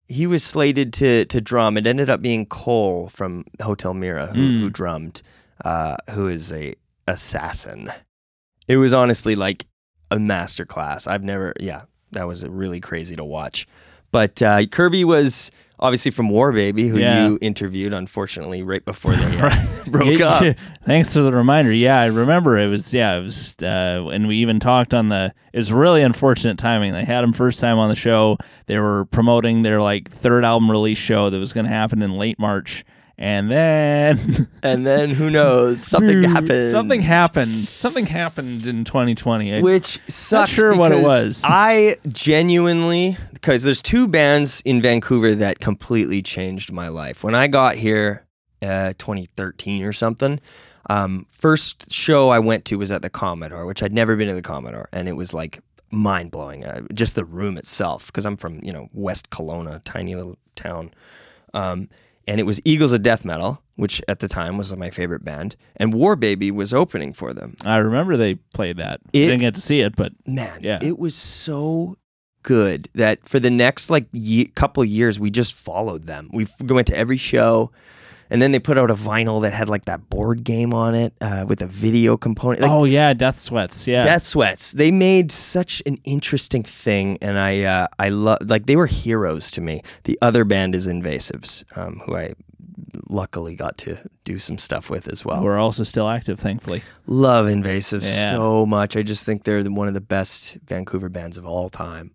[0.06, 1.76] he was slated to to drum.
[1.76, 4.60] It ended up being Cole from Hotel Mira who, Mm.
[4.60, 5.22] who drummed,
[5.64, 6.74] uh, who is a
[7.08, 7.90] assassin.
[8.68, 9.66] It was honestly like
[10.10, 11.06] a masterclass.
[11.08, 13.66] I've never yeah, that was really crazy to watch.
[14.12, 17.26] But uh, Kirby was obviously from War Baby, who Yeah.
[17.28, 19.50] you interviewed, unfortunately, right before they uh,
[19.86, 20.56] broke Yeah, up.
[20.84, 21.72] Thanks for the reminder.
[21.72, 25.32] Yeah, I remember it was yeah, it was uh and we even talked on the
[25.52, 26.92] it was really unfortunate timing.
[26.92, 28.38] They had him first time on the show.
[28.66, 32.12] They were promoting their like third album release show that was going to happen in
[32.18, 32.84] late March.
[33.18, 35.82] And then And then who knows?
[35.82, 36.70] Something happened.
[36.70, 37.68] Something happened.
[37.68, 39.54] Something happened in 2020.
[39.54, 40.50] I- Which sucks.
[40.50, 41.40] sure what it was.
[41.44, 47.24] I genuinely, because there's two bands in Vancouver that completely changed my life.
[47.24, 48.26] When I got here,
[48.62, 50.38] uh, 2013 or something,
[50.90, 54.34] um, first show I went to was at the Commodore, which I'd never been to
[54.34, 55.60] the Commodore, and it was like
[55.90, 56.64] mind blowing.
[56.64, 60.92] Uh, just the room itself, because I'm from you know West Kelowna, tiny little town.
[61.54, 61.88] Um,
[62.26, 65.56] and it was Eagles of Death Metal, which at the time was my favorite band,
[65.76, 67.56] and War Baby was opening for them.
[67.64, 69.00] I remember they played that.
[69.12, 70.78] It- Didn't get to see it, but man, Yeah.
[70.82, 71.96] it was so
[72.42, 76.30] good that for the next like ye- couple years, we just followed them.
[76.32, 77.72] We f- went to every show,
[78.30, 81.12] and then they put out a vinyl that had like that board game on it
[81.20, 82.62] uh, with a video component.
[82.62, 83.86] Like, oh yeah, Death Sweats.
[83.86, 84.02] Yeah.
[84.02, 84.72] Death Sweats.
[84.72, 89.50] They made such an interesting thing, and I uh, I love like they were heroes
[89.52, 89.82] to me.
[90.04, 92.34] The other band is Invasives, um, who I
[93.08, 95.42] luckily got to do some stuff with as well.
[95.42, 96.82] We're also still active, thankfully.
[97.06, 98.32] Love Invasives Yeah.
[98.32, 98.96] so much.
[98.96, 102.12] I just think they're one of the best Vancouver bands of all time.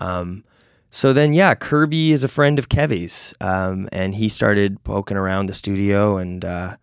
[0.00, 0.44] Um,
[0.90, 5.46] so then, yeah, Kirby is a friend of Kevy's, um, and he started poking around
[5.46, 6.16] the studio.
[6.16, 6.76] And uh,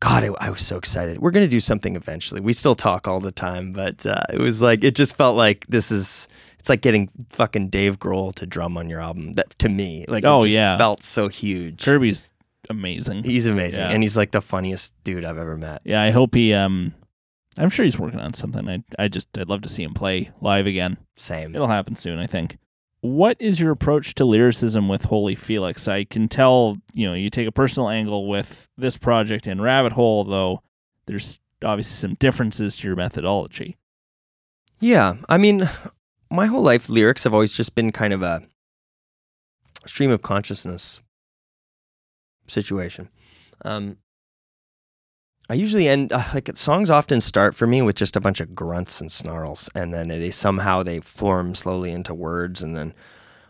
[0.00, 1.18] God, I, I was so excited.
[1.20, 2.40] We're gonna do something eventually.
[2.40, 5.66] We still talk all the time, but uh, it was like it just felt like
[5.68, 6.28] this is.
[6.58, 9.34] It's like getting fucking Dave Grohl to drum on your album.
[9.34, 10.78] That to me, like, Oh, it just yeah.
[10.78, 11.84] felt so huge.
[11.84, 12.24] Kirby's
[12.70, 13.22] amazing.
[13.22, 13.90] He's amazing, Yeah.
[13.90, 15.82] and he's like the funniest dude I've ever met.
[15.84, 16.54] Yeah, I hope he.
[16.54, 16.94] Um,
[17.58, 18.66] I'm sure he's working on something.
[18.68, 20.96] I I just I'd love to see him play live again.
[21.16, 21.54] Same.
[21.54, 22.56] It'll happen soon, I think.
[23.04, 25.86] What is your approach to lyricism with Holy Felix?
[25.88, 29.92] I can tell, you know, you take a personal angle with this project and Rabbit
[29.92, 30.62] Hole, though
[31.04, 33.76] there's obviously some differences to your methodology.
[34.80, 35.68] Yeah, I mean,
[36.30, 38.40] my whole life lyrics have always just been kind of a
[39.84, 41.02] stream of consciousness
[42.46, 43.10] situation.
[43.66, 43.98] Um,
[45.48, 48.54] I usually end uh, like songs often start for me with just a bunch of
[48.54, 52.94] grunts and snarls, and then they somehow they form slowly into words, and then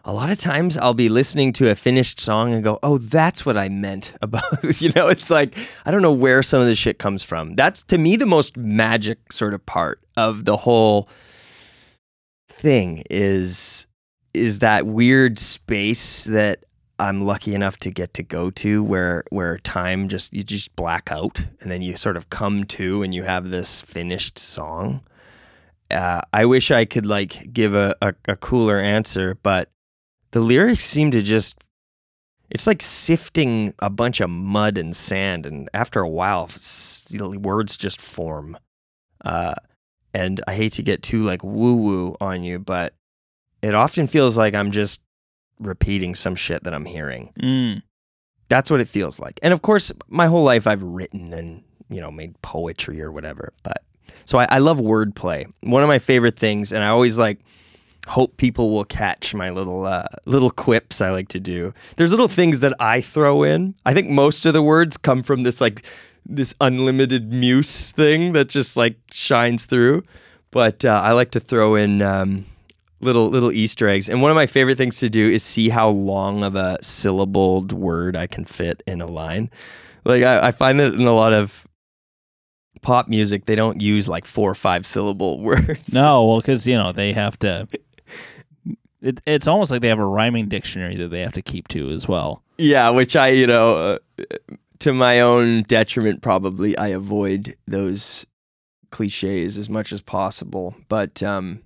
[0.05, 3.47] a lot of times I'll be listening to a finished song and go, "Oh, that's
[3.47, 4.43] what I meant about."
[4.81, 7.55] you know, it's like I don't know where some of this shit comes from.
[7.55, 11.09] That's to me the most magic sort of part of the whole
[12.51, 13.87] thing is
[14.33, 16.65] is that weird space that
[16.99, 21.11] I'm lucky enough to get to go to where where time just you just black
[21.11, 25.03] out and then you sort of come to and you have this finished song.
[25.91, 29.71] Uh, I wish I could like give a, a, a cooler answer, but
[30.31, 31.57] the lyrics seem to just
[32.51, 36.49] it's like sifting a bunch of mud and sand and after a while
[37.11, 38.57] words just form.
[39.25, 39.55] Uh,
[40.13, 42.95] and I hate to get too like woo woo on you, but
[43.63, 45.01] it often feels like I'm just
[45.59, 47.33] repeating some shit that I'm hearing.
[47.41, 47.83] Mm.
[48.49, 49.41] That's what it feels like.
[49.43, 53.53] And of course, my whole life I've written and, you know, made poetry or whatever.
[53.63, 53.83] But
[54.25, 55.51] so I, I love wordplay.
[55.63, 57.41] One of my favorite things, and I always like,
[58.07, 61.73] hope people will catch my little uh, little quips I like to do.
[61.97, 63.75] There's little things that I throw in.
[63.87, 65.87] I think most of the words come from this like
[66.27, 70.03] this unlimited muse thing that just like shines through.
[70.51, 72.47] But uh, I like to throw in um,
[73.05, 74.09] little little Easter eggs.
[74.09, 77.73] And one of my favorite things to do is see how long of a syllabled
[77.73, 79.51] word I can fit in a line.
[80.05, 81.67] Like I, I find that in a lot of
[82.83, 85.93] pop music, they don't use like four or five syllable words.
[85.93, 87.69] No, well, because you know they have to.
[89.05, 91.91] It, it's almost like they have a rhyming dictionary that they have to keep to
[91.91, 92.43] as well.
[92.57, 94.25] Yeah, which I, you know, uh,
[94.79, 98.25] to my own detriment, probably I avoid those
[98.91, 100.75] cliches as much as possible.
[100.89, 101.64] But, um,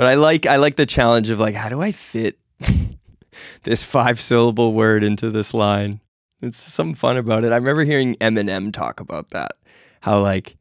[0.00, 2.38] but I like I like the challenge of like, how do I fit
[3.64, 6.00] this five syllable word into this line?
[6.40, 7.52] It's something fun about it.
[7.52, 9.52] I remember hearing Eminem talk about that.
[10.00, 10.56] How like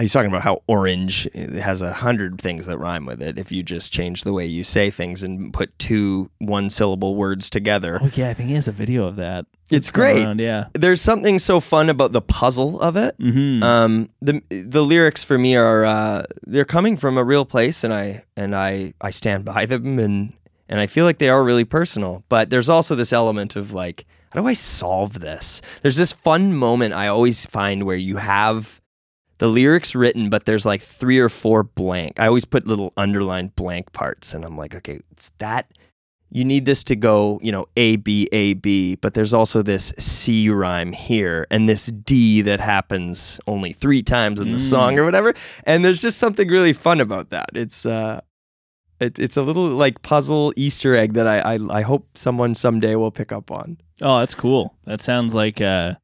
[0.00, 3.62] he's talking about how orange has a hundred things that rhyme with it if you
[3.62, 8.00] just change the way you say things and put two one syllable words together.
[8.02, 9.46] Oh yeah, I think he has a video of that.
[9.70, 10.22] It's great.
[10.22, 10.66] around, yeah.
[10.72, 13.16] There's something so fun about the puzzle of it.
[13.18, 13.62] Mm-hmm.
[13.62, 17.94] Um, the the lyrics for me are uh, they're coming from a real place, and
[17.94, 20.32] I and I I stand by them, and
[20.68, 22.24] and I feel like they are really personal.
[22.28, 25.62] But there's also this element of like, how do I solve this?
[25.82, 28.80] There's this fun moment I always find where you have
[29.40, 32.20] the lyrics written, but there's like three or four blank.
[32.20, 35.72] I always put little underlined blank parts, and I'm like, okay, it's that.
[36.30, 39.94] You need this to go, you know, A B A B, but there's also this
[39.98, 45.04] C rhyme here and this D that happens only three times in the song or
[45.04, 45.34] whatever.
[45.64, 47.48] And there's just something really fun about that.
[47.54, 48.20] It's uh,
[49.00, 52.94] it, it's a little like puzzle Easter egg that I, I I hope someone someday
[52.94, 53.78] will pick up on.
[54.02, 54.76] Oh, that's cool.
[54.84, 55.94] That sounds like uh,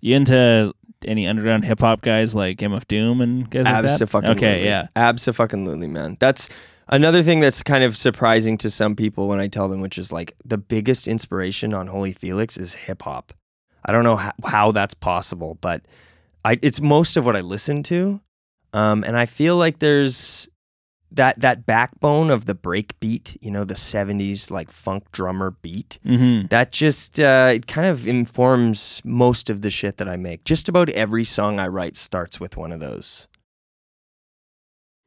[0.00, 0.74] you into
[1.04, 3.98] any underground hip hop guys like MF Doom and guys like that.
[4.36, 4.88] Okay, yeah.
[4.96, 6.16] Abso-fucking-lutely, man.
[6.20, 6.48] That's
[6.88, 10.12] another thing that's kind of surprising to some people when I tell them, which is
[10.12, 13.32] like the biggest inspiration on Holy Felix is hip hop.
[13.84, 15.82] I don't know how, how that's possible, but
[16.44, 18.20] I it's most of what I listen to,
[18.72, 20.48] um, and I feel like there's
[21.10, 25.98] that that backbone of the break beat, you know, the '70s like funk drummer beat
[26.04, 26.48] Mm-hmm.
[26.48, 30.44] that just uh, it kind of informs most of the shit that I make.
[30.44, 33.28] Just about every song I write starts with one of those.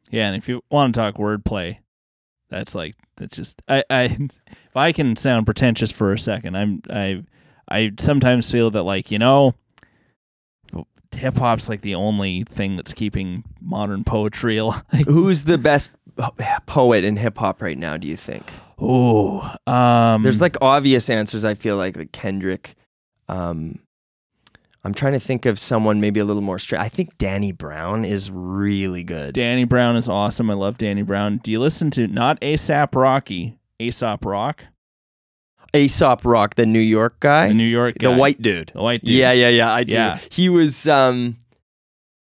[0.10, 1.78] Yeah, and if you want to talk wordplay,
[2.49, 6.82] that's like that's just I I if I can sound pretentious for a second, I'm
[6.89, 7.24] I
[7.70, 9.56] I sometimes feel that like you know
[11.14, 14.84] hip hop's like the only thing that's keeping modern poetry alive.
[15.07, 15.91] Who's the best
[16.66, 17.97] poet in hip hop right now?
[17.97, 18.51] Do you think?
[18.84, 21.45] oh, um, There's like obvious answers.
[21.45, 22.76] I feel like like Kendrick.
[23.30, 23.80] Um,
[24.84, 26.82] I'm trying to think of someone maybe a little more straight.
[26.82, 29.34] I think Danny Brown is really good.
[29.36, 30.49] Danny Brown is awesome.
[30.49, 31.38] I love Danny Brown.
[31.38, 34.64] Do you listen to not ASAP Rocky, Aesop Rock,
[35.74, 38.72] Aesop Rock, the New York guy, the New York the white dude.
[38.76, 39.14] the white dude?
[39.14, 39.72] Yeah, yeah, yeah.
[39.74, 39.94] I do.
[39.94, 40.20] Yeah.
[40.30, 41.38] He was um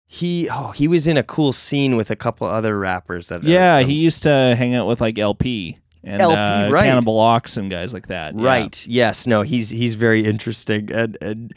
[0.06, 3.48] he oh he was in a cool scene with a couple other rappers that are-
[3.48, 6.86] Yeah, um, he used to hang out with like El-P and El-P, uh, right.
[6.86, 8.38] Cannibal Ox and guys like that.
[8.38, 8.46] Yeah.
[8.46, 8.88] Right.
[8.88, 9.26] Yes.
[9.28, 9.44] No.
[9.44, 11.54] He's he's very interesting, and and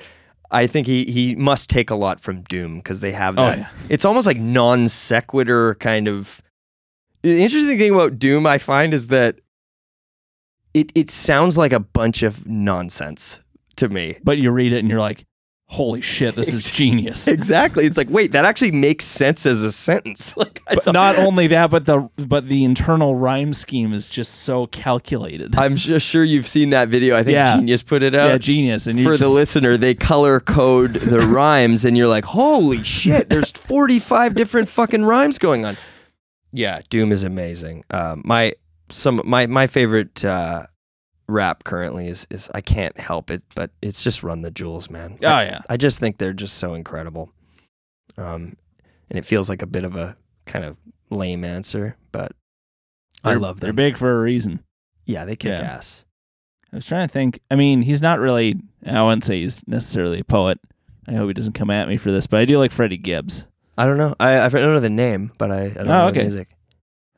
[0.50, 3.58] I think he he must take a lot from Doom because they have Oh, that.
[3.58, 3.68] yeah.
[3.88, 6.40] It's almost like non sequitur kind of.
[7.22, 9.36] The interesting thing about Doom, I find, is that
[10.74, 13.40] it it sounds like a bunch of nonsense
[13.76, 14.18] to me.
[14.22, 15.24] But you read it and you're like,
[15.66, 17.26] holy shit, this is genius.
[17.26, 17.86] Exactly.
[17.86, 20.34] It's like, wait, that actually makes sense as a sentence.
[20.44, 24.08] Like, I but thought- not only that, but the but the internal rhyme scheme is
[24.08, 25.56] just so calculated.
[25.56, 27.16] I'm sure you've seen that video.
[27.16, 27.56] I think Yeah.
[27.56, 28.30] Genius put it out.
[28.30, 28.86] yeah, genius.
[28.86, 33.28] And for just, the listener, they color code the rhymes, and you're like, "Holy shit!"
[33.30, 35.76] There's 45 different fucking rhymes going on.
[36.52, 37.84] Yeah, Doom is amazing.
[37.90, 38.54] Uh, my
[38.90, 40.66] some my my favorite uh,
[41.28, 45.18] rap currently is is I can't help it, but it's just Run the Jewels, man.
[45.22, 45.60] Oh I, yeah.
[45.68, 47.32] I just think they're just so incredible.
[48.16, 48.56] Um,
[49.10, 50.16] and it feels like a bit of a
[50.46, 50.76] kind of
[51.10, 52.32] lame answer, but
[53.22, 53.66] I love them.
[53.68, 54.62] They're big for a reason.
[55.06, 55.64] Yeah, they kick Yeah.
[55.64, 56.04] ass.
[56.72, 57.40] I was trying to think.
[57.50, 58.56] I mean, he's not really.
[58.84, 60.58] I wouldn't say he's necessarily a poet.
[61.06, 63.46] I hope he doesn't come at me for this, but I do like Freddie Gibbs.
[63.78, 64.14] I don't know.
[64.20, 66.18] I I don't know the name, but I, I don't Oh, know okay.
[66.20, 66.48] the music.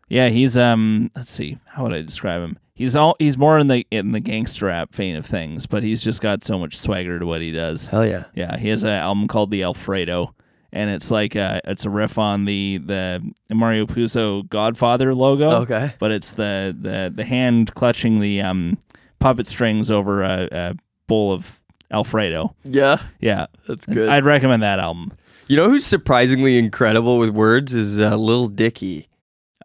[0.08, 1.10] Yeah, he's um.
[1.16, 1.58] Let's see.
[1.66, 2.58] How would I describe him?
[2.74, 3.16] He's all.
[3.18, 6.44] He's more in the in the gangster rap vein of things, but he's just got
[6.44, 7.86] so much swagger to what he does.
[7.86, 8.24] Hell yeah.
[8.34, 10.34] Yeah, he has an album called The Alfredo,
[10.72, 15.62] and it's like uh it's a riff on the the Mario Puzo Godfather logo.
[15.62, 15.94] Okay.
[15.98, 18.78] But it's the the the hand clutching the um
[19.18, 20.74] puppet strings over a, a
[21.08, 22.54] bowl of Alfredo.
[22.64, 24.08] Yeah, Yeah, that's good.
[24.08, 25.12] I'd recommend that album.
[25.46, 29.08] you know who's surprisingly incredible with words is uh, Lil Dicky.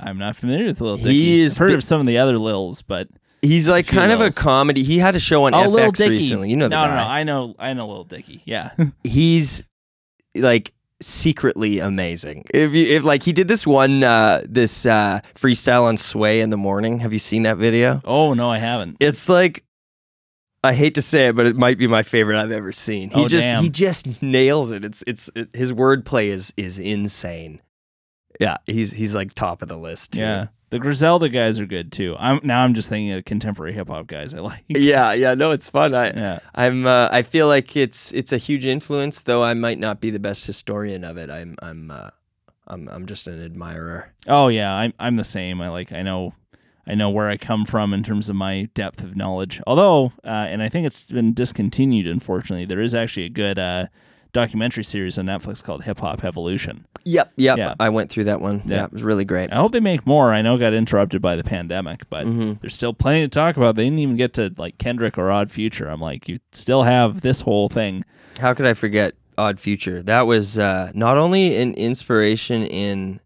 [0.02, 1.14] I'm not familiar with Lil Dicky.
[1.14, 3.08] He is I've heard bi- of some of the other Lils, but
[3.44, 4.36] He's like few kind of a Lils.
[4.38, 4.84] comedy.
[4.84, 6.10] He had a show on oh, Lil FX Dicky.
[6.12, 6.50] recently.
[6.50, 6.90] You know the no, guy.
[6.90, 7.08] no, no.
[7.10, 8.42] I know, I know Lil Dicky.
[8.46, 8.72] Yeah.
[9.04, 9.64] he's
[10.36, 12.46] like secretly amazing.
[12.54, 16.50] If you if like he did this one uh this uh freestyle on Sway in
[16.52, 17.00] the morning.
[17.00, 18.02] Have you seen that video?
[18.06, 18.98] oh no, I haven't.
[19.00, 19.64] It's like
[20.64, 23.10] I hate to say it, but it might be my favorite I've ever seen.
[23.10, 23.64] He Oh, just damn.
[23.64, 24.86] he just nails it.
[24.86, 27.60] It's it's it, his wordplay is is insane.
[28.40, 30.14] Yeah, he's he's like top of the list.
[30.14, 30.22] too.
[30.22, 30.48] Yeah.
[30.70, 32.16] The Griselda guys are good too.
[32.18, 34.64] I'm now I'm just thinking of contemporary hip hop guys I like.
[34.70, 35.94] Yeah, yeah, no, it's fun.
[35.94, 36.40] I Yeah.
[36.56, 40.10] I'm uh, I feel like it's it's a huge influence, though I might not be
[40.10, 41.30] the best historian of it.
[41.30, 42.12] I'm I'm uh,
[42.68, 44.14] I'm I'm just an admirer.
[44.28, 45.62] Oh yeah, I'm I'm the same.
[45.62, 46.34] I like I know
[46.88, 49.62] I know where I come from in terms of my depth of knowledge.
[49.68, 52.08] Although, uh, and I think it's been discontinued.
[52.08, 53.88] Unfortunately, there is actually a good uh,
[54.34, 56.86] documentary series on Netflix called Hip Hop Evolution.
[57.04, 57.58] Yep, yep.
[57.58, 57.74] Yeah.
[57.80, 58.62] I went through that one.
[58.66, 58.84] Yeah, Yeah.
[58.86, 59.52] it was really great.
[59.52, 60.32] I hope they make more.
[60.34, 62.54] I know it got interrupted by the pandemic, but Mm-hmm.
[62.62, 63.76] there's still plenty to talk about.
[63.76, 65.88] They didn't even get to like Kendrick or Odd Future.
[65.90, 68.04] I'm like, you still have this whole thing.
[68.40, 70.04] How could I forget Odd Future?
[70.04, 73.20] That was uh, not only an inspiration in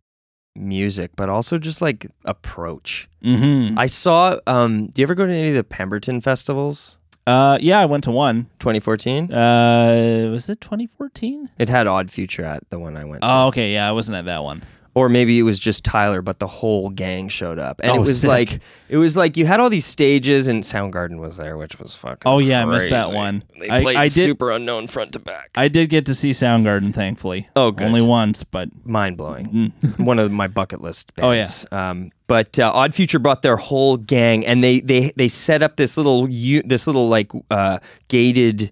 [0.56, 3.10] music, but also just like approach.
[3.24, 3.78] Mm-hmm.
[3.78, 4.40] I saw.
[4.48, 6.98] Um, do you ever go to any of the Pemberton festivals?
[7.28, 8.48] Uh, yeah, I went to one.
[8.60, 9.34] 2014.
[9.34, 11.50] Uh, was it 2014?
[11.58, 13.32] It had Odd Future at the one I went to.
[13.32, 13.74] Oh, okay.
[13.74, 14.64] Yeah, I wasn't at that one.
[14.96, 18.00] Or maybe it was just Tyler, but the whole gang showed up, and Oh, it
[18.00, 18.30] was sick.
[18.30, 21.96] like it was like you had all these stages, and Soundgarden was there, which was
[21.98, 22.22] fucking.
[22.26, 23.44] Oh, yeah, I missed that one.
[23.60, 25.50] They I- played I did- Superunknown front to back.
[25.56, 27.50] I did get to see Soundgarden, thankfully.
[27.58, 27.88] Oh, good.
[27.88, 29.74] Only once, but Mind blowing.
[29.98, 31.66] one of my bucket list Bands.
[31.70, 31.90] Oh, yeah.
[31.90, 35.76] Um, but uh, Odd Future brought their whole gang, and they they they set up
[35.76, 38.72] this little this little like uh, gated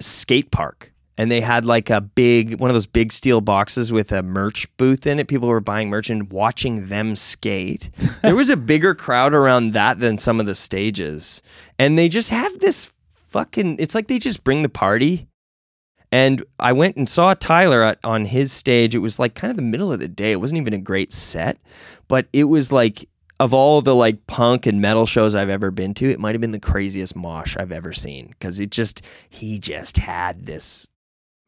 [0.00, 0.92] skate park.
[1.16, 4.74] And they had like a big one of those big steel boxes with a merch
[4.76, 5.28] booth in it.
[5.28, 7.90] People were buying merch and watching them skate.
[8.22, 11.42] there was a bigger crowd around that than some of the stages.
[11.78, 15.28] And they just have this fucking it's like they just bring the party.
[16.10, 18.94] And I went and saw Tyler at, on his stage.
[18.94, 20.32] It was like kind of the middle of the day.
[20.32, 21.58] It wasn't even a great set,
[22.06, 23.08] but it was like
[23.40, 26.40] of all the like punk and metal shows I've ever been to, it might have
[26.40, 30.88] been the craziest mosh I've ever seen because it just he just had this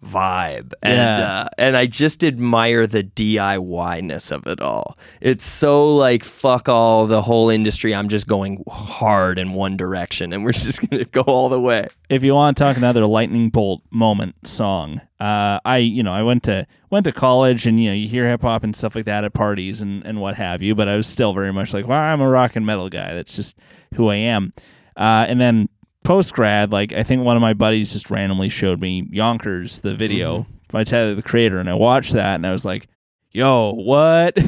[0.05, 1.27] vibe and Yeah.
[1.43, 4.97] uh, and I just admire the DIY-ness of it all.
[5.21, 7.95] It's so like fuck all the whole industry.
[7.95, 11.61] I'm just going hard in one direction and we're just going to go all the
[11.61, 11.89] way.
[12.09, 16.23] if you want to talk another lightning bolt moment song, uh, I you know I
[16.23, 19.07] went to went to college and you know you hear hip hop and stuff like
[19.07, 21.87] that at parties and and what have you, but I was still very much like,
[21.89, 23.15] well, I'm a rock and metal guy.
[23.15, 23.57] That's just
[23.95, 24.53] who I am.
[24.97, 25.69] Uh, and then
[26.07, 29.95] post grad, like I think one of my buddies just randomly showed me Yonkers, the
[29.95, 32.87] video by Tyler the Creator, and I watched that and I was like,
[33.33, 34.39] yo, what?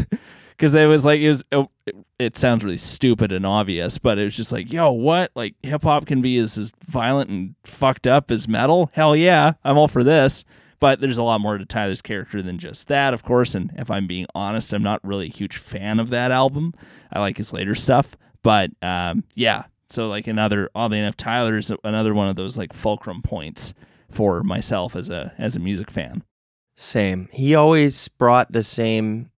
[0.50, 1.44] Because it was like it was.
[1.52, 1.68] It,
[2.18, 5.30] it sounds really stupid and obvious, but it was just like, yo, what?
[5.36, 8.90] Like hip hop can be as, as violent and fucked up as metal?
[8.92, 10.44] Hell yeah, I'm all for this.
[10.80, 13.54] But there's a lot more to Tyler's character than just that, of course.
[13.54, 16.74] And if I'm being honest, I'm not really a huge fan of that album.
[17.12, 19.62] I like his later stuff, but um, yeah.
[19.90, 23.72] So like another, oddly enough, Tyler's another one of those like fulcrum points
[24.10, 26.22] for myself as a as a music fan.
[26.76, 27.28] Same.
[27.32, 29.30] He always brought the same.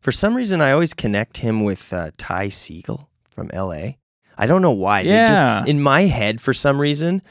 [0.00, 3.98] For some reason, I always connect him with uh, Ty Segall from L.A.
[4.36, 5.02] I don't know why.
[5.02, 5.60] They Yeah.
[5.60, 7.22] just in my head, for some reason,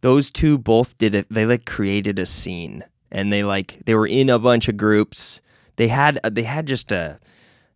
[0.00, 1.26] those two both did it.
[1.30, 5.42] They like created a scene, and they like they were in a bunch of groups.
[5.76, 7.20] They had they had just a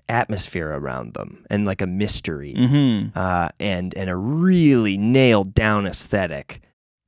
[0.09, 3.17] atmosphere around them and like a mystery, Mm-hmm.
[3.19, 6.61] uh, and and a really nailed down aesthetic.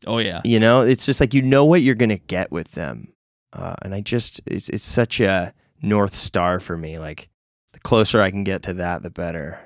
[0.06, 0.40] Oh yeah.
[0.44, 3.12] You know, it's just like you know what you're gonna get with them,
[3.52, 6.98] uh, and I just it's it's such a north star for me.
[6.98, 7.28] Like
[7.72, 9.58] the closer I can get to that, the better.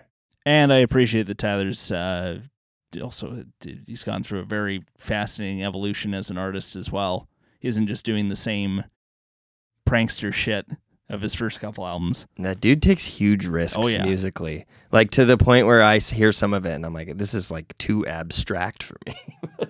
[0.47, 2.41] And I appreciate that Tyler's uh,
[3.03, 3.45] also
[3.87, 7.29] he's gone through a very fascinating evolution as an artist as well.
[7.61, 8.85] He isn't just doing the same
[9.89, 10.67] prankster shit
[11.09, 12.27] of his first couple albums.
[12.39, 14.05] That dude takes huge risks Oh, yeah.
[14.05, 17.33] musically, like to the point where I hear some of it and I'm like, this
[17.35, 19.15] is like too abstract for me.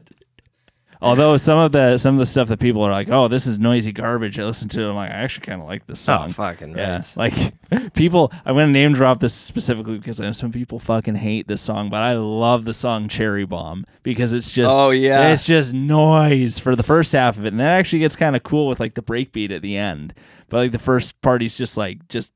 [1.00, 3.58] Although some of the some of the stuff that people are like, "Oh, this is
[3.58, 4.82] noisy garbage," I listen to.
[4.82, 6.28] it, I'm like, I actually kind of like this oh, song.
[6.28, 7.16] oh, fucking Yeah, right.
[7.16, 8.32] like people.
[8.44, 11.88] I'm gonna name drop this specifically because I know some people fucking hate this song,
[11.88, 15.28] but I love the song "Cherry Bomb" because it's just Oh, yeah.
[15.28, 18.42] it's just noise for the first half of it, and that actually gets kind of
[18.42, 20.14] cool with like the breakbeat at the end.
[20.48, 22.32] But like the first part, he's just like just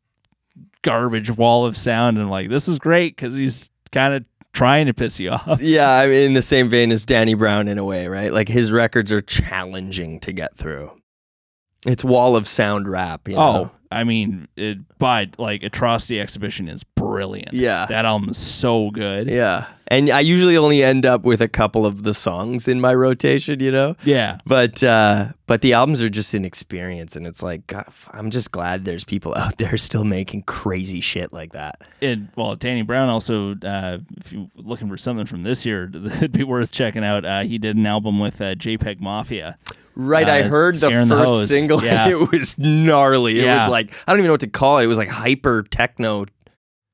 [0.83, 4.95] garbage wall of sound, and like this is great because he's kind of trying to
[4.95, 5.61] piss you off.
[5.63, 8.33] Yeah, I mean, in the same vein as Danny Brown in a way, right?
[8.33, 10.91] Like his records are challenging to get through.
[11.87, 13.29] It's wall of sound rap.
[13.29, 13.71] You Oh.
[13.91, 16.83] I mean, it, but like Atrocity Exhibition is
[17.13, 17.53] brilliant.
[17.53, 17.87] Yeah.
[17.87, 19.29] that album's so good.
[19.29, 19.67] yeah.
[19.89, 23.61] And I usually only end up with a couple of the songs in my rotation.
[23.61, 23.97] You know.
[24.05, 24.39] Yeah.
[24.47, 28.53] But uh, but the albums are just an experience, and it's like God, I'm just
[28.53, 31.83] glad there's people out there still making crazy shit like that.
[32.01, 36.33] And well, Danny Brown also, uh, if you're looking for something from this year, it'd
[36.33, 37.27] be worth checking out.
[37.27, 39.59] Uh, he did an album with uh, JPEG Mafia.
[39.95, 42.09] Right, Uh, I heard the Scaring the first single, Yeah.
[42.09, 43.41] it was gnarly.
[43.41, 43.65] It Yeah.
[43.67, 44.85] was like I don't even know what to call it.
[44.85, 46.25] It was like hyper techno.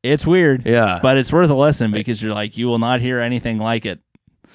[0.03, 3.19] It's weird, Yeah, but it's worth a listen because you're like, you will not hear
[3.19, 3.99] anything like it.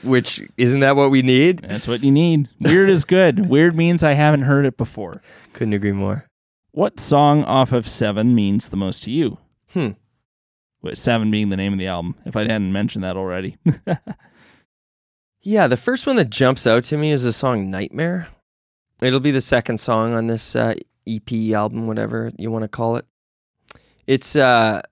[0.03, 1.59] which isn't that what we need?
[1.59, 2.47] That's what you need.
[2.61, 3.47] Weird is good.
[3.49, 5.21] Weird means I haven't heard it before.
[5.53, 6.25] Couldn't agree more.
[6.71, 9.37] What song off of Seven means the most to you?
[9.73, 9.91] Hmm.
[10.81, 13.57] With Seven being the name of the album, if I hadn't mentioned that already.
[15.45, 18.29] Yeah, the first one that jumps out to me is the song "Nightmare."
[19.01, 20.75] It'll be the second song on this uh,
[21.05, 23.05] EP album, whatever you want to call it.
[24.07, 24.83] It's uh,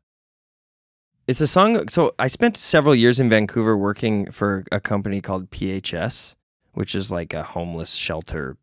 [1.31, 1.87] it's a song.
[1.87, 6.35] So I spent several years in Vancouver working for a company called PHS,
[6.73, 8.57] which is like a homeless shelter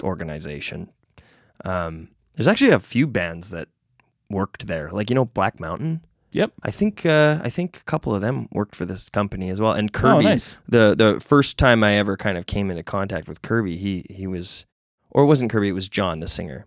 [0.00, 0.92] organization.
[1.64, 3.68] Um, there's actually a few bands that
[4.30, 6.04] worked there, like you know Black Mountain.
[6.30, 6.52] Yep.
[6.62, 9.72] I think uh, I think a couple of them worked for this company as well,
[9.72, 10.58] and Kirby, oh, Kirby nice.
[10.68, 14.28] the the first time I ever kind of came into contact with Kirby, he he
[14.28, 14.64] was,
[15.10, 16.66] or it wasn't Kirby, it was John, the singer.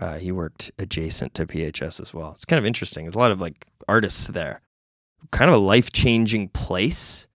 [0.00, 2.32] Uh, he worked adjacent to PHS as well.
[2.32, 3.04] It's kind of interesting.
[3.04, 4.60] There's a lot of like artists there.
[5.30, 7.26] Kind of a life changing place.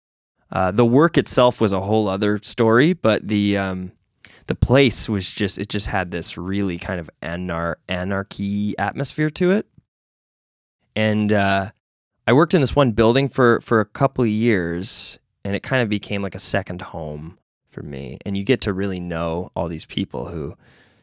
[0.51, 3.91] Uh, the work itself was a whole other story, but the um,
[4.47, 9.51] the place was just it just had this really kind of anar- anarchy atmosphere to
[9.51, 9.67] it.
[10.95, 11.71] And uh,
[12.27, 15.81] I worked in this one building for for a couple of years, and it kind
[15.81, 18.17] of became like a second home for me.
[18.25, 20.55] And you get to really know all these people who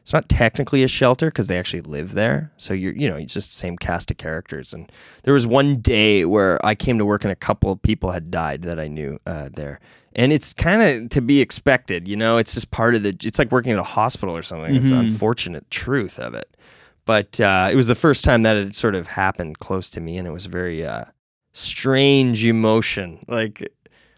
[0.09, 2.51] it's not technically a shelter because they actually live there.
[2.57, 4.73] So you're you know it's just the same cast of characters.
[4.73, 4.91] And
[5.25, 8.31] there was one day where I came to work and a couple of people had
[8.31, 9.81] died that I knew uh, there.
[10.15, 12.39] And it's kind of to be expected, you know.
[12.39, 13.15] It's just part of the.
[13.23, 14.75] It's like working at a hospital or something.
[14.77, 15.01] It's the Mhm.
[15.11, 16.57] unfortunate truth of it.
[17.05, 20.17] But uh, it was the first time that it sort of happened close to me,
[20.17, 21.05] and it was a very uh,
[21.53, 23.23] strange emotion.
[23.29, 23.69] Like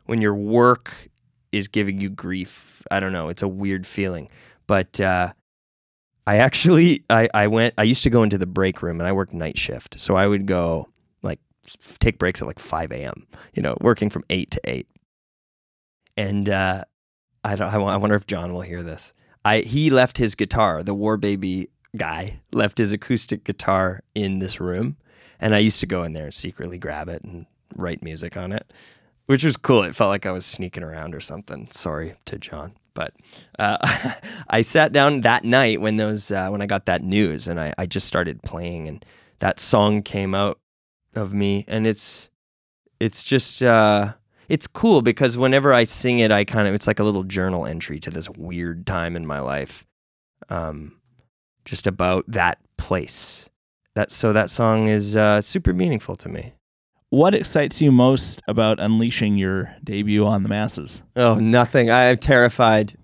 [0.07, 1.09] when your work
[1.51, 2.85] is giving you grief.
[2.93, 3.29] I don't know.
[3.29, 4.29] It's a weird feeling.
[4.69, 5.33] But uh,
[6.27, 7.75] I actually, I, I went.
[7.79, 10.27] I used to go into the break room, and I worked night shift, so I
[10.27, 10.89] would go
[11.23, 11.41] like
[11.99, 13.27] take breaks at like five a.m.
[13.55, 14.87] You know, working from eight to eight.
[16.17, 16.85] And uh,
[17.43, 17.75] I don't.
[17.75, 19.15] I I wonder if John will hear this.
[19.45, 20.83] I he left his guitar.
[20.83, 24.97] The War Baby guy left his acoustic guitar in this room,
[25.41, 28.53] and I used to go in there and secretly grab it and write music on
[28.53, 28.73] it,
[29.27, 29.83] which was cool.
[29.83, 31.69] It felt like I was sneaking around or something.
[31.71, 33.15] Sorry to John, but
[33.59, 33.79] uh,
[34.49, 37.75] I sat down that night when those uh, when I got that news, and I,
[37.79, 39.05] I just started playing, and
[39.39, 40.59] that song came out
[41.15, 42.31] of me, and it's
[42.99, 43.63] it's just.
[43.63, 44.15] Uh,
[44.49, 47.67] it's cool because whenever I sing it, I kind of it's like a little journal
[47.67, 49.87] entry to this weird time in my life,
[50.49, 51.01] um,
[51.65, 53.49] just about that place.
[53.95, 56.55] That so that song is uh, super meaningful to me.
[57.11, 61.03] What excites you most about unleashing your debut on the masses?
[61.17, 61.91] Oh, nothing.
[61.91, 62.97] I am terrified.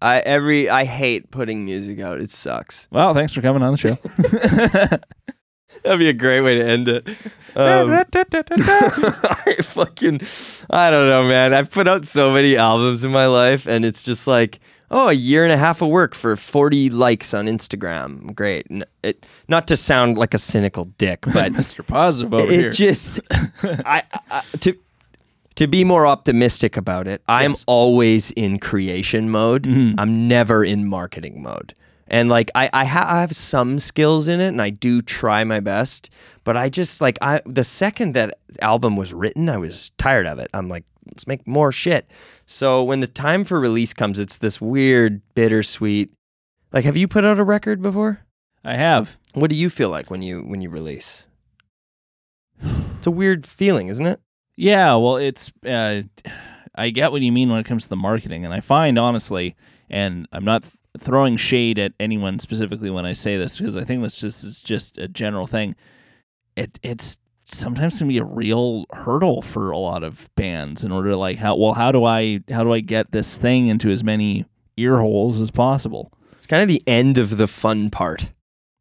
[0.00, 2.20] I every I hate putting music out.
[2.20, 2.88] It sucks.
[2.90, 3.98] Well, thanks for coming on the show.
[5.84, 7.08] That'd be a great way to end it.
[7.54, 10.20] Um, I fucking,
[10.68, 11.54] I don't know, man.
[11.54, 14.58] I've put out so many albums in my life, and it's just like,
[14.92, 18.34] oh, a year and a half of work for 40 likes on Instagram.
[18.34, 18.66] Great.
[19.02, 21.84] It, not to sound like a cynical dick, but Mr.
[21.86, 22.70] Positive over it here.
[22.70, 23.18] just,
[23.62, 24.76] I, I, to,
[25.56, 27.64] to be more optimistic about it, I'm Yes.
[27.66, 29.64] always in creation mode.
[29.64, 29.94] Mhm.
[29.98, 31.74] I'm never in marketing mode.
[32.08, 35.44] And like I, I, ha- I have some skills in it, and I do try
[35.44, 36.10] my best.
[36.44, 40.38] But I just like I the second that album was written, I was tired of
[40.38, 40.48] it.
[40.52, 42.10] I'm like, let's make more shit.
[42.46, 46.12] So when the time for release comes, it's this weird, bittersweet.
[46.72, 48.20] Like, have you put out a record before?
[48.64, 49.18] I have.
[49.34, 51.26] What do you feel like when you when you release?
[52.98, 54.20] It's a weird feeling, isn't it?
[54.56, 55.50] Yeah, well, it's.
[55.66, 56.02] Uh,
[56.74, 59.56] I get what you mean when it comes to the marketing, and I find honestly,
[59.90, 63.84] and I'm not th- throwing shade at anyone specifically when I say this because I
[63.84, 65.74] think this just is just a general thing.
[66.56, 71.10] It it's sometimes can be a real hurdle for a lot of bands in order
[71.10, 74.04] to like how well how do I how do I get this thing into as
[74.04, 74.46] many
[74.76, 76.12] ear holes as possible.
[76.32, 78.30] It's kind of the end of the fun part.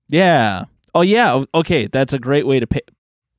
[0.07, 0.65] Yeah.
[0.93, 1.43] Oh yeah.
[1.53, 2.81] Okay, that's a great way to pi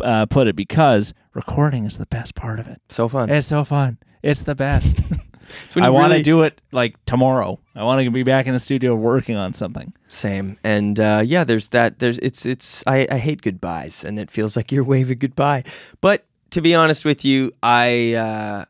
[0.02, 2.80] uh, put it because recording is the best part of it.
[2.88, 3.30] So fun.
[3.30, 3.98] It's so fun.
[4.22, 5.00] It's the best.
[5.76, 7.58] I want to really- do it like tomorrow.
[7.74, 9.92] I want to be back in the studio working on something.
[10.08, 10.58] Same.
[10.62, 11.98] And uh, yeah, there's that.
[11.98, 12.82] There's it's it's.
[12.86, 15.64] I, I hate goodbyes, and it feels like you're waving goodbye.
[16.00, 18.64] But to be honest with you, I uh,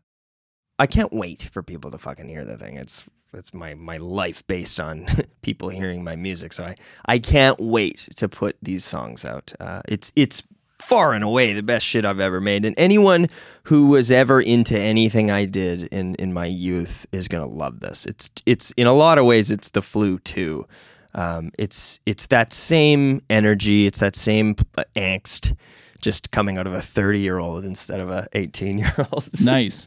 [0.79, 2.77] I can't wait for people to fucking hear the thing.
[2.77, 3.05] It's
[3.35, 5.07] it's my my life based on
[5.43, 6.53] people hearing my music.
[6.53, 6.77] So I
[7.07, 9.53] I can't wait to put these songs out.
[9.59, 10.43] Uh, it's it's
[10.83, 12.65] far and away the best shit I've ever made.
[12.65, 13.29] And anyone
[13.65, 18.07] who was ever into anything I did in in my youth is gonna love this.
[18.07, 20.67] It's it's in a lot of ways it's the flu too.
[21.15, 23.87] Um, it's it's that same energy.
[23.87, 25.55] It's that same uh, angst,
[26.01, 29.29] just coming out of a thirty year old instead of a eighteen year old.
[29.45, 29.87] Nice.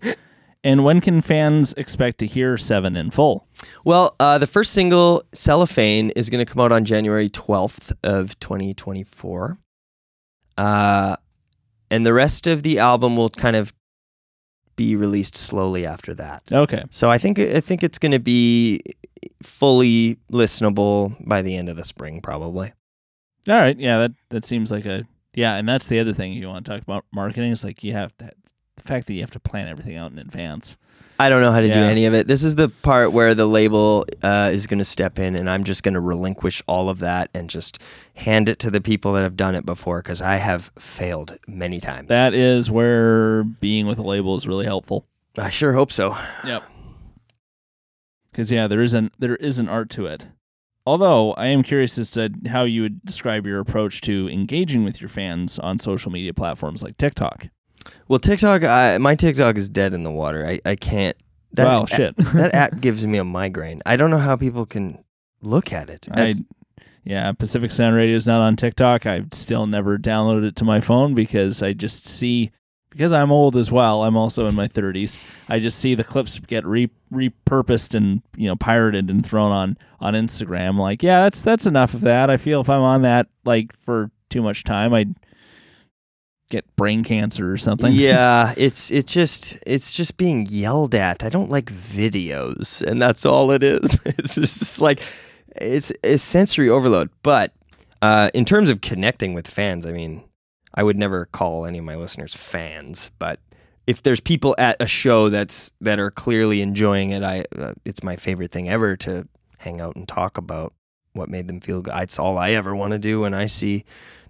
[0.63, 3.47] and when can fans expect to hear Seven in full?
[3.83, 8.37] Well, uh, the first single, Cellophane, is going to come out on January 12th of
[8.39, 9.57] 2024.
[10.57, 11.15] Uh,
[11.91, 13.73] and the rest of the album will kind of
[14.75, 16.43] be released slowly after that.
[16.51, 16.83] Okay.
[16.89, 18.81] So I think I think it's going to be
[19.41, 22.73] fully listenable by the end of the spring, probably.
[23.47, 23.77] All right.
[23.77, 26.71] Yeah, that that seems like a yeah, and that's the other thing you want to
[26.71, 28.31] talk about marketing is like you have to
[28.77, 30.77] the fact that you have to plan everything out in advance.
[31.17, 31.85] I don't know how to do Yeah.
[31.85, 32.27] any of it.
[32.27, 35.63] This is the part where the label uh, is going to step in, and I'm
[35.63, 37.79] just going to relinquish all of that and just
[38.15, 41.79] hand it to the people that have done it before because I have failed many
[41.79, 42.09] times.
[42.09, 45.05] That is where being with a label is really helpful.
[45.37, 46.15] I sure hope so.
[46.45, 46.63] Yep.
[48.31, 50.27] Because yeah, there is an there is an art to it.
[50.85, 55.01] Although I am curious as to how you would describe your approach to engaging with
[55.01, 57.47] your fans on social media platforms like TikTok.
[58.07, 60.45] Well, TikTok, I, my TikTok is dead in the water.
[60.45, 61.17] I, I can't.
[61.53, 62.17] That wow, app- shit.
[62.33, 63.81] that app gives me a migraine.
[63.85, 65.03] I don't know how people can
[65.41, 66.07] look at it.
[66.11, 66.33] I,
[67.03, 69.05] yeah, Pacific Sound Radio is not on TikTok.
[69.05, 72.51] I've still never downloaded it to my phone because I just see
[72.89, 74.03] because I'm old as well.
[74.03, 75.17] I'm also in my 30s.
[75.49, 79.77] I just see the clips get re- repurposed and you know pirated and thrown on
[79.99, 80.77] on Instagram.
[80.77, 82.29] Like, yeah, that's that's enough of that.
[82.29, 85.15] I feel if I'm on that like for too much time, I'd
[86.49, 87.91] get brain cancer or something.
[87.95, 91.23] yeah, it's it's just it's just being yelled at.
[91.23, 93.99] I don't like videos, and that's all it is.
[94.05, 95.01] It's just like
[95.55, 97.09] it's it's sensory overload.
[97.23, 97.53] But
[98.01, 100.23] uh, in terms of connecting with fans, I mean,
[100.73, 103.39] I would never call any of my listeners fans, but
[103.87, 108.03] if there's people at a show that's that are clearly enjoying it, I uh, it's
[108.03, 109.27] my favorite thing ever to
[109.59, 110.73] hang out and talk about
[111.13, 111.93] what made them feel good.
[111.97, 113.85] It's all I ever want to do when I see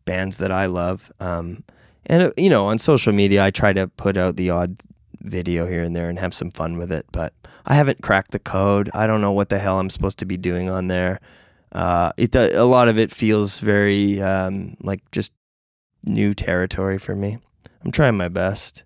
[0.06, 1.12] bands that I love.
[1.20, 1.64] Um,
[2.08, 4.78] and uh, you know, on social media, I try to put out the odd
[5.22, 7.06] video here and there and have some fun with it.
[7.12, 7.34] But
[7.66, 8.90] I haven't cracked the code.
[8.94, 11.20] I don't know what the hell I'm supposed to be doing on there.
[11.72, 15.32] Uh, it do, a lot of it feels very um, like just
[16.04, 17.38] new territory for me.
[17.84, 18.84] I'm trying my best.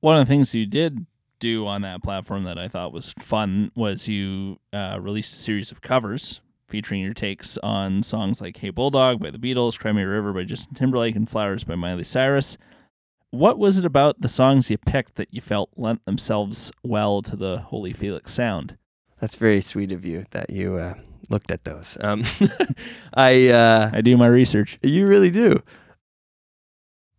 [0.00, 1.06] One of the things you did
[1.38, 5.70] do on that platform that I thought was fun was you uh, released a series
[5.70, 6.40] of covers
[6.70, 10.32] featuring your takes on songs like Hey Bulldog by the Beatles, Cry Me a River
[10.32, 12.56] by Justin Timberlake, and Flowers by Miley Cyrus.
[13.32, 17.36] What was it about the songs you picked that you felt lent themselves well to
[17.36, 18.78] the Holy Felix sound?
[19.20, 20.94] That's very sweet of you that you uh,
[21.28, 21.98] looked at those.
[22.00, 22.22] Um,
[23.14, 24.78] I uh, I do my research.
[24.82, 25.62] You really do.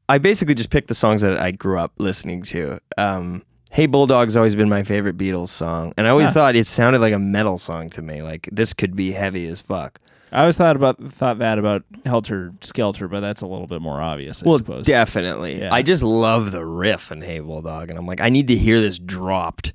[0.10, 2.80] I basically just picked the songs that I grew up listening to.
[2.98, 6.34] Um, hey Bulldog's always been my favorite Beatles song, and I always Huh.
[6.34, 8.22] thought it sounded like a metal song to me.
[8.22, 10.00] Like this could be heavy as fuck.
[10.34, 14.00] I always thought about thought that about Helter Skelter, but that's a little bit more
[14.00, 14.86] obvious, I well, suppose.
[14.86, 15.60] definitely.
[15.60, 15.74] Yeah.
[15.74, 18.80] I just love the riff in Hey Bulldog, and I'm like, I need to hear
[18.80, 19.74] this dropped.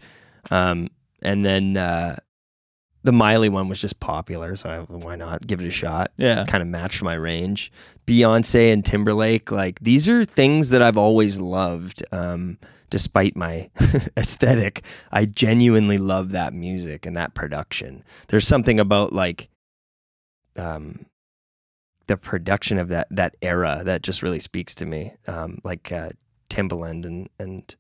[0.51, 0.89] Um,
[1.23, 2.17] and then uh,
[3.03, 6.13] the Miley one was just popular, so I, why not give it a shot?
[6.17, 6.45] yeah.
[6.47, 7.71] kind of matched my range.
[8.07, 12.03] Beyonce and Timberlake, like these are things that I've always loved.
[12.13, 12.57] Um,
[12.97, 13.69] despite my
[14.17, 14.83] aesthetic,
[15.13, 18.03] I genuinely love that music and that production.
[18.29, 19.51] There's something about like
[20.57, 21.05] um,
[22.07, 25.13] the production of that that era that just really speaks to me.
[25.27, 26.09] Um, like uh,
[26.49, 27.77] Timbaland and and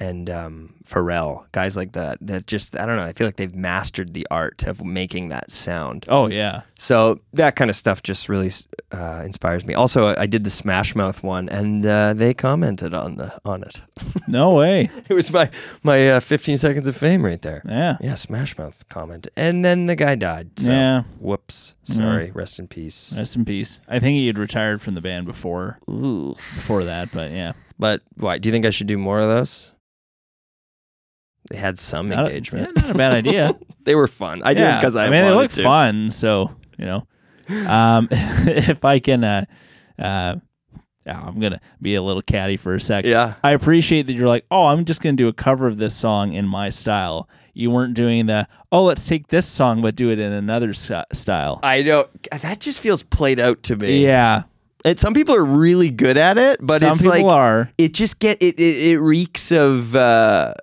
[0.00, 2.18] and um, Pharrell, guys like that.
[2.20, 3.02] That just I don't know.
[3.04, 6.06] I feel like they've mastered the art of making that sound.
[6.08, 6.62] Oh yeah.
[6.78, 8.50] So that kind of stuff just really
[8.90, 9.74] uh, inspires me.
[9.74, 13.80] Also, I did the Smash Mouth one, and uh, they commented on the on it.
[14.26, 14.88] No way.
[15.10, 15.50] It was my
[15.82, 17.62] my uh, 15 seconds of fame right there.
[17.66, 17.96] Yeah.
[18.00, 20.50] Yeah, Smash Mouth comment, and then the guy died.
[20.58, 21.02] So, Yeah.
[21.18, 21.74] whoops.
[21.82, 22.30] Sorry.
[22.30, 23.14] Rest in peace.
[23.16, 23.80] Rest in peace.
[23.88, 26.34] I think he had retired from the band before Ooh.
[26.34, 27.52] before that, but yeah.
[27.78, 28.38] But why?
[28.38, 29.72] Do you think I should do more of those?
[31.50, 32.72] They had some Not a- engagement.
[32.76, 33.58] yeah, not a bad idea.
[33.84, 34.42] they were fun.
[34.44, 37.06] I did because I, I mean, they look fun, so you know.
[37.68, 39.44] Um, if I can, uh,
[39.98, 40.36] uh,
[41.06, 43.04] I'm gonna be a little catty for a sec.
[43.04, 43.34] Yeah.
[43.42, 46.32] I appreciate that you're like, oh, I'm just gonna do a cover of this song
[46.34, 47.28] in my style.
[47.52, 51.06] You weren't doing the, oh, let's take this song but do it in another st-
[51.12, 51.58] style.
[51.64, 54.04] I know that just feels played out to me.
[54.04, 54.44] yeah,
[54.84, 57.72] And some people are really good at it, but some it's people like are.
[57.76, 60.54] it just get it it, it reeks of uh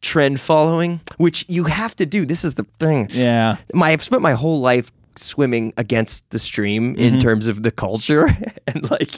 [0.00, 2.24] trend following, which you have to do.
[2.26, 3.08] This is the thing.
[3.10, 7.04] Yeah, My I've spent my whole life swimming against the stream Mm-hmm.
[7.04, 8.26] in terms of the culture
[8.68, 9.10] and like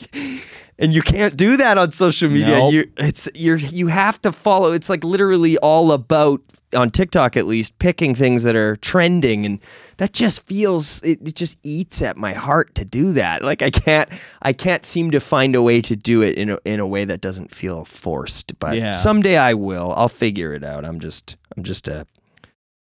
[0.80, 2.58] and you can't do that on social media.
[2.58, 2.72] Nope.
[2.72, 4.72] You it's you're you have to follow.
[4.72, 6.40] It's like literally all about
[6.74, 9.58] on TikTok at least picking things that are trending and
[9.96, 13.42] that just feels it, it just eats at my heart to do that.
[13.42, 14.08] Like I can't
[14.42, 17.04] I can't seem to find a way to do it in a, in a way
[17.04, 18.58] that doesn't feel forced.
[18.58, 18.92] But Yeah.
[18.92, 19.92] someday I will.
[19.96, 20.84] I'll figure it out.
[20.84, 22.06] I'm just I'm just a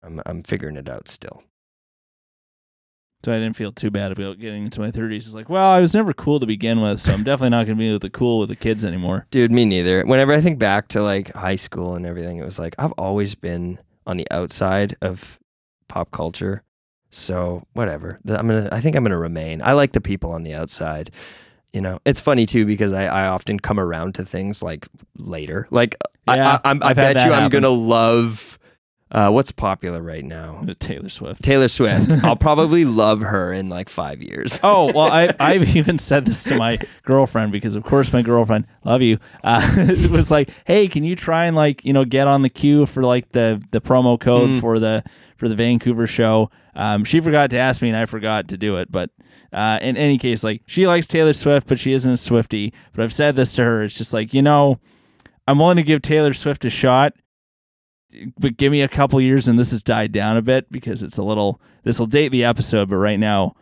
[0.04, 1.44] I'm I'm figuring it out still.
[3.24, 5.18] So I didn't feel too bad about getting into my 30s.
[5.18, 7.76] It's like, well, I was never cool to begin with, so I'm definitely not gonna
[7.78, 9.28] be with the cool with the kids anymore.
[9.32, 10.04] Dude, me neither.
[10.04, 13.36] Whenever I think back to like high school and everything, it was like I've always
[13.36, 15.38] been on the outside of
[15.88, 16.64] pop culture.
[17.10, 18.20] So whatever.
[18.28, 18.70] I'm gonna.
[18.72, 19.62] I think I'm gonna remain.
[19.62, 21.12] I like the people on the outside.
[21.74, 24.88] You know, it's funny too because I, I often come around to things like
[25.18, 25.68] later.
[25.72, 25.96] Like
[26.28, 28.59] Yeah, I, I, I'm, I bet you that I'm gonna love.
[29.12, 30.64] Uh, what's popular right now?
[30.78, 31.42] Taylor Swift.
[31.42, 32.12] Taylor Swift.
[32.24, 34.60] I'll probably love her in like five years.
[34.70, 38.68] Oh well, I I've even said this to my girlfriend because of course my girlfriend,
[38.84, 42.42] love you, uh, was like, hey, can you try and like you know get on
[42.42, 45.04] the queue for like the the promo code for the
[45.38, 46.52] for the Vancouver show.
[46.76, 49.10] Um, she forgot to ask me and I forgot to do it, but.
[49.52, 52.72] Uh, in any case, like she likes Taylor Swift, but she isn't a Swifty.
[52.94, 53.84] But I've said this to her.
[53.84, 54.80] It's just like you know,
[55.48, 57.14] I'm willing to give Taylor Swift a shot,
[58.38, 61.18] but give me a couple years and this has died down a bit because it's
[61.18, 61.62] a little.
[61.84, 63.56] This will date the episode, but right now,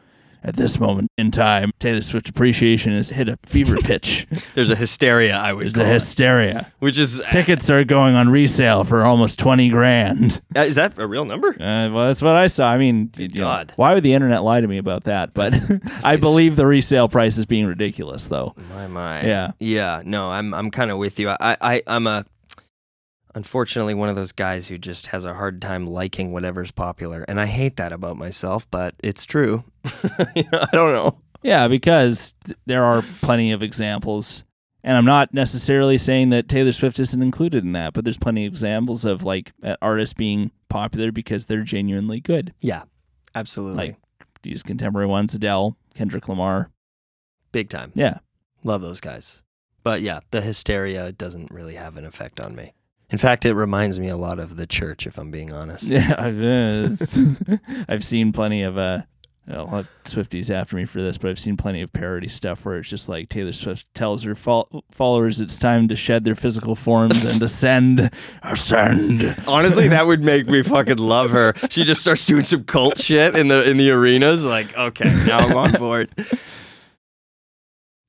[0.43, 4.25] at this moment in time, Taylor Swift appreciation has hit a fever pitch.
[4.53, 6.71] There's a hysteria, I would There's a it, hysteria.
[6.79, 10.39] which is Tickets are going on resale for almost twenty grand.
[10.55, 11.49] Uh, is that a real number?
[11.49, 12.69] Uh, well, that's what I saw.
[12.69, 13.73] I mean, you know, God.
[13.75, 15.33] why would the internet lie to me about that?
[15.33, 15.53] But
[16.03, 18.55] I believe the resale price is being ridiculous, though.
[18.73, 19.23] My my.
[19.25, 19.51] Yeah.
[19.59, 20.01] Yeah.
[20.05, 21.29] No, I'm I'm kind of with you.
[21.29, 22.25] I, I I'm a
[23.37, 27.39] unfortunately one of those guys who just has a hard time liking whatever's popular, and
[27.39, 29.63] I hate that about myself, but it's true.
[30.35, 31.19] You know, I don't know.
[31.43, 34.43] Yeah, because th- there are plenty of examples.
[34.83, 38.45] And I'm not necessarily saying that Taylor Swift isn't included in that, but there's plenty
[38.45, 39.51] of examples of like
[39.81, 42.53] artists being popular because they're genuinely good.
[42.61, 42.83] Yeah.
[43.35, 43.77] Absolutely.
[43.77, 43.95] Like
[44.43, 46.71] these contemporary ones, Adele, Kendrick Lamar.
[47.51, 47.91] Big time.
[47.95, 48.19] Yeah.
[48.63, 49.43] Love those guys.
[49.83, 52.73] But yeah, the hysteria doesn't really have an effect on me.
[53.09, 55.89] In fact, it reminds me a lot of the church, if I'm being honest.
[55.89, 57.57] Yeah, I've, uh,
[57.87, 59.01] I've seen plenty of uh,
[59.49, 62.77] I'll have Swifties after me for this, but I've seen plenty of parody stuff where
[62.77, 66.75] it's just like Taylor Swift tells her fol- followers it's time to shed their physical
[66.75, 68.11] forms and ascend,
[68.43, 69.35] ascend.
[69.47, 71.53] Honestly, that would make me fucking love her.
[71.69, 74.43] She just starts doing some cult shit in the in the arenas.
[74.43, 76.09] Like, okay, now I'm on board.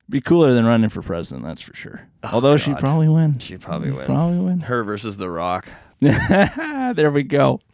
[0.09, 2.07] Be cooler than running for president, that's for sure.
[2.23, 3.37] Oh, Although she'd probably win.
[3.37, 4.07] She'd probably win.
[4.07, 4.59] Probably win.
[4.61, 5.67] Her versus The Rock.
[5.99, 7.59] there we go.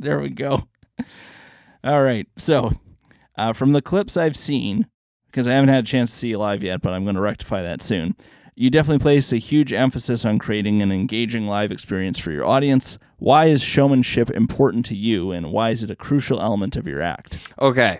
[0.00, 0.68] There we go.
[1.82, 2.28] All right.
[2.36, 2.70] So,
[3.36, 4.86] uh, from the clips I've seen,
[5.26, 7.20] because I haven't had a chance to see you live yet, but I'm going to
[7.20, 8.14] rectify that soon.
[8.54, 12.96] You definitely place a huge emphasis on creating an engaging live experience for your audience.
[13.16, 17.02] Why is showmanship important to you, and why is it a crucial element of your
[17.02, 17.38] act?
[17.60, 17.98] Okay.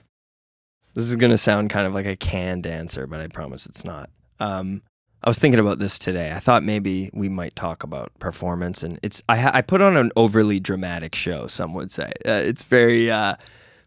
[0.94, 3.84] This is going to sound kind of like a canned answer, but I promise it's
[3.84, 4.10] not.
[4.40, 4.82] Um,
[5.22, 6.32] I was thinking about this today.
[6.32, 10.12] I thought maybe we might talk about performance, and it's I, I put on an
[10.14, 11.48] overly dramatic show.
[11.48, 13.34] Some would say uh, it's very uh,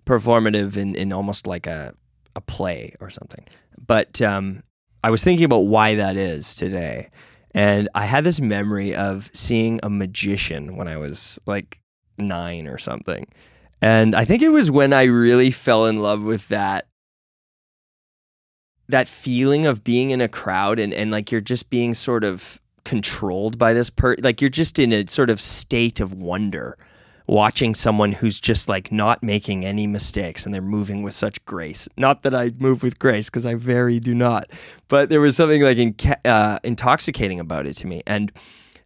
[0.05, 1.93] performative in, in almost like a
[2.35, 3.45] a play or something.
[3.77, 4.63] But um,
[5.03, 7.09] I was thinking about why that is today,
[7.55, 11.79] and I had this memory of seeing a magician when I was like
[12.17, 13.25] nine or something.
[13.81, 16.87] And I think it was when I really fell in love with that
[18.89, 22.59] that feeling of being in a crowd and, and like you're just being sort of
[22.83, 26.77] controlled by this per like you're just in a sort of state of wonder
[27.27, 31.87] watching someone who's just like not making any mistakes and they're moving with such grace.
[31.95, 34.49] Not that i move with grace because i very do not
[34.87, 35.77] but there was something like
[36.25, 38.01] uh, intoxicating about it to me.
[38.07, 38.31] And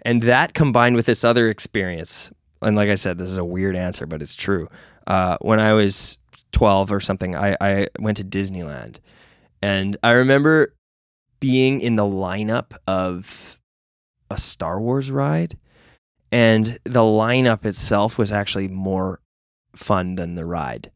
[0.01, 2.31] and that combined with this other experience
[2.61, 4.69] and like i said this is a weird answer but it's true.
[5.07, 6.17] Uh, when i was
[6.51, 8.97] 12 or something I, I went to disneyland
[9.66, 10.76] and I remember
[11.40, 13.60] being in the lineup of
[14.30, 15.58] a Star Wars ride,
[16.32, 19.22] and the lineup itself was actually more
[19.76, 20.92] fun than the ride.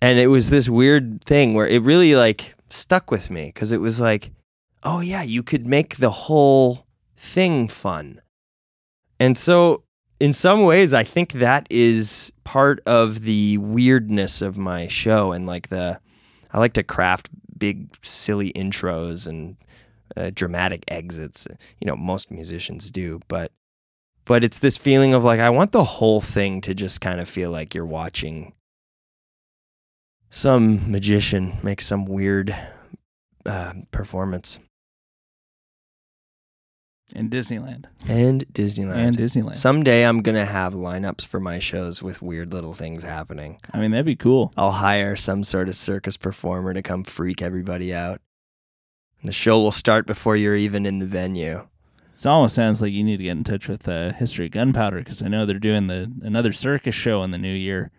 [0.00, 3.80] And it was this weird thing where it really like stuck with me because it
[3.80, 4.30] was like,
[4.84, 8.20] oh yeah, you could make the whole thing fun.
[9.18, 9.82] And so
[10.20, 15.44] in some ways I think that is part of the weirdness of my show and
[15.44, 15.98] like the
[16.52, 19.56] I like to craft big silly intros and
[20.16, 21.46] uh, dramatic exits.
[21.80, 23.52] You know, most musicians do, but
[24.24, 27.28] but it's this feeling of like I want the whole thing to just kind of
[27.28, 28.52] feel like you're watching
[30.28, 32.54] some magician make some weird
[33.44, 34.58] uh, performance.
[37.14, 37.84] In Disneyland.
[38.08, 38.96] And Disneyland.
[38.96, 39.56] And Disneyland.
[39.56, 43.60] Someday I'm gonna have lineups for my shows with weird little things happening.
[43.72, 44.52] I mean, that'd be cool.
[44.56, 48.20] I'll hire some sort of circus performer to come freak everybody out.
[49.20, 51.68] And the show will start before you're even in the venue.
[52.14, 54.98] It almost sounds like you need to get in touch with uh, History of Gunpowder
[54.98, 57.90] because I know they're doing the another circus show in the new year.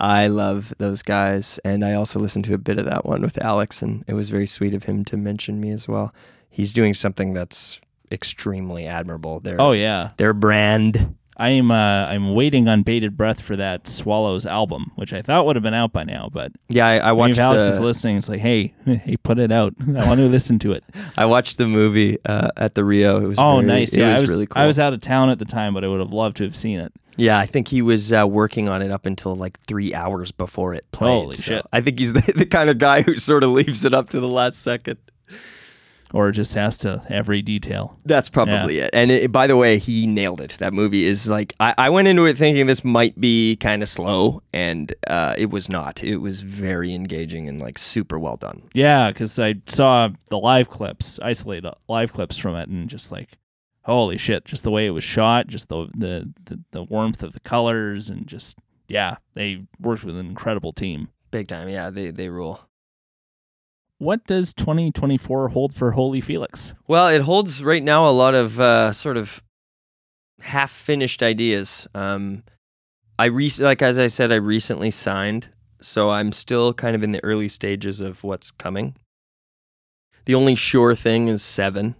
[0.00, 3.42] I love those guys, and I also listened to a bit of that one with
[3.42, 6.14] Alex, and it was very sweet of him to mention me as well.
[6.48, 9.40] He's doing something that's extremely admirable.
[9.40, 11.14] Their Oh yeah, their brand.
[11.40, 11.74] I'm uh,
[12.08, 15.72] I'm waiting on bated breath for that Swallows album, which I thought would have been
[15.72, 16.28] out by now.
[16.32, 19.52] But Yeah, I, I watched if Alex is listening, it's like, hey, hey, put it
[19.52, 19.72] out.
[19.80, 20.82] I want to listen to it.
[21.16, 23.22] I watched the movie uh, at the Rio.
[23.22, 23.92] It was Oh, very- nice.
[23.92, 24.60] It Yeah, was, I was really cool.
[24.62, 26.56] I was out of town at the time, but I would have loved to have
[26.56, 26.92] seen it.
[27.16, 30.74] Yeah, I think he was uh, working on it up until like three hours before
[30.74, 31.08] it played.
[31.22, 31.66] Holy so shit.
[31.72, 34.18] I think he's the, the kind of guy who sort of leaves it up to
[34.18, 34.98] the last second.
[36.14, 37.98] Or just has to every detail.
[38.04, 38.90] That's probably it.
[38.94, 40.56] And it, by the way, he nailed it.
[40.58, 43.90] That movie is like I, I went into it thinking this might be kind of
[43.90, 46.02] slow, and uh, it was not.
[46.02, 48.62] It was very engaging and like super well done.
[48.72, 53.36] Yeah, because I saw the live clips, isolated live clips from it, and just like,
[53.82, 54.46] holy shit!
[54.46, 58.08] Just the way it was shot, just the the the, the warmth of the colors,
[58.08, 58.58] and just
[58.88, 61.08] yeah, they worked with an incredible team.
[61.30, 61.68] Big time.
[61.68, 62.67] Yeah, they they rule.
[63.98, 66.72] What does 2024 hold for Holy Felix?
[66.86, 69.42] Well, it holds right now a lot of uh, sort of
[70.40, 71.88] half finished ideas.
[71.94, 72.44] Um,
[73.18, 75.48] I re- like as I said, I recently signed,
[75.80, 78.94] so I'm still kind of in the early stages of what's coming.
[80.26, 81.96] The only sure thing is seven,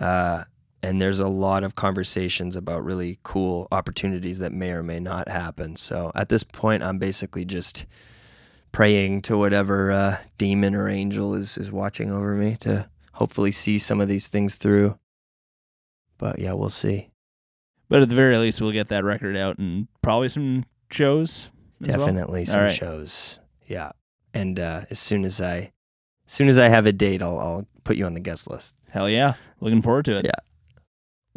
[0.00, 0.44] uh,
[0.82, 5.28] and there's a lot of conversations about really cool opportunities that may or may not
[5.28, 5.76] happen.
[5.76, 7.86] So at this point, I'm basically just
[8.72, 13.78] praying to whatever uh, demon or angel is is watching over me to hopefully see
[13.78, 14.98] some of these things through.
[16.18, 17.10] But yeah, we'll see.
[17.88, 21.48] But at the very least, we'll get that record out and probably some shows.
[21.82, 21.98] as well.
[21.98, 22.74] Definitely some right.
[22.74, 23.38] shows.
[23.66, 23.92] Yeah.
[24.34, 25.72] And uh, as soon as I
[26.26, 28.74] as soon as I have a date, I'll I'll put you on the guest list.
[28.90, 30.26] Hell yeah, looking forward to it.
[30.26, 30.32] Yeah.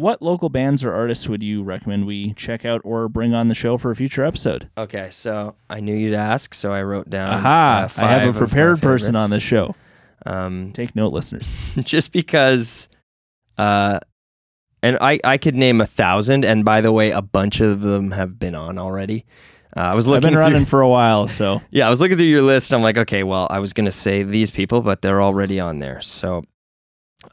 [0.01, 3.53] What local bands or artists would you recommend we check out or bring on the
[3.53, 4.67] show for a future episode?
[4.75, 7.31] Okay, so I knew you'd ask, so I wrote down.
[7.31, 7.87] Aha!
[7.95, 9.75] uh, I have a prepared person on this show.
[10.25, 11.47] Um, Take note, listeners.
[11.83, 12.89] just because
[13.59, 13.99] uh
[14.81, 18.09] and I, I could name a thousand and by the way a bunch of them
[18.09, 19.25] have been on already
[19.77, 22.17] uh, i was I've looking been running for a while, so yeah i was looking
[22.17, 25.21] through your list i'm like okay well i was gonna say these people but they're
[25.21, 26.43] already on there so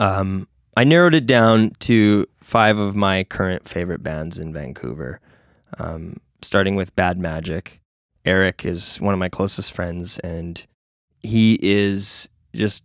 [0.00, 5.20] um i narrowed it down to five of my current favorite bands in vancouver
[5.78, 7.80] um starting with bad magic
[8.24, 10.66] eric is one of my closest friends and
[11.22, 12.84] he is just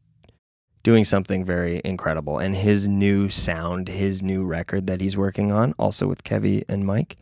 [0.83, 2.37] doing something very incredible.
[2.37, 6.85] And his new sound, his new record that he's working on, also with Kevy and
[6.85, 7.15] Mike,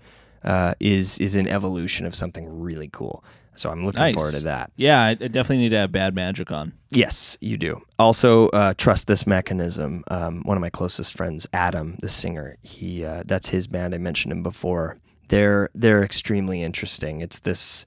[0.44, 3.24] uh, is is an evolution of something really cool.
[3.56, 4.16] So I'm looking Nice.
[4.16, 4.72] forward to that.
[4.78, 6.74] yeah, I, definitely need to have Bad Magic on.
[6.90, 7.82] Yes, you do.
[8.00, 10.04] Also, uh, trust this mechanism.
[10.10, 13.94] Um, one of my closest friends, Adam, the singer, he uh, that's his band.
[13.94, 14.98] I mentioned him before.
[15.28, 17.22] They're they're extremely interesting.
[17.22, 17.86] It's this.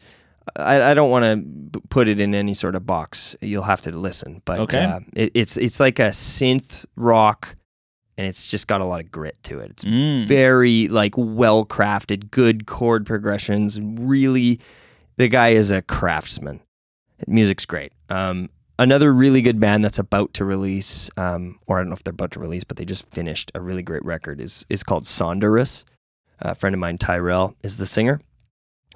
[0.57, 1.25] I, I don't want
[1.73, 3.35] to put it in any sort of box.
[3.41, 4.85] You'll have to listen, but Okay.
[4.85, 7.57] uh, it, it's it's like a synth rock,
[8.19, 9.71] and it's just got a lot of grit to it.
[9.71, 10.27] It's Mm.
[10.27, 13.81] very like well crafted, good chord progressions.
[13.81, 14.61] Really,
[15.17, 16.61] the guy is a craftsman.
[17.27, 17.93] Music's great.
[18.09, 22.05] Um, another really good band that's about to release, um, or I don't know if
[22.05, 24.41] they're about to release, but they just finished a really great record.
[24.41, 25.85] is is called Sonderus.
[26.41, 28.21] A friend of mine, Tyrell, is the singer.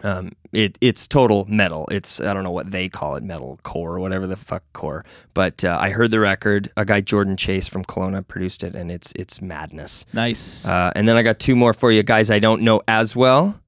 [0.02, 1.88] Um, it it's total metal.
[1.90, 5.04] It's I don't know what they call it, metal core or whatever the fuck core.
[5.34, 6.70] But uh, I heard the record.
[6.76, 10.06] A guy Jordan Chase from Kelowna produced it, and it's it's madness.
[10.12, 10.68] Nice.
[10.68, 13.60] Uh, and then I got two more for you guys I don't know as well,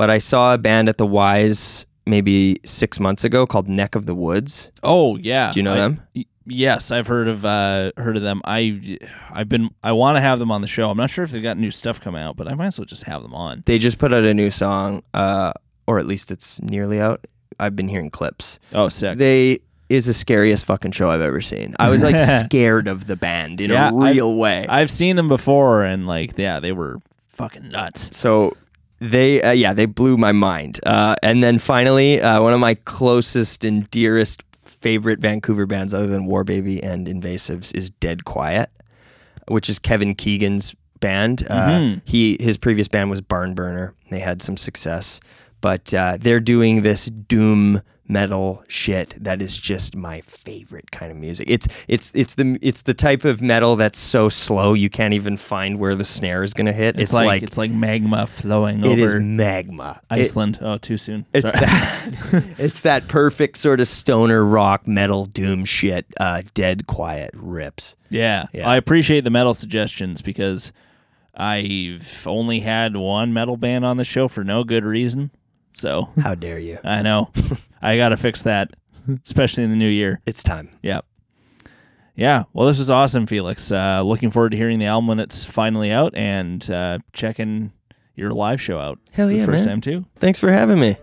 [0.00, 4.06] but I saw a band at the Wise maybe six months ago called Neck of
[4.06, 4.72] the Woods.
[4.82, 5.50] oh yeah.
[5.52, 6.00] Do you know I- them?
[6.46, 8.40] Yes, I've heard of uh, heard of them.
[8.46, 8.96] I
[9.30, 10.88] I've been I want to have them on the show.
[10.90, 12.86] I'm not sure if they've got new stuff coming out, but I might as well
[12.86, 13.62] just have them on.
[13.66, 15.52] They just put out a new song, uh,
[15.86, 17.24] or at least it's nearly out.
[17.60, 18.58] I've been hearing clips.
[18.72, 19.18] Oh, sick.
[19.18, 19.60] They
[19.90, 21.76] is the scariest fucking show I've ever seen.
[21.78, 22.16] I was like
[22.46, 24.66] scared of the band in Yeah, a I've- real way.
[24.66, 28.16] I've seen them before, and like, yeah, they were fucking nuts.
[28.16, 28.56] so
[29.00, 30.78] they, uh, yeah, they blew my mind.
[30.84, 36.06] Uh, and then finally, uh, one of my closest and dearest favorite Vancouver bands, other
[36.06, 38.70] than War Baby and Invasives, is Dead Quiet,
[39.48, 41.46] which is Kevin Keegan's band.
[41.48, 42.00] Uh, Mhm.
[42.04, 43.94] he his previous band was Barn Burner.
[44.10, 45.18] They had some success,
[45.62, 47.80] but uh, they're doing this doom
[48.10, 51.48] metal shit that is just my favorite kind of music.
[51.48, 55.36] It's it's it's the it's the type of metal that's so slow you can't even
[55.36, 56.98] find where the snare is gonna hit.
[56.98, 60.00] It's, like, it's like magma flowing it is magma.
[60.10, 60.58] It- Iceland.
[60.60, 61.24] oh, too soon.
[61.32, 61.60] it's Sorry.
[61.60, 66.06] that it's that perfect sort of stoner rock metal doom shit.
[66.18, 67.96] Uh, dead quiet rips.
[68.08, 68.46] Yeah.
[68.52, 68.68] Yeah.
[68.68, 70.72] I appreciate the metal suggestions because
[71.34, 75.30] I've only had one metal band on the show for no good reason.
[75.72, 76.78] So How dare you?
[76.84, 77.30] I know
[77.82, 78.70] I got to fix that,
[79.24, 80.20] especially in the new year.
[80.26, 80.70] It's time.
[80.82, 81.04] Yep.
[82.16, 82.44] Yeah.
[82.52, 83.72] Well, this was awesome, Felix.
[83.72, 87.72] Uh, looking forward to hearing the album when it's finally out and uh, checking
[88.14, 88.98] your live show out.
[89.12, 89.74] Hell for yeah, the first man.
[89.74, 90.04] time too.
[90.16, 90.96] Thanks for having me.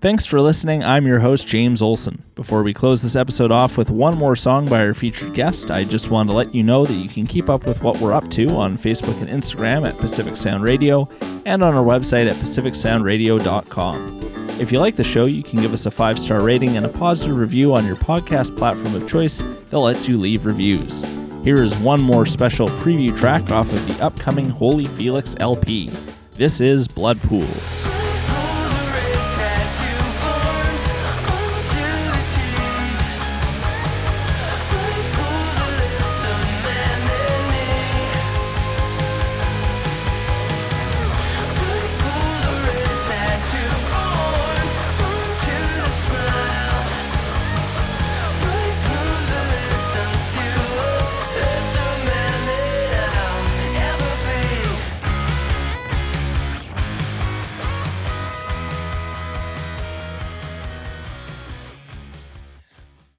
[0.00, 0.84] Thanks for listening.
[0.84, 2.22] I'm your host, James Olson.
[2.34, 5.84] Before we close this episode off with one more song by our featured guest, I
[5.84, 8.30] just want to let you know that you can keep up with what we're up
[8.32, 11.08] to on Facebook and Instagram at Pacific Sound Radio
[11.44, 14.45] and on our website at pacificsoundradio.com.
[14.58, 16.88] If you like the show, you can give us a five star rating and a
[16.88, 21.04] positive review on your podcast platform of choice that lets you leave reviews.
[21.44, 25.90] Here is one more special preview track off of the upcoming Holy Felix LP.
[26.36, 27.86] This is Blood Pools.